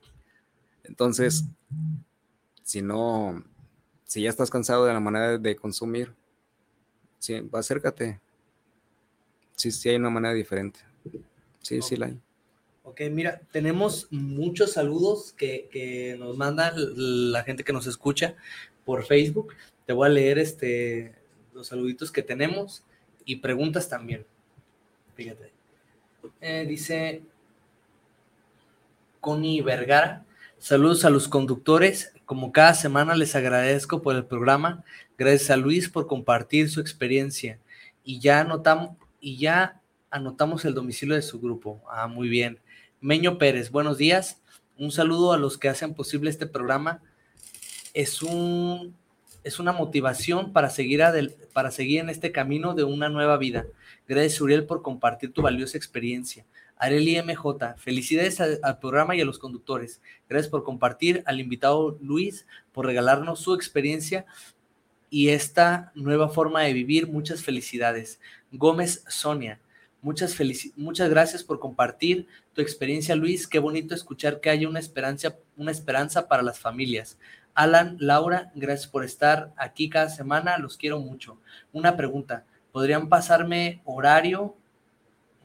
Entonces, 0.83 1.45
si 2.63 2.81
no, 2.81 3.43
si 4.05 4.23
ya 4.23 4.29
estás 4.29 4.49
cansado 4.49 4.85
de 4.85 4.93
la 4.93 4.99
manera 4.99 5.37
de 5.37 5.55
consumir, 5.55 6.13
sí, 7.21 7.47
acércate. 7.53 8.19
Sí, 9.55 9.71
sí 9.71 9.89
hay 9.89 9.95
una 9.97 10.09
manera 10.09 10.33
diferente. 10.33 10.79
Sí, 11.61 11.81
sí 11.81 11.95
la 11.95 12.07
hay. 12.07 12.19
Ok, 12.83 13.01
mira, 13.11 13.39
tenemos 13.51 14.07
muchos 14.09 14.73
saludos 14.73 15.33
que, 15.37 15.69
que 15.71 16.17
nos 16.17 16.35
manda 16.35 16.73
la 16.75 17.43
gente 17.43 17.63
que 17.63 17.71
nos 17.71 17.85
escucha 17.85 18.35
por 18.83 19.05
Facebook. 19.05 19.53
Te 19.85 19.93
voy 19.93 20.07
a 20.07 20.09
leer 20.09 20.39
este, 20.39 21.13
los 21.53 21.67
saluditos 21.67 22.11
que 22.11 22.23
tenemos 22.23 22.83
y 23.23 23.35
preguntas 23.37 23.87
también. 23.87 24.25
Fíjate. 25.15 25.51
Eh, 26.41 26.65
dice 26.67 27.21
Connie 29.19 29.61
Vergara. 29.61 30.25
Saludos 30.57 31.05
a 31.05 31.11
los 31.11 31.27
conductores. 31.27 32.13
Como 32.25 32.51
cada 32.51 32.73
semana 32.73 33.15
les 33.15 33.35
agradezco 33.35 34.01
por 34.01 34.15
el 34.15 34.25
programa. 34.25 34.83
Gracias 35.21 35.51
a 35.51 35.55
Luis 35.55 35.87
por 35.87 36.07
compartir 36.07 36.67
su 36.71 36.81
experiencia. 36.81 37.59
Y 38.03 38.19
ya 38.19 38.39
anotamos, 38.39 38.97
y 39.19 39.37
ya 39.37 39.79
anotamos 40.09 40.65
el 40.65 40.73
domicilio 40.73 41.13
de 41.13 41.21
su 41.21 41.39
grupo. 41.39 41.79
Ah, 41.91 42.07
muy 42.07 42.27
bien. 42.27 42.57
Meño 43.01 43.37
Pérez, 43.37 43.69
buenos 43.69 43.99
días. 43.99 44.41
Un 44.79 44.91
saludo 44.91 45.31
a 45.31 45.37
los 45.37 45.59
que 45.59 45.69
hacen 45.69 45.93
posible 45.93 46.31
este 46.31 46.47
programa. 46.47 47.03
Es 47.93 48.23
un 48.23 48.95
es 49.43 49.59
una 49.59 49.71
motivación 49.73 50.53
para 50.53 50.71
seguir, 50.71 51.03
para 51.53 51.69
seguir 51.69 51.99
en 51.99 52.09
este 52.09 52.31
camino 52.31 52.73
de 52.73 52.83
una 52.83 53.07
nueva 53.07 53.37
vida. 53.37 53.67
Gracias, 54.07 54.41
Uriel, 54.41 54.65
por 54.65 54.81
compartir 54.81 55.33
tu 55.33 55.43
valiosa 55.43 55.77
experiencia. 55.77 56.47
Areli 56.77 57.21
MJ, 57.21 57.75
felicidades 57.77 58.41
al, 58.41 58.79
programa 58.79 59.15
y 59.15 59.21
a 59.21 59.25
los 59.25 59.37
conductores. 59.37 60.01
Gracias 60.27 60.49
por 60.49 60.63
compartir, 60.63 61.21
al 61.27 61.39
invitado 61.39 61.99
Luis, 62.01 62.47
por 62.71 62.87
regalarnos 62.87 63.39
su 63.39 63.53
experiencia 63.53 64.25
y 65.11 65.29
esta 65.29 65.91
nueva 65.93 66.29
forma 66.29 66.63
de 66.63 66.73
vivir. 66.73 67.07
Muchas 67.07 67.43
felicidades. 67.43 68.19
Gómez 68.51 69.03
Sonia, 69.07 69.59
muchas, 70.01 70.35
muchas 70.75 71.09
gracias 71.09 71.43
por 71.43 71.59
compartir 71.59 72.25
tu 72.53 72.61
experiencia, 72.61 73.15
Luis. 73.15 73.47
Qué 73.47 73.59
bonito 73.59 73.93
escuchar 73.93 74.39
que 74.39 74.49
haya 74.49 74.67
una 74.67 74.79
esperanza, 74.79 75.35
una 75.55 75.69
esperanza 75.69 76.27
para 76.27 76.41
las 76.41 76.57
familias. 76.57 77.19
Alan, 77.53 77.97
Laura, 77.99 78.51
gracias 78.55 78.87
por 78.87 79.03
estar 79.03 79.53
aquí 79.57 79.89
cada 79.89 80.09
semana, 80.09 80.57
los 80.57 80.77
quiero 80.77 80.99
mucho. 80.99 81.37
Una 81.73 81.97
pregunta, 81.97 82.45
¿podrían 82.71 83.09
pasarme 83.09 83.81
horario, 83.83 84.55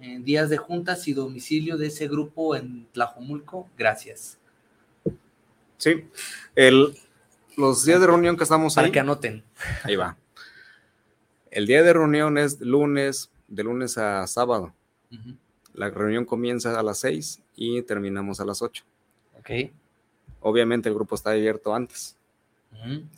en 0.01 0.25
días 0.25 0.51
de 0.51 0.59
juntas 0.59 1.09
y 1.09 1.14
domicilio 1.14 1.77
de 1.77 1.89
ese 1.89 2.07
grupo 2.07 2.55
en 2.55 2.87
Tlajomulco? 2.93 3.69
Gracias. 3.77 4.39
Sí, 5.79 6.05
el, 6.55 6.95
los 7.57 7.84
días 7.84 8.00
de 8.00 8.07
reunión 8.07 8.36
que 8.36 8.42
estamos 8.44 8.74
Para 8.74 8.86
ahí. 8.86 8.92
que 8.92 9.00
anoten. 9.00 9.42
Ahí 9.84 9.96
va. 9.96 10.16
El 11.50 11.66
día 11.66 11.82
de 11.82 11.92
reunión 11.92 12.38
es 12.38 12.61
lunes, 12.61 13.30
de 13.48 13.64
lunes 13.64 13.96
a 13.98 14.26
sábado. 14.26 14.74
La 15.72 15.90
reunión 15.90 16.24
comienza 16.24 16.78
a 16.78 16.82
las 16.82 16.98
6 16.98 17.40
y 17.57 17.82
terminamos 17.82 18.40
a 18.40 18.44
las 18.44 18.62
8. 18.62 18.84
Ok. 19.38 19.50
Obviamente 20.40 20.88
el 20.88 20.94
grupo 20.94 21.14
está 21.14 21.30
abierto 21.30 21.74
antes. 21.74 22.16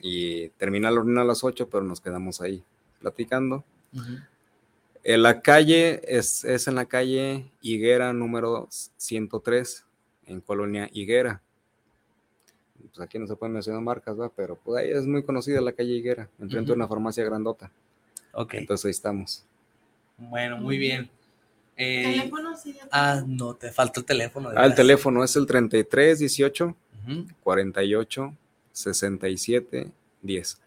Y 0.00 0.48
termina 0.50 0.90
la 0.90 0.96
reunión 0.96 1.18
a 1.18 1.24
las 1.24 1.42
8, 1.42 1.68
pero 1.68 1.82
nos 1.82 2.00
quedamos 2.00 2.40
ahí 2.40 2.62
platicando. 3.00 3.64
En 5.02 5.22
la 5.22 5.40
calle 5.40 6.00
es, 6.04 6.44
es, 6.44 6.68
en 6.68 6.76
la 6.76 6.84
calle 6.84 7.44
Higuera 7.60 8.12
número 8.12 8.68
103, 8.70 9.84
en 10.26 10.40
Colonia 10.40 10.88
Higuera. 10.92 11.42
Pues 12.80 13.00
aquí 13.00 13.18
no 13.18 13.26
se 13.26 13.36
pueden 13.36 13.54
mencionar 13.54 13.82
marcas, 13.82 14.18
¿va? 14.18 14.28
pero 14.28 14.56
pues 14.56 14.82
ahí 14.82 14.90
es 14.90 15.06
muy 15.06 15.22
conocida 15.22 15.60
la 15.60 15.72
calle 15.72 15.92
Higuera, 15.92 16.28
enfrente 16.38 16.68
de 16.68 16.76
una 16.76 16.88
farmacia 16.88 17.24
grandota. 17.24 17.70
Ok. 18.32 18.54
Entonces 18.54 18.84
ahí 18.86 18.90
estamos. 18.90 19.44
Bueno, 20.16 20.58
muy 20.58 20.78
bien. 20.78 21.10
Eh, 21.76 22.16
¿Teléfono 22.16 22.54
ah, 22.90 23.22
no, 23.24 23.54
te 23.54 23.70
falta 23.70 24.00
el 24.00 24.06
teléfono. 24.06 24.50
Ah, 24.56 24.66
el 24.66 24.74
teléfono 24.74 25.22
es 25.22 25.36
el 25.36 25.46
33 25.46 26.18
18 26.18 26.64
Ujú. 26.66 27.26
48 27.42 28.34
67 28.72 29.90
10. 30.22 30.60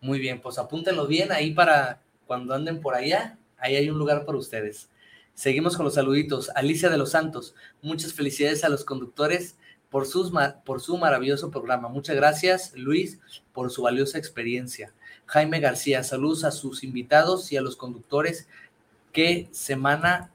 Muy 0.00 0.18
bien, 0.18 0.40
pues 0.40 0.58
apúntenlo 0.58 1.06
bien 1.06 1.32
ahí 1.32 1.52
para 1.52 2.00
cuando 2.26 2.54
anden 2.54 2.80
por 2.80 2.94
allá. 2.94 3.38
Ahí 3.58 3.76
hay 3.76 3.90
un 3.90 3.98
lugar 3.98 4.24
para 4.24 4.38
ustedes. 4.38 4.88
Seguimos 5.34 5.76
con 5.76 5.84
los 5.84 5.94
saluditos. 5.94 6.50
Alicia 6.54 6.88
de 6.88 6.96
los 6.96 7.10
Santos, 7.10 7.54
muchas 7.82 8.14
felicidades 8.14 8.64
a 8.64 8.68
los 8.68 8.84
conductores 8.84 9.56
por, 9.96 10.06
por 10.64 10.82
su 10.82 10.98
maravilloso 10.98 11.50
programa. 11.50 11.88
Muchas 11.88 12.16
gracias, 12.16 12.72
Luis, 12.74 13.18
por 13.54 13.70
su 13.70 13.80
valiosa 13.80 14.18
experiencia. 14.18 14.92
Jaime 15.24 15.58
García, 15.58 16.04
saludos 16.04 16.44
a 16.44 16.50
sus 16.50 16.84
invitados 16.84 17.50
y 17.50 17.56
a 17.56 17.62
los 17.62 17.76
conductores 17.76 18.46
que 19.10 19.48
semana 19.52 20.32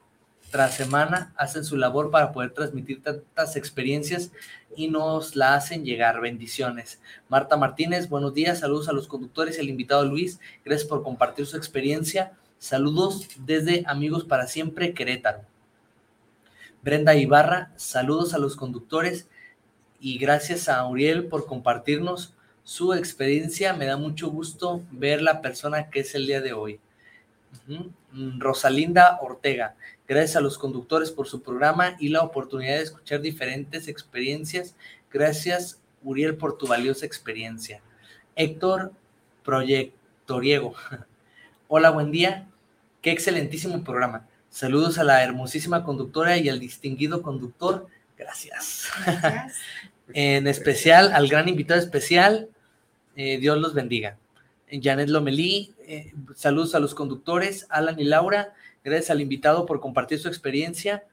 tras 0.49 0.73
semana 0.73 1.31
hacen 1.37 1.63
su 1.63 1.77
labor 1.77 2.09
para 2.09 2.31
poder 2.31 2.53
transmitir 2.53 3.03
tantas 3.03 3.55
experiencias 3.55 4.31
y 4.75 4.87
nos 4.87 5.35
la 5.35 5.53
hacen 5.53 5.85
llegar. 5.85 6.21
Bendiciones. 6.21 6.99
Marta 7.29 7.55
Martínez, 7.55 8.09
buenos 8.09 8.33
días, 8.33 8.61
saludos 8.61 8.89
a 8.89 8.93
los 8.93 9.07
conductores 9.07 9.57
y 9.57 9.61
al 9.61 9.69
invitado 9.69 10.03
Luis, 10.05 10.39
gracias 10.65 10.89
por 10.89 11.03
compartir 11.03 11.45
su 11.45 11.55
experiencia. 11.55 12.33
Saludos 12.57 13.27
desde 13.37 13.83
Amigos 13.85 14.23
para 14.23 14.47
Siempre, 14.47 14.95
Querétaro. 14.95 15.41
Brenda 16.81 17.13
Ibarra, 17.13 17.71
saludos 17.75 18.33
a 18.33 18.39
los 18.39 18.55
conductores 18.55 19.27
y 20.01 20.17
gracias 20.17 20.67
a 20.67 20.85
Uriel 20.85 21.27
por 21.27 21.45
compartirnos 21.45 22.33
su 22.63 22.93
experiencia. 22.93 23.73
Me 23.73 23.85
da 23.85 23.97
mucho 23.97 24.29
gusto 24.29 24.81
ver 24.91 25.21
la 25.21 25.41
persona 25.41 25.89
que 25.89 25.99
es 25.99 26.15
el 26.15 26.25
día 26.25 26.41
de 26.41 26.53
hoy. 26.53 26.79
Rosalinda 28.39 29.19
Ortega, 29.21 29.75
gracias 30.07 30.35
a 30.35 30.41
los 30.41 30.57
conductores 30.57 31.11
por 31.11 31.27
su 31.27 31.41
programa 31.41 31.95
y 31.99 32.09
la 32.09 32.23
oportunidad 32.23 32.77
de 32.77 32.83
escuchar 32.83 33.21
diferentes 33.21 33.87
experiencias. 33.87 34.75
Gracias, 35.11 35.79
Uriel, 36.03 36.35
por 36.35 36.57
tu 36.57 36.65
valiosa 36.65 37.05
experiencia. 37.05 37.81
Héctor 38.35 38.91
Proyectoriego, 39.43 40.73
hola, 41.67 41.91
buen 41.91 42.11
día. 42.11 42.47
Qué 43.01 43.11
excelentísimo 43.11 43.83
programa. 43.83 44.27
Saludos 44.49 44.97
a 44.97 45.03
la 45.03 45.23
hermosísima 45.23 45.83
conductora 45.83 46.37
y 46.37 46.49
al 46.49 46.59
distinguido 46.59 47.21
conductor. 47.21 47.87
Gracias. 48.21 48.87
en 50.13 50.45
especial 50.45 51.11
al 51.11 51.27
gran 51.27 51.49
invitado 51.49 51.79
especial. 51.79 52.49
eh, 53.15 53.39
Dios 53.39 53.57
los 53.57 53.73
bendiga. 53.73 54.17
Janet 54.71 55.09
Lomelí, 55.09 55.73
eh, 55.85 56.13
saludos 56.35 56.75
a 56.75 56.79
los 56.79 56.93
conductores, 56.95 57.65
Alan 57.69 57.99
y 57.99 58.03
Laura. 58.03 58.53
Gracias 58.83 59.09
al 59.09 59.21
invitado 59.21 59.65
por 59.65 59.79
compartir 59.81 60.19
su 60.19 60.27
experiencia. 60.27 61.03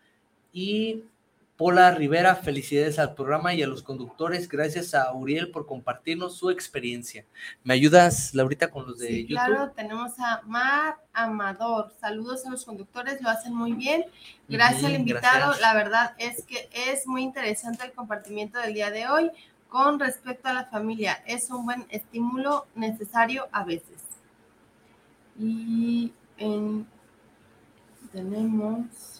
Y 0.52 1.04
Pola 1.58 1.90
Rivera, 1.90 2.36
felicidades 2.36 3.00
al 3.00 3.14
programa 3.14 3.52
y 3.52 3.64
a 3.64 3.66
los 3.66 3.82
conductores. 3.82 4.48
Gracias 4.48 4.94
a 4.94 5.12
Uriel 5.12 5.50
por 5.50 5.66
compartirnos 5.66 6.36
su 6.36 6.50
experiencia. 6.50 7.24
¿Me 7.64 7.74
ayudas, 7.74 8.32
Laurita, 8.32 8.70
con 8.70 8.86
los 8.86 8.98
de 9.00 9.08
Sí, 9.08 9.22
YouTube? 9.26 9.34
claro, 9.44 9.70
tenemos 9.72 10.12
a 10.20 10.40
Mar 10.46 10.98
Amador. 11.12 11.92
Saludos 12.00 12.46
a 12.46 12.50
los 12.50 12.64
conductores, 12.64 13.20
lo 13.20 13.28
hacen 13.28 13.52
muy 13.52 13.72
bien. 13.72 14.04
Gracias 14.48 14.84
al 14.84 14.94
invitado. 14.94 15.46
gracias. 15.46 15.60
La 15.60 15.74
verdad 15.74 16.14
es 16.18 16.44
que 16.44 16.68
es 16.72 17.08
muy 17.08 17.22
interesante 17.24 17.84
el 17.84 17.92
compartimiento 17.92 18.60
del 18.60 18.74
día 18.74 18.92
de 18.92 19.08
hoy 19.08 19.28
con 19.68 19.98
respecto 19.98 20.46
a 20.48 20.52
la 20.52 20.66
familia. 20.66 21.24
Es 21.26 21.50
un 21.50 21.64
buen 21.66 21.86
estímulo 21.90 22.68
necesario 22.76 23.48
a 23.50 23.64
veces. 23.64 23.98
Y 25.36 26.12
en- 26.36 26.86
tenemos 28.12 29.17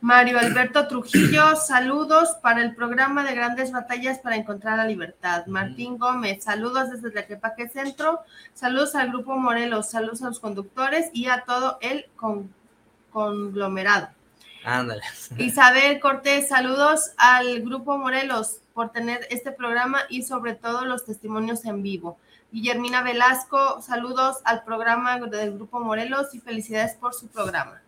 Mario 0.00 0.38
Alberto 0.38 0.86
Trujillo, 0.86 1.56
saludos 1.66 2.36
para 2.40 2.62
el 2.62 2.74
programa 2.74 3.24
de 3.24 3.34
Grandes 3.34 3.72
Batallas 3.72 4.18
para 4.20 4.36
Encontrar 4.36 4.76
la 4.76 4.84
Libertad. 4.84 5.46
Martín 5.46 5.98
Gómez, 5.98 6.44
saludos 6.44 6.90
desde 6.90 7.10
Tlaquepaque 7.10 7.68
Centro, 7.68 8.20
saludos 8.54 8.94
al 8.94 9.08
Grupo 9.08 9.36
Morelos, 9.36 9.90
saludos 9.90 10.22
a 10.22 10.26
los 10.26 10.38
conductores 10.40 11.10
y 11.12 11.26
a 11.26 11.42
todo 11.44 11.78
el 11.80 12.06
con- 12.14 12.52
conglomerado. 13.10 14.08
Ándale. 14.64 15.02
Isabel 15.38 15.98
Cortés, 15.98 16.48
saludos 16.48 17.10
al 17.16 17.60
Grupo 17.62 17.98
Morelos 17.98 18.60
por 18.74 18.90
tener 18.90 19.26
este 19.30 19.50
programa 19.50 20.02
y 20.08 20.22
sobre 20.22 20.54
todo 20.54 20.84
los 20.84 21.04
testimonios 21.06 21.64
en 21.64 21.82
vivo. 21.82 22.18
Guillermina 22.52 23.02
Velasco, 23.02 23.82
saludos 23.82 24.36
al 24.44 24.62
programa 24.62 25.18
del 25.18 25.54
Grupo 25.54 25.80
Morelos 25.80 26.34
y 26.34 26.40
felicidades 26.40 26.94
por 26.94 27.12
su 27.14 27.26
programa. 27.26 27.82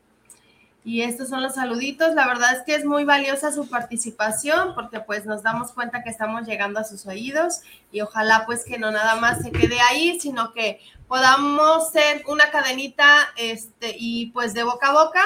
Y 0.82 1.02
estos 1.02 1.28
son 1.28 1.42
los 1.42 1.54
saluditos. 1.56 2.14
La 2.14 2.26
verdad 2.26 2.54
es 2.56 2.62
que 2.62 2.74
es 2.74 2.84
muy 2.86 3.04
valiosa 3.04 3.52
su 3.52 3.68
participación 3.68 4.74
porque 4.74 5.00
pues 5.00 5.26
nos 5.26 5.42
damos 5.42 5.72
cuenta 5.72 6.02
que 6.02 6.08
estamos 6.10 6.46
llegando 6.46 6.80
a 6.80 6.84
sus 6.84 7.04
oídos 7.06 7.60
y 7.92 8.00
ojalá 8.00 8.44
pues 8.46 8.64
que 8.64 8.78
no 8.78 8.90
nada 8.90 9.16
más 9.16 9.42
se 9.42 9.52
quede 9.52 9.78
ahí, 9.80 10.18
sino 10.20 10.52
que 10.52 10.80
podamos 11.06 11.90
ser 11.92 12.22
una 12.28 12.50
cadenita 12.50 13.04
este, 13.36 13.94
y 13.98 14.26
pues 14.30 14.54
de 14.54 14.62
boca 14.62 14.88
a 14.88 14.92
boca 14.92 15.22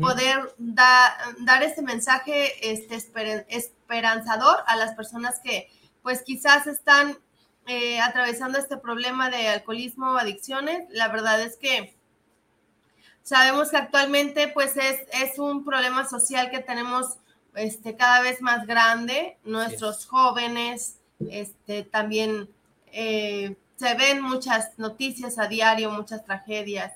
poder 0.00 0.54
da- 0.58 1.16
dar 1.40 1.64
este 1.64 1.82
mensaje 1.82 2.70
este, 2.72 2.94
esper- 2.94 3.44
esperanzador 3.48 4.58
a 4.68 4.76
las 4.76 4.94
personas 4.94 5.40
que 5.42 5.68
pues 6.02 6.22
quizás 6.22 6.68
están 6.68 7.18
eh, 7.66 8.00
atravesando 8.00 8.58
este 8.58 8.76
problema 8.76 9.30
de 9.30 9.48
alcoholismo 9.48 10.12
o 10.12 10.16
adicciones. 10.18 10.84
La 10.90 11.08
verdad 11.08 11.40
es 11.40 11.56
que 11.56 11.96
sabemos 13.22 13.70
que 13.70 13.76
actualmente 13.76 14.48
pues 14.48 14.76
es, 14.76 15.00
es 15.12 15.38
un 15.38 15.64
problema 15.64 16.08
social 16.08 16.50
que 16.50 16.60
tenemos 16.60 17.18
este, 17.54 17.96
cada 17.96 18.20
vez 18.20 18.40
más 18.40 18.66
grande. 18.66 19.36
Nuestros 19.44 20.06
jóvenes 20.06 20.96
este, 21.30 21.82
también 21.84 22.48
eh, 22.92 23.56
se 23.76 23.94
ven 23.94 24.22
muchas 24.22 24.78
noticias 24.78 25.38
a 25.38 25.46
diario, 25.46 25.90
muchas 25.90 26.24
tragedias. 26.24 26.92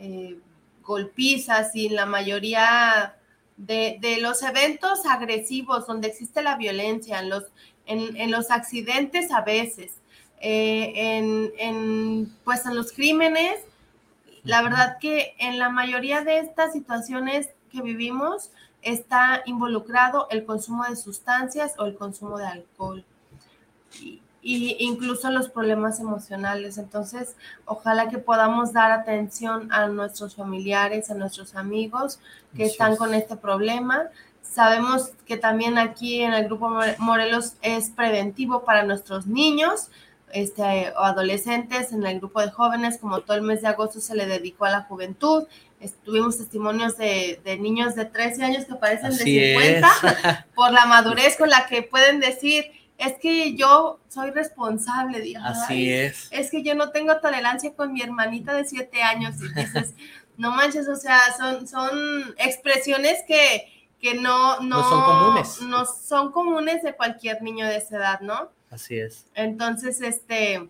eh, 0.00 0.38
golpizas 0.82 1.76
y 1.76 1.88
la 1.90 2.06
mayoría 2.06 3.14
de, 3.56 3.98
de 4.00 4.16
los 4.16 4.42
eventos 4.42 5.06
agresivos 5.06 5.86
donde 5.86 6.08
existe 6.08 6.42
la 6.42 6.56
violencia, 6.56 7.20
en 7.20 7.28
los, 7.28 7.44
en, 7.86 8.16
en 8.16 8.30
los 8.30 8.50
accidentes 8.50 9.30
a 9.30 9.42
veces, 9.42 9.92
eh, 10.40 10.92
en, 10.96 11.52
en, 11.58 12.36
pues 12.44 12.64
en 12.66 12.74
los 12.74 12.92
crímenes, 12.92 13.60
la 14.44 14.62
verdad 14.62 14.98
que 14.98 15.34
en 15.38 15.58
la 15.58 15.68
mayoría 15.68 16.22
de 16.22 16.38
estas 16.38 16.72
situaciones 16.72 17.50
que 17.70 17.82
vivimos 17.82 18.50
está 18.82 19.42
involucrado 19.44 20.26
el 20.30 20.44
consumo 20.44 20.84
de 20.84 20.96
sustancias 20.96 21.74
o 21.78 21.84
el 21.84 21.96
consumo 21.96 22.38
de 22.38 22.46
alcohol. 22.46 23.04
Y, 24.00 24.22
y 24.42 24.76
incluso 24.80 25.30
los 25.30 25.48
problemas 25.50 26.00
emocionales. 26.00 26.78
Entonces, 26.78 27.36
ojalá 27.66 28.08
que 28.08 28.18
podamos 28.18 28.72
dar 28.72 28.90
atención 28.90 29.70
a 29.72 29.86
nuestros 29.88 30.34
familiares, 30.34 31.10
a 31.10 31.14
nuestros 31.14 31.54
amigos 31.56 32.18
que 32.56 32.64
están 32.64 32.92
es. 32.92 32.98
con 32.98 33.12
este 33.14 33.36
problema. 33.36 34.04
Sabemos 34.42 35.10
que 35.26 35.36
también 35.36 35.76
aquí 35.78 36.22
en 36.22 36.32
el 36.32 36.46
Grupo 36.46 36.70
More- 36.70 36.96
Morelos 36.98 37.54
es 37.62 37.90
preventivo 37.90 38.64
para 38.64 38.82
nuestros 38.82 39.26
niños 39.26 39.90
este, 40.32 40.90
o 40.96 41.00
adolescentes, 41.00 41.92
en 41.92 42.04
el 42.06 42.18
grupo 42.18 42.40
de 42.40 42.50
jóvenes, 42.50 42.98
como 42.98 43.20
todo 43.20 43.36
el 43.36 43.42
mes 43.42 43.62
de 43.62 43.68
agosto 43.68 44.00
se 44.00 44.14
le 44.14 44.26
dedicó 44.26 44.64
a 44.66 44.70
la 44.70 44.82
juventud. 44.82 45.44
Tuvimos 46.04 46.36
testimonios 46.36 46.96
de, 46.98 47.40
de 47.44 47.56
niños 47.58 47.94
de 47.94 48.04
13 48.04 48.44
años 48.44 48.64
que 48.66 48.74
parecen 48.74 49.06
Así 49.06 49.38
de 49.38 49.54
50 49.54 50.46
por 50.54 50.72
la 50.72 50.84
madurez 50.86 51.36
con 51.38 51.48
la 51.48 51.66
que 51.66 51.82
pueden 51.82 52.20
decir, 52.20 52.64
es 52.98 53.14
que 53.18 53.54
yo 53.56 53.98
soy 54.08 54.30
responsable, 54.30 55.20
digo, 55.20 55.40
Así 55.42 55.72
"Ay, 55.72 55.90
es. 55.90 56.28
Es 56.30 56.50
que 56.50 56.62
yo 56.62 56.74
no 56.74 56.90
tengo 56.90 57.18
tolerancia 57.20 57.72
con 57.74 57.94
mi 57.94 58.02
hermanita 58.02 58.52
de 58.52 58.66
siete 58.66 59.02
años 59.02 59.36
y 59.40 59.48
dices, 59.58 59.94
no 60.36 60.50
manches, 60.50 60.86
o 60.86 60.96
sea, 60.96 61.18
son, 61.38 61.66
son 61.66 62.34
expresiones 62.36 63.24
que, 63.26 63.66
que 64.00 64.14
no, 64.16 64.60
no, 64.60 64.82
No 64.82 64.88
son 64.88 65.02
comunes. 65.04 65.62
no 65.62 65.86
son 65.86 66.30
comunes 66.32 66.82
de 66.82 66.94
cualquier 66.94 67.42
niño 67.42 67.66
de 67.66 67.76
esa 67.76 67.96
edad, 67.96 68.20
¿no? 68.20 68.50
Así 68.70 68.98
es. 68.98 69.26
Entonces, 69.34 70.00
este, 70.00 70.68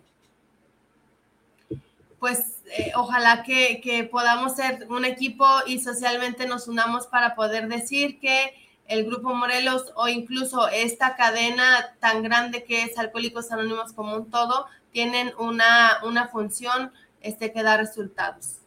pues 2.19 2.61
eh, 2.77 2.91
ojalá 2.95 3.43
que, 3.43 3.79
que 3.81 4.03
podamos 4.03 4.55
ser 4.55 4.87
un 4.89 5.05
equipo 5.05 5.45
y 5.67 5.79
socialmente 5.79 6.47
nos 6.47 6.67
unamos 6.67 7.07
para 7.07 7.35
poder 7.35 7.67
decir 7.67 8.19
que 8.19 8.53
el 8.87 9.05
Grupo 9.05 9.33
Morelos 9.33 9.93
o 9.95 10.07
incluso 10.07 10.67
esta 10.67 11.15
cadena 11.15 11.95
tan 11.99 12.23
grande 12.23 12.63
que 12.63 12.83
es 12.83 12.97
Alcohólicos 12.97 13.51
Anónimos 13.51 13.93
como 13.93 14.15
un 14.15 14.29
todo, 14.29 14.65
tienen 14.91 15.31
una, 15.37 15.99
una 16.03 16.27
función 16.27 16.91
este, 17.21 17.53
que 17.53 17.63
da 17.63 17.77
resultados. 17.77 18.57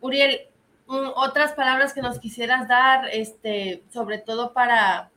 Uriel, 0.00 0.48
mm, 0.86 1.08
otras 1.16 1.52
palabras 1.52 1.92
que 1.92 2.00
nos 2.00 2.18
quisieras 2.18 2.68
dar, 2.68 3.08
este, 3.12 3.82
sobre 3.92 4.18
todo 4.18 4.52
para, 4.52 5.10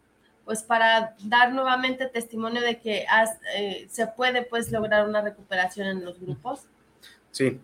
pues 0.47 0.63
para 0.63 1.13
dar 1.25 1.51
nuevamente 1.53 2.07
testimonio 2.07 2.61
de 2.61 2.79
que 2.79 3.05
eh, 3.53 3.85
se 3.91 4.07
puede 4.07 4.43
pues 4.43 4.71
lograr 4.71 5.05
una 5.05 5.21
recuperación 5.21 5.87
en 5.87 6.05
los 6.05 6.21
grupos. 6.21 6.61
Sí. 7.31 7.59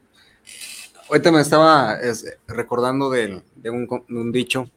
Ahorita 1.08 1.32
me 1.32 1.40
estaba 1.40 1.96
es, 1.96 2.38
recordando 2.46 3.10
de, 3.10 3.42
un, 3.70 3.88
de 3.88 4.20
un 4.20 4.32
dicho 4.34 4.70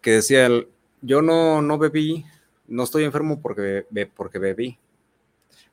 que 0.00 0.10
decía, 0.14 0.46
el, 0.46 0.66
yo 1.00 1.22
no, 1.22 1.62
no 1.62 1.78
bebí, 1.78 2.24
no 2.66 2.82
estoy 2.82 3.04
enfermo 3.04 3.40
porque, 3.40 3.86
porque 4.16 4.40
bebí. 4.40 4.76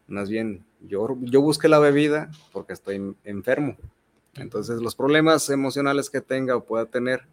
Más 0.06 0.30
bien, 0.30 0.64
yo, 0.82 1.18
yo 1.22 1.42
busqué 1.42 1.68
la 1.68 1.80
bebida 1.80 2.30
porque 2.54 2.74
estoy 2.74 2.98
en- 2.98 3.16
enfermo. 3.24 3.76
Entonces, 4.36 4.80
los 4.80 4.96
problemas 4.96 5.50
emocionales 5.50 6.12
que 6.12 6.22
tenga 6.22 6.56
o 6.56 6.64
pueda 6.64 6.86
tener 6.86 7.24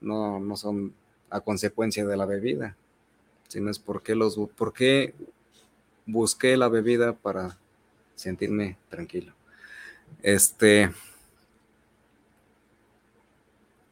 no, 0.00 0.40
no 0.40 0.56
son 0.56 0.94
a 1.28 1.42
consecuencia 1.42 2.06
de 2.06 2.16
la 2.16 2.24
bebida, 2.24 2.74
sino 3.48 3.70
es 3.70 3.78
porque, 3.78 4.14
los, 4.14 4.38
por 4.56 4.72
qué 4.72 5.14
busqué 6.06 6.56
la 6.56 6.68
bebida 6.68 7.14
para 7.14 7.58
sentirme 8.14 8.76
tranquilo. 8.88 9.32
Este, 10.22 10.90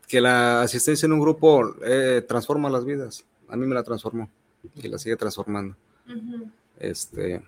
que 0.08 0.20
la 0.20 0.62
asistencia 0.62 1.06
en 1.06 1.12
un 1.12 1.20
grupo 1.20 1.74
eh, 1.84 2.24
transforma 2.26 2.70
las 2.70 2.84
vidas. 2.84 3.24
A 3.48 3.56
mí 3.56 3.66
me 3.66 3.74
la 3.74 3.82
transformó 3.82 4.30
y 4.74 4.88
la 4.88 4.98
sigue 4.98 5.16
transformando. 5.16 5.76
Este, 6.78 7.42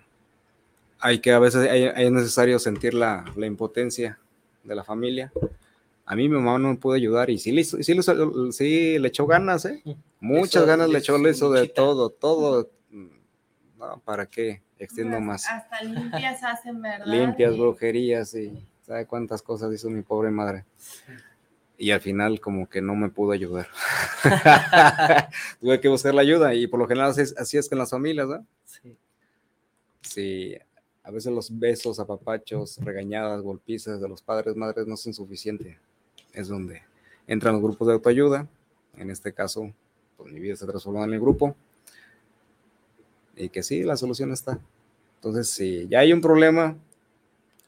hay 0.99 1.19
que 1.19 1.31
a 1.31 1.39
veces 1.39 1.69
hay, 1.69 1.83
hay 1.83 2.11
necesario 2.11 2.59
sentir 2.59 2.93
la, 2.93 3.25
la 3.35 3.45
impotencia 3.45 4.19
de 4.63 4.75
la 4.75 4.83
familia. 4.83 5.31
A 6.11 6.15
mí 6.15 6.27
mi 6.27 6.35
mamá 6.35 6.57
no 6.57 6.69
me 6.69 6.75
pudo 6.75 6.93
ayudar 6.93 7.29
y 7.29 7.37
sí 7.37 7.51
le, 7.51 7.61
hizo- 7.61 7.83
sí 7.83 7.93
le, 7.93 7.99
hizo- 7.99 8.51
sí 8.51 8.97
le 8.97 9.07
echó 9.09 9.27
ganas, 9.27 9.65
¿eh? 9.65 9.83
Muchas 10.19 10.65
ganas 10.65 10.89
le 10.89 10.97
echó, 10.97 11.19
le 11.19 11.29
hizo 11.29 11.51
de 11.51 11.67
todo, 11.67 12.09
todo. 12.09 12.71
No, 13.77 14.01
¿para 14.03 14.25
qué? 14.25 14.63
Extiendo 14.79 15.19
más. 15.21 15.45
Hasta 15.47 15.83
limpias 15.83 16.43
hacen, 16.43 16.81
¿verdad? 16.81 17.05
Limpias, 17.05 17.53
Y- 17.53 17.59
brujerías 17.59 18.33
y 18.33 18.67
sabe 18.81 19.05
cuántas 19.05 19.43
cosas 19.43 19.71
hizo 19.71 19.87
mi 19.91 20.01
pobre 20.01 20.31
madre. 20.31 20.65
Y 21.77 21.91
al 21.91 22.01
final 22.01 22.41
como 22.41 22.67
que 22.67 22.81
no 22.81 22.95
me 22.95 23.09
pudo 23.09 23.31
ayudar. 23.31 23.67
Tuve 25.61 25.79
que 25.79 25.87
buscar 25.89 26.13
la 26.15 26.21
ayuda 26.21 26.53
y 26.55 26.65
por 26.65 26.79
lo 26.79 26.87
general 26.87 27.11
así 27.11 27.21
es, 27.21 27.37
así 27.37 27.57
es 27.57 27.69
con 27.69 27.77
las 27.77 27.91
familias, 27.91 28.27
¿no? 28.27 28.45
Sí. 28.65 28.95
Sí, 30.01 30.55
a 31.03 31.11
veces 31.11 31.31
los 31.31 31.57
besos, 31.57 31.99
apapachos, 31.99 32.77
regañadas, 32.79 33.41
golpizas 33.41 34.01
de 34.01 34.09
los 34.09 34.21
padres, 34.23 34.55
madres 34.55 34.87
no 34.87 34.97
son 34.97 35.13
suficientes. 35.13 35.77
Es 36.39 36.47
donde 36.47 36.83
entran 37.27 37.53
los 37.55 37.61
grupos 37.61 37.87
de 37.87 37.95
autoayuda. 37.95 38.47
En 38.95 39.09
este 39.09 39.33
caso, 39.33 39.73
pues 40.15 40.31
mi 40.31 40.39
vida 40.39 40.55
se 40.55 40.65
transformó 40.65 41.03
en 41.03 41.13
el 41.13 41.19
grupo. 41.19 41.53
Y 43.35 43.49
que 43.49 43.61
sí, 43.61 43.83
la 43.83 43.97
solución 43.97 44.31
está. 44.31 44.57
Entonces, 45.15 45.49
si 45.49 45.85
ya 45.89 45.99
hay 45.99 46.13
un 46.13 46.21
problema, 46.21 46.77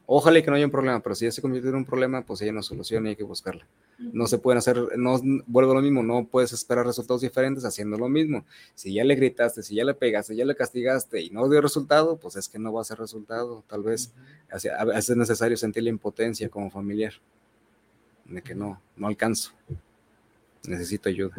ojalá 0.06 0.40
que 0.40 0.48
no 0.50 0.56
haya 0.56 0.64
un 0.64 0.70
problema, 0.70 1.00
pero 1.00 1.14
si 1.14 1.26
ya 1.26 1.32
se 1.32 1.42
convirtió 1.42 1.68
en 1.68 1.76
un 1.76 1.84
problema, 1.84 2.22
pues 2.22 2.40
hay 2.40 2.48
una 2.48 2.62
solución 2.62 3.04
y 3.04 3.10
hay 3.10 3.16
que 3.16 3.24
buscarla. 3.24 3.66
No 3.98 4.26
se 4.26 4.38
pueden 4.38 4.56
hacer, 4.56 4.78
no 4.96 5.20
vuelvo 5.46 5.72
a 5.72 5.74
lo 5.74 5.82
mismo, 5.82 6.02
no 6.02 6.24
puedes 6.24 6.54
esperar 6.54 6.86
resultados 6.86 7.20
diferentes 7.20 7.66
haciendo 7.66 7.98
lo 7.98 8.08
mismo. 8.08 8.46
Si 8.74 8.94
ya 8.94 9.04
le 9.04 9.14
gritaste, 9.16 9.62
si 9.62 9.74
ya 9.74 9.84
le 9.84 9.92
pegaste, 9.92 10.34
ya 10.34 10.46
le 10.46 10.56
castigaste 10.56 11.20
y 11.20 11.28
no 11.28 11.46
dio 11.46 11.60
resultado, 11.60 12.16
pues 12.16 12.36
es 12.36 12.48
que 12.48 12.58
no 12.58 12.72
va 12.72 12.80
a 12.80 12.84
ser 12.84 12.98
resultado. 12.98 13.64
Tal 13.68 13.82
vez 13.82 14.14
veces 14.50 15.10
es 15.10 15.16
necesario 15.16 15.58
sentir 15.58 15.82
la 15.82 15.90
impotencia 15.90 16.48
como 16.48 16.70
familiar, 16.70 17.12
de 18.34 18.42
que 18.42 18.54
no, 18.54 18.80
no 18.96 19.06
alcanzo, 19.06 19.52
necesito 20.66 21.08
ayuda. 21.08 21.36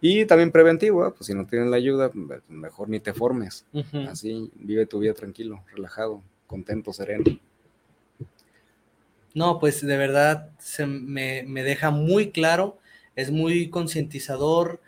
Y 0.00 0.24
también 0.24 0.50
preventivo, 0.50 1.06
¿eh? 1.06 1.10
pues 1.14 1.26
si 1.26 1.34
no 1.34 1.46
tienen 1.46 1.70
la 1.70 1.76
ayuda, 1.76 2.10
me- 2.14 2.40
mejor 2.48 2.88
ni 2.88 3.00
te 3.00 3.12
formes. 3.12 3.66
Así 4.08 4.50
vive 4.54 4.86
tu 4.86 4.98
vida 4.98 5.12
tranquilo, 5.14 5.62
relajado, 5.74 6.22
contento, 6.46 6.92
sereno. 6.92 7.24
No, 9.34 9.58
pues 9.60 9.84
de 9.86 9.96
verdad 9.96 10.50
se 10.58 10.86
me, 10.86 11.44
me 11.46 11.62
deja 11.62 11.90
muy 11.90 12.32
claro, 12.32 12.78
es 13.14 13.30
muy 13.30 13.70
concientizador 13.70 14.80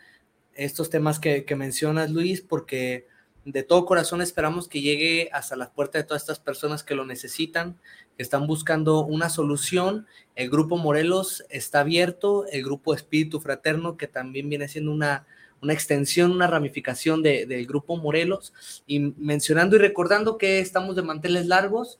estos 0.55 0.89
temas 0.89 1.19
que, 1.19 1.45
que 1.45 1.55
mencionas, 1.55 2.11
Luis, 2.11 2.41
porque 2.41 3.07
de 3.45 3.63
todo 3.63 3.85
corazón 3.85 4.21
esperamos 4.21 4.67
que 4.67 4.81
llegue 4.81 5.29
hasta 5.33 5.55
la 5.55 5.71
puerta 5.71 5.97
de 5.97 6.03
todas 6.05 6.23
estas 6.23 6.39
personas 6.39 6.83
que 6.83 6.95
lo 6.95 7.05
necesitan, 7.05 7.77
que 8.15 8.23
están 8.23 8.47
buscando 8.47 9.03
una 9.05 9.29
solución. 9.29 10.07
El 10.35 10.49
grupo 10.49 10.77
Morelos 10.77 11.43
está 11.49 11.81
abierto, 11.81 12.45
el 12.47 12.63
grupo 12.63 12.93
Espíritu 12.93 13.39
Fraterno, 13.41 13.97
que 13.97 14.07
también 14.07 14.47
viene 14.49 14.67
siendo 14.67 14.91
una, 14.91 15.25
una 15.61 15.73
extensión, 15.73 16.31
una 16.31 16.47
ramificación 16.47 17.21
de- 17.21 17.45
del 17.45 17.65
grupo 17.67 17.97
Morelos, 17.97 18.53
y 18.87 18.99
mencionando 18.99 19.75
y 19.75 19.79
recordando 19.79 20.37
que 20.37 20.59
estamos 20.59 20.95
de 20.95 21.01
manteles 21.01 21.45
largos, 21.47 21.99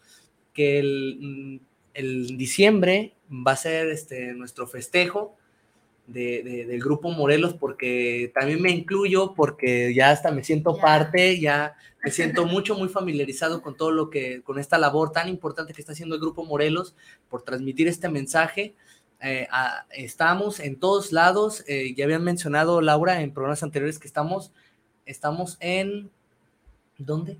que 0.54 0.80
el, 0.80 1.18
mm, 1.20 1.60
el 1.96 2.38
diciembre 2.38 3.16
va 3.30 3.52
a 3.54 3.58
ser 3.58 3.90
este, 3.90 4.34
nuestro 4.34 4.66
festejo 4.68 5.38
de- 6.08 6.44
de- 6.44 6.66
del 6.66 6.80
grupo 6.82 7.10
Morelos, 7.12 7.54
porque 7.54 8.32
también 8.34 8.62
me 8.62 8.72
incluyo, 8.72 9.34
porque 9.34 9.94
ya 9.96 10.12
hasta 10.12 10.32
me 10.32 10.44
siento 10.44 10.76
Ya. 10.76 10.82
parte, 10.82 11.40
ya 11.40 11.76
me 12.04 12.12
siento 12.44 12.46
mucho, 12.46 12.76
muy 12.76 12.90
familiarizado 12.90 13.62
con 13.62 13.78
todo 13.78 13.92
lo 13.92 14.10
que, 14.10 14.42
con 14.44 14.60
esta 14.60 14.78
labor 14.78 15.12
tan 15.12 15.30
importante 15.30 15.74
que 15.74 15.82
está 15.82 15.94
haciendo 15.94 16.16
el 16.16 16.22
grupo 16.22 16.44
Morelos 16.44 16.96
por 17.30 17.42
transmitir 17.44 17.88
este 17.88 18.10
mensaje. 18.10 18.76
Eh, 19.22 19.48
a- 19.52 19.86
estamos 19.92 20.60
en 20.60 20.78
todos 20.78 21.14
lados, 21.14 21.64
eh, 21.68 21.94
ya 21.96 22.04
habían 22.04 22.24
mencionado 22.26 22.82
Laura 22.82 23.22
en 23.22 23.32
programas 23.34 23.64
anteriores 23.64 23.98
que 23.98 24.08
estamos, 24.08 24.52
estamos 25.06 25.56
en, 25.62 26.12
¿dónde? 26.98 27.38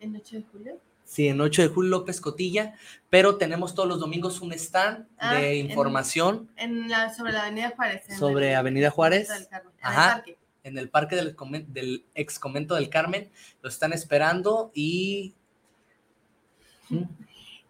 ¿En 0.00 0.14
8 0.14 0.36
de 0.36 0.42
julio? 0.52 0.78
Sí, 1.08 1.26
en 1.28 1.40
8 1.40 1.62
de 1.62 1.68
julio 1.68 1.90
López 1.90 2.20
Cotilla, 2.20 2.74
pero 3.08 3.38
tenemos 3.38 3.74
todos 3.74 3.88
los 3.88 3.98
domingos 3.98 4.42
un 4.42 4.52
stand 4.52 5.06
Ah, 5.16 5.34
de 5.36 5.56
información 5.56 6.50
En 6.56 6.86
la, 6.90 7.14
sobre 7.14 7.32
la 7.32 7.44
Avenida 7.46 7.72
Juárez. 7.74 8.02
Sobre 8.18 8.50
el- 8.50 8.56
Avenida 8.56 8.90
Juárez. 8.90 9.30
en 9.30 9.36
el 9.36 9.48
Ajá. 9.82 10.12
parque. 10.16 10.36
en 10.64 10.76
el 10.76 10.90
parque 10.90 11.16
del, 11.16 11.34
del 11.68 12.04
ex 12.14 12.38
convento 12.38 12.74
del 12.74 12.90
Carmen. 12.90 13.30
Lo 13.62 13.70
están 13.70 13.94
esperando 13.94 14.70
y 14.74 15.34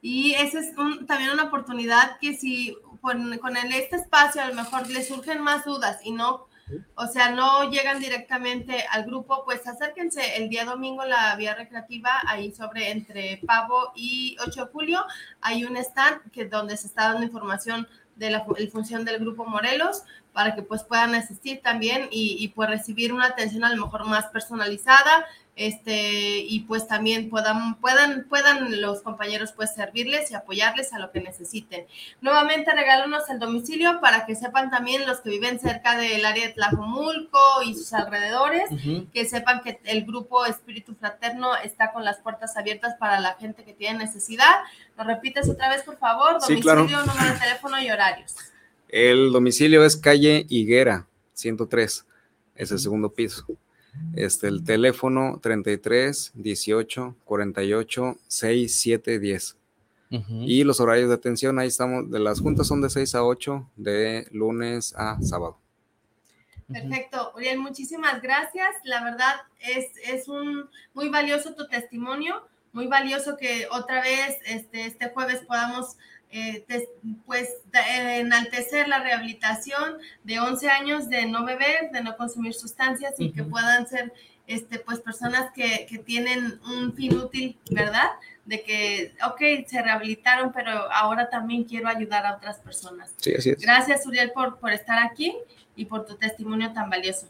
Y 0.02 0.32
esa 0.34 0.58
es 0.58 0.76
un- 0.76 1.06
también 1.06 1.30
una 1.30 1.44
oportunidad 1.44 2.18
que 2.20 2.34
si 2.36 2.76
con, 3.00 3.38
con 3.38 3.56
el- 3.56 3.72
este 3.72 3.96
espacio 3.96 4.42
a 4.42 4.48
lo 4.48 4.54
mejor 4.54 4.88
les 4.90 5.06
surgen 5.06 5.40
más 5.42 5.64
dudas 5.64 5.98
y 6.02 6.10
no, 6.10 6.47
o 6.94 7.06
sea, 7.06 7.30
no 7.30 7.70
llegan 7.70 8.00
directamente 8.00 8.84
al 8.90 9.04
grupo, 9.04 9.44
pues 9.44 9.66
acérquense 9.66 10.36
el 10.36 10.48
día 10.48 10.64
domingo 10.64 11.02
en 11.02 11.10
la 11.10 11.34
vía 11.36 11.54
recreativa, 11.54 12.10
ahí 12.26 12.52
sobre 12.52 12.90
entre 12.90 13.40
Pavo 13.46 13.92
y 13.94 14.36
8 14.46 14.66
de 14.66 14.72
julio, 14.72 15.04
hay 15.40 15.64
un 15.64 15.76
stand 15.76 16.30
que 16.30 16.46
donde 16.46 16.76
se 16.76 16.86
está 16.86 17.12
dando 17.12 17.24
información 17.24 17.88
de 18.16 18.30
la 18.30 18.44
función 18.72 19.04
del 19.04 19.20
grupo 19.20 19.44
Morelos 19.44 20.02
para 20.32 20.54
que 20.54 20.62
pues 20.62 20.82
puedan 20.82 21.14
asistir 21.14 21.60
también 21.62 22.08
y, 22.10 22.36
y 22.38 22.48
pues 22.48 22.68
recibir 22.68 23.12
una 23.12 23.26
atención 23.26 23.64
a 23.64 23.72
lo 23.74 23.84
mejor 23.84 24.06
más 24.06 24.26
personalizada 24.26 25.26
este 25.58 26.38
y 26.38 26.60
pues 26.60 26.86
también 26.86 27.28
puedan 27.28 27.74
puedan 27.80 28.26
puedan 28.28 28.80
los 28.80 29.02
compañeros 29.02 29.52
pues 29.52 29.74
servirles 29.74 30.30
y 30.30 30.34
apoyarles 30.34 30.92
a 30.92 30.98
lo 30.98 31.10
que 31.10 31.20
necesiten. 31.20 31.86
Nuevamente 32.20 32.72
regálanos 32.72 33.28
el 33.28 33.38
domicilio 33.38 34.00
para 34.00 34.24
que 34.24 34.36
sepan 34.36 34.70
también 34.70 35.06
los 35.06 35.20
que 35.20 35.30
viven 35.30 35.58
cerca 35.58 35.98
del 35.98 36.24
área 36.24 36.46
de 36.46 36.54
Tlajomulco 36.54 37.62
y 37.66 37.74
sus 37.74 37.92
alrededores 37.92 38.70
que 39.12 39.24
sepan 39.24 39.62
que 39.62 39.80
el 39.84 40.04
grupo 40.04 40.46
Espíritu 40.46 40.94
Fraterno 40.94 41.56
está 41.56 41.92
con 41.92 42.04
las 42.04 42.18
puertas 42.18 42.56
abiertas 42.56 42.94
para 42.94 43.20
la 43.20 43.34
gente 43.34 43.64
que 43.64 43.74
tiene 43.74 43.98
necesidad. 43.98 44.62
¿Lo 44.96 45.04
repites 45.04 45.48
otra 45.48 45.68
vez, 45.68 45.82
por 45.82 45.98
favor? 45.98 46.40
Sí, 46.40 46.60
Domicilio, 46.60 46.86
claro. 46.86 47.06
número 47.06 47.34
de 47.34 47.40
teléfono 47.40 47.80
y 47.82 47.90
horarios. 47.90 48.34
El 48.88 49.32
domicilio 49.32 49.84
es 49.84 49.96
calle 49.96 50.46
Higuera, 50.48 51.06
103, 51.34 52.06
es 52.54 52.70
el 52.70 52.78
segundo 52.78 53.12
piso. 53.12 53.44
Este, 54.14 54.48
el 54.48 54.64
teléfono 54.64 55.38
33 55.42 56.32
18 56.34 57.16
48 57.24 58.16
67 58.26 59.18
10. 59.18 59.56
Y 60.10 60.64
los 60.64 60.80
horarios 60.80 61.10
de 61.10 61.14
atención, 61.14 61.58
ahí 61.58 61.68
estamos, 61.68 62.10
de 62.10 62.18
las 62.18 62.40
juntas 62.40 62.66
son 62.66 62.80
de 62.80 62.88
6 62.88 63.14
a 63.14 63.24
8, 63.24 63.70
de 63.76 64.26
lunes 64.30 64.94
a 64.96 65.20
sábado. 65.20 65.58
Perfecto, 66.66 67.32
Uriel, 67.34 67.58
muchísimas 67.58 68.20
gracias. 68.22 68.68
La 68.84 69.02
verdad 69.04 69.36
es, 69.60 69.86
es 70.04 70.28
un 70.28 70.68
muy 70.94 71.08
valioso 71.08 71.54
tu 71.54 71.66
testimonio, 71.66 72.42
muy 72.72 72.86
valioso 72.86 73.36
que 73.36 73.66
otra 73.70 74.02
vez 74.02 74.38
este, 74.46 74.86
este 74.86 75.10
jueves 75.10 75.40
podamos 75.46 75.96
eh, 76.30 76.64
pues 77.24 77.48
eh, 77.72 78.18
enaltecer 78.20 78.88
la 78.88 79.02
rehabilitación 79.02 79.98
de 80.24 80.40
11 80.40 80.68
años 80.68 81.08
de 81.08 81.26
no 81.26 81.44
beber, 81.44 81.90
de 81.92 82.02
no 82.02 82.16
consumir 82.16 82.54
sustancias 82.54 83.14
y 83.18 83.32
que 83.32 83.42
puedan 83.42 83.86
ser 83.86 84.12
este, 84.46 84.78
pues 84.78 85.00
personas 85.00 85.52
que, 85.52 85.86
que 85.88 85.98
tienen 85.98 86.60
un 86.64 86.94
fin 86.94 87.16
útil, 87.16 87.58
¿verdad? 87.70 88.08
De 88.46 88.62
que, 88.62 89.14
ok, 89.26 89.66
se 89.66 89.82
rehabilitaron, 89.82 90.52
pero 90.52 90.70
ahora 90.92 91.28
también 91.28 91.64
quiero 91.64 91.88
ayudar 91.88 92.24
a 92.24 92.36
otras 92.36 92.58
personas. 92.58 93.12
Sí, 93.18 93.34
así 93.34 93.50
es. 93.50 93.60
Gracias, 93.60 94.06
Uriel, 94.06 94.32
por, 94.32 94.58
por 94.58 94.72
estar 94.72 94.98
aquí 95.04 95.34
y 95.76 95.84
por 95.84 96.06
tu 96.06 96.16
testimonio 96.16 96.72
tan 96.72 96.88
valioso. 96.88 97.28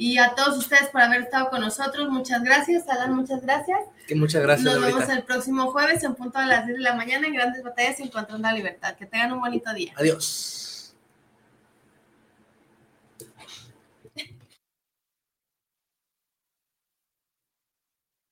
Y 0.00 0.16
a 0.16 0.34
todos 0.34 0.56
ustedes 0.56 0.88
por 0.88 1.02
haber 1.02 1.20
estado 1.20 1.50
con 1.50 1.60
nosotros, 1.60 2.08
muchas 2.08 2.42
gracias. 2.42 2.88
Alan, 2.88 3.14
muchas 3.14 3.42
gracias. 3.42 3.80
Que 4.06 4.14
muchas 4.14 4.40
gracias, 4.40 4.64
Nos 4.64 4.82
vemos 4.82 5.06
el 5.10 5.24
próximo 5.24 5.70
jueves 5.72 6.02
en 6.04 6.14
punto 6.14 6.38
a 6.38 6.46
las 6.46 6.64
10 6.64 6.78
de 6.78 6.84
la 6.84 6.94
mañana 6.94 7.26
en 7.26 7.34
Grandes 7.34 7.62
Batallas 7.62 8.00
Encontrando 8.00 8.48
la 8.48 8.54
Libertad. 8.54 8.96
Que 8.96 9.04
tengan 9.04 9.32
un 9.32 9.40
bonito 9.40 9.70
día. 9.74 9.92
Adiós. 9.96 10.59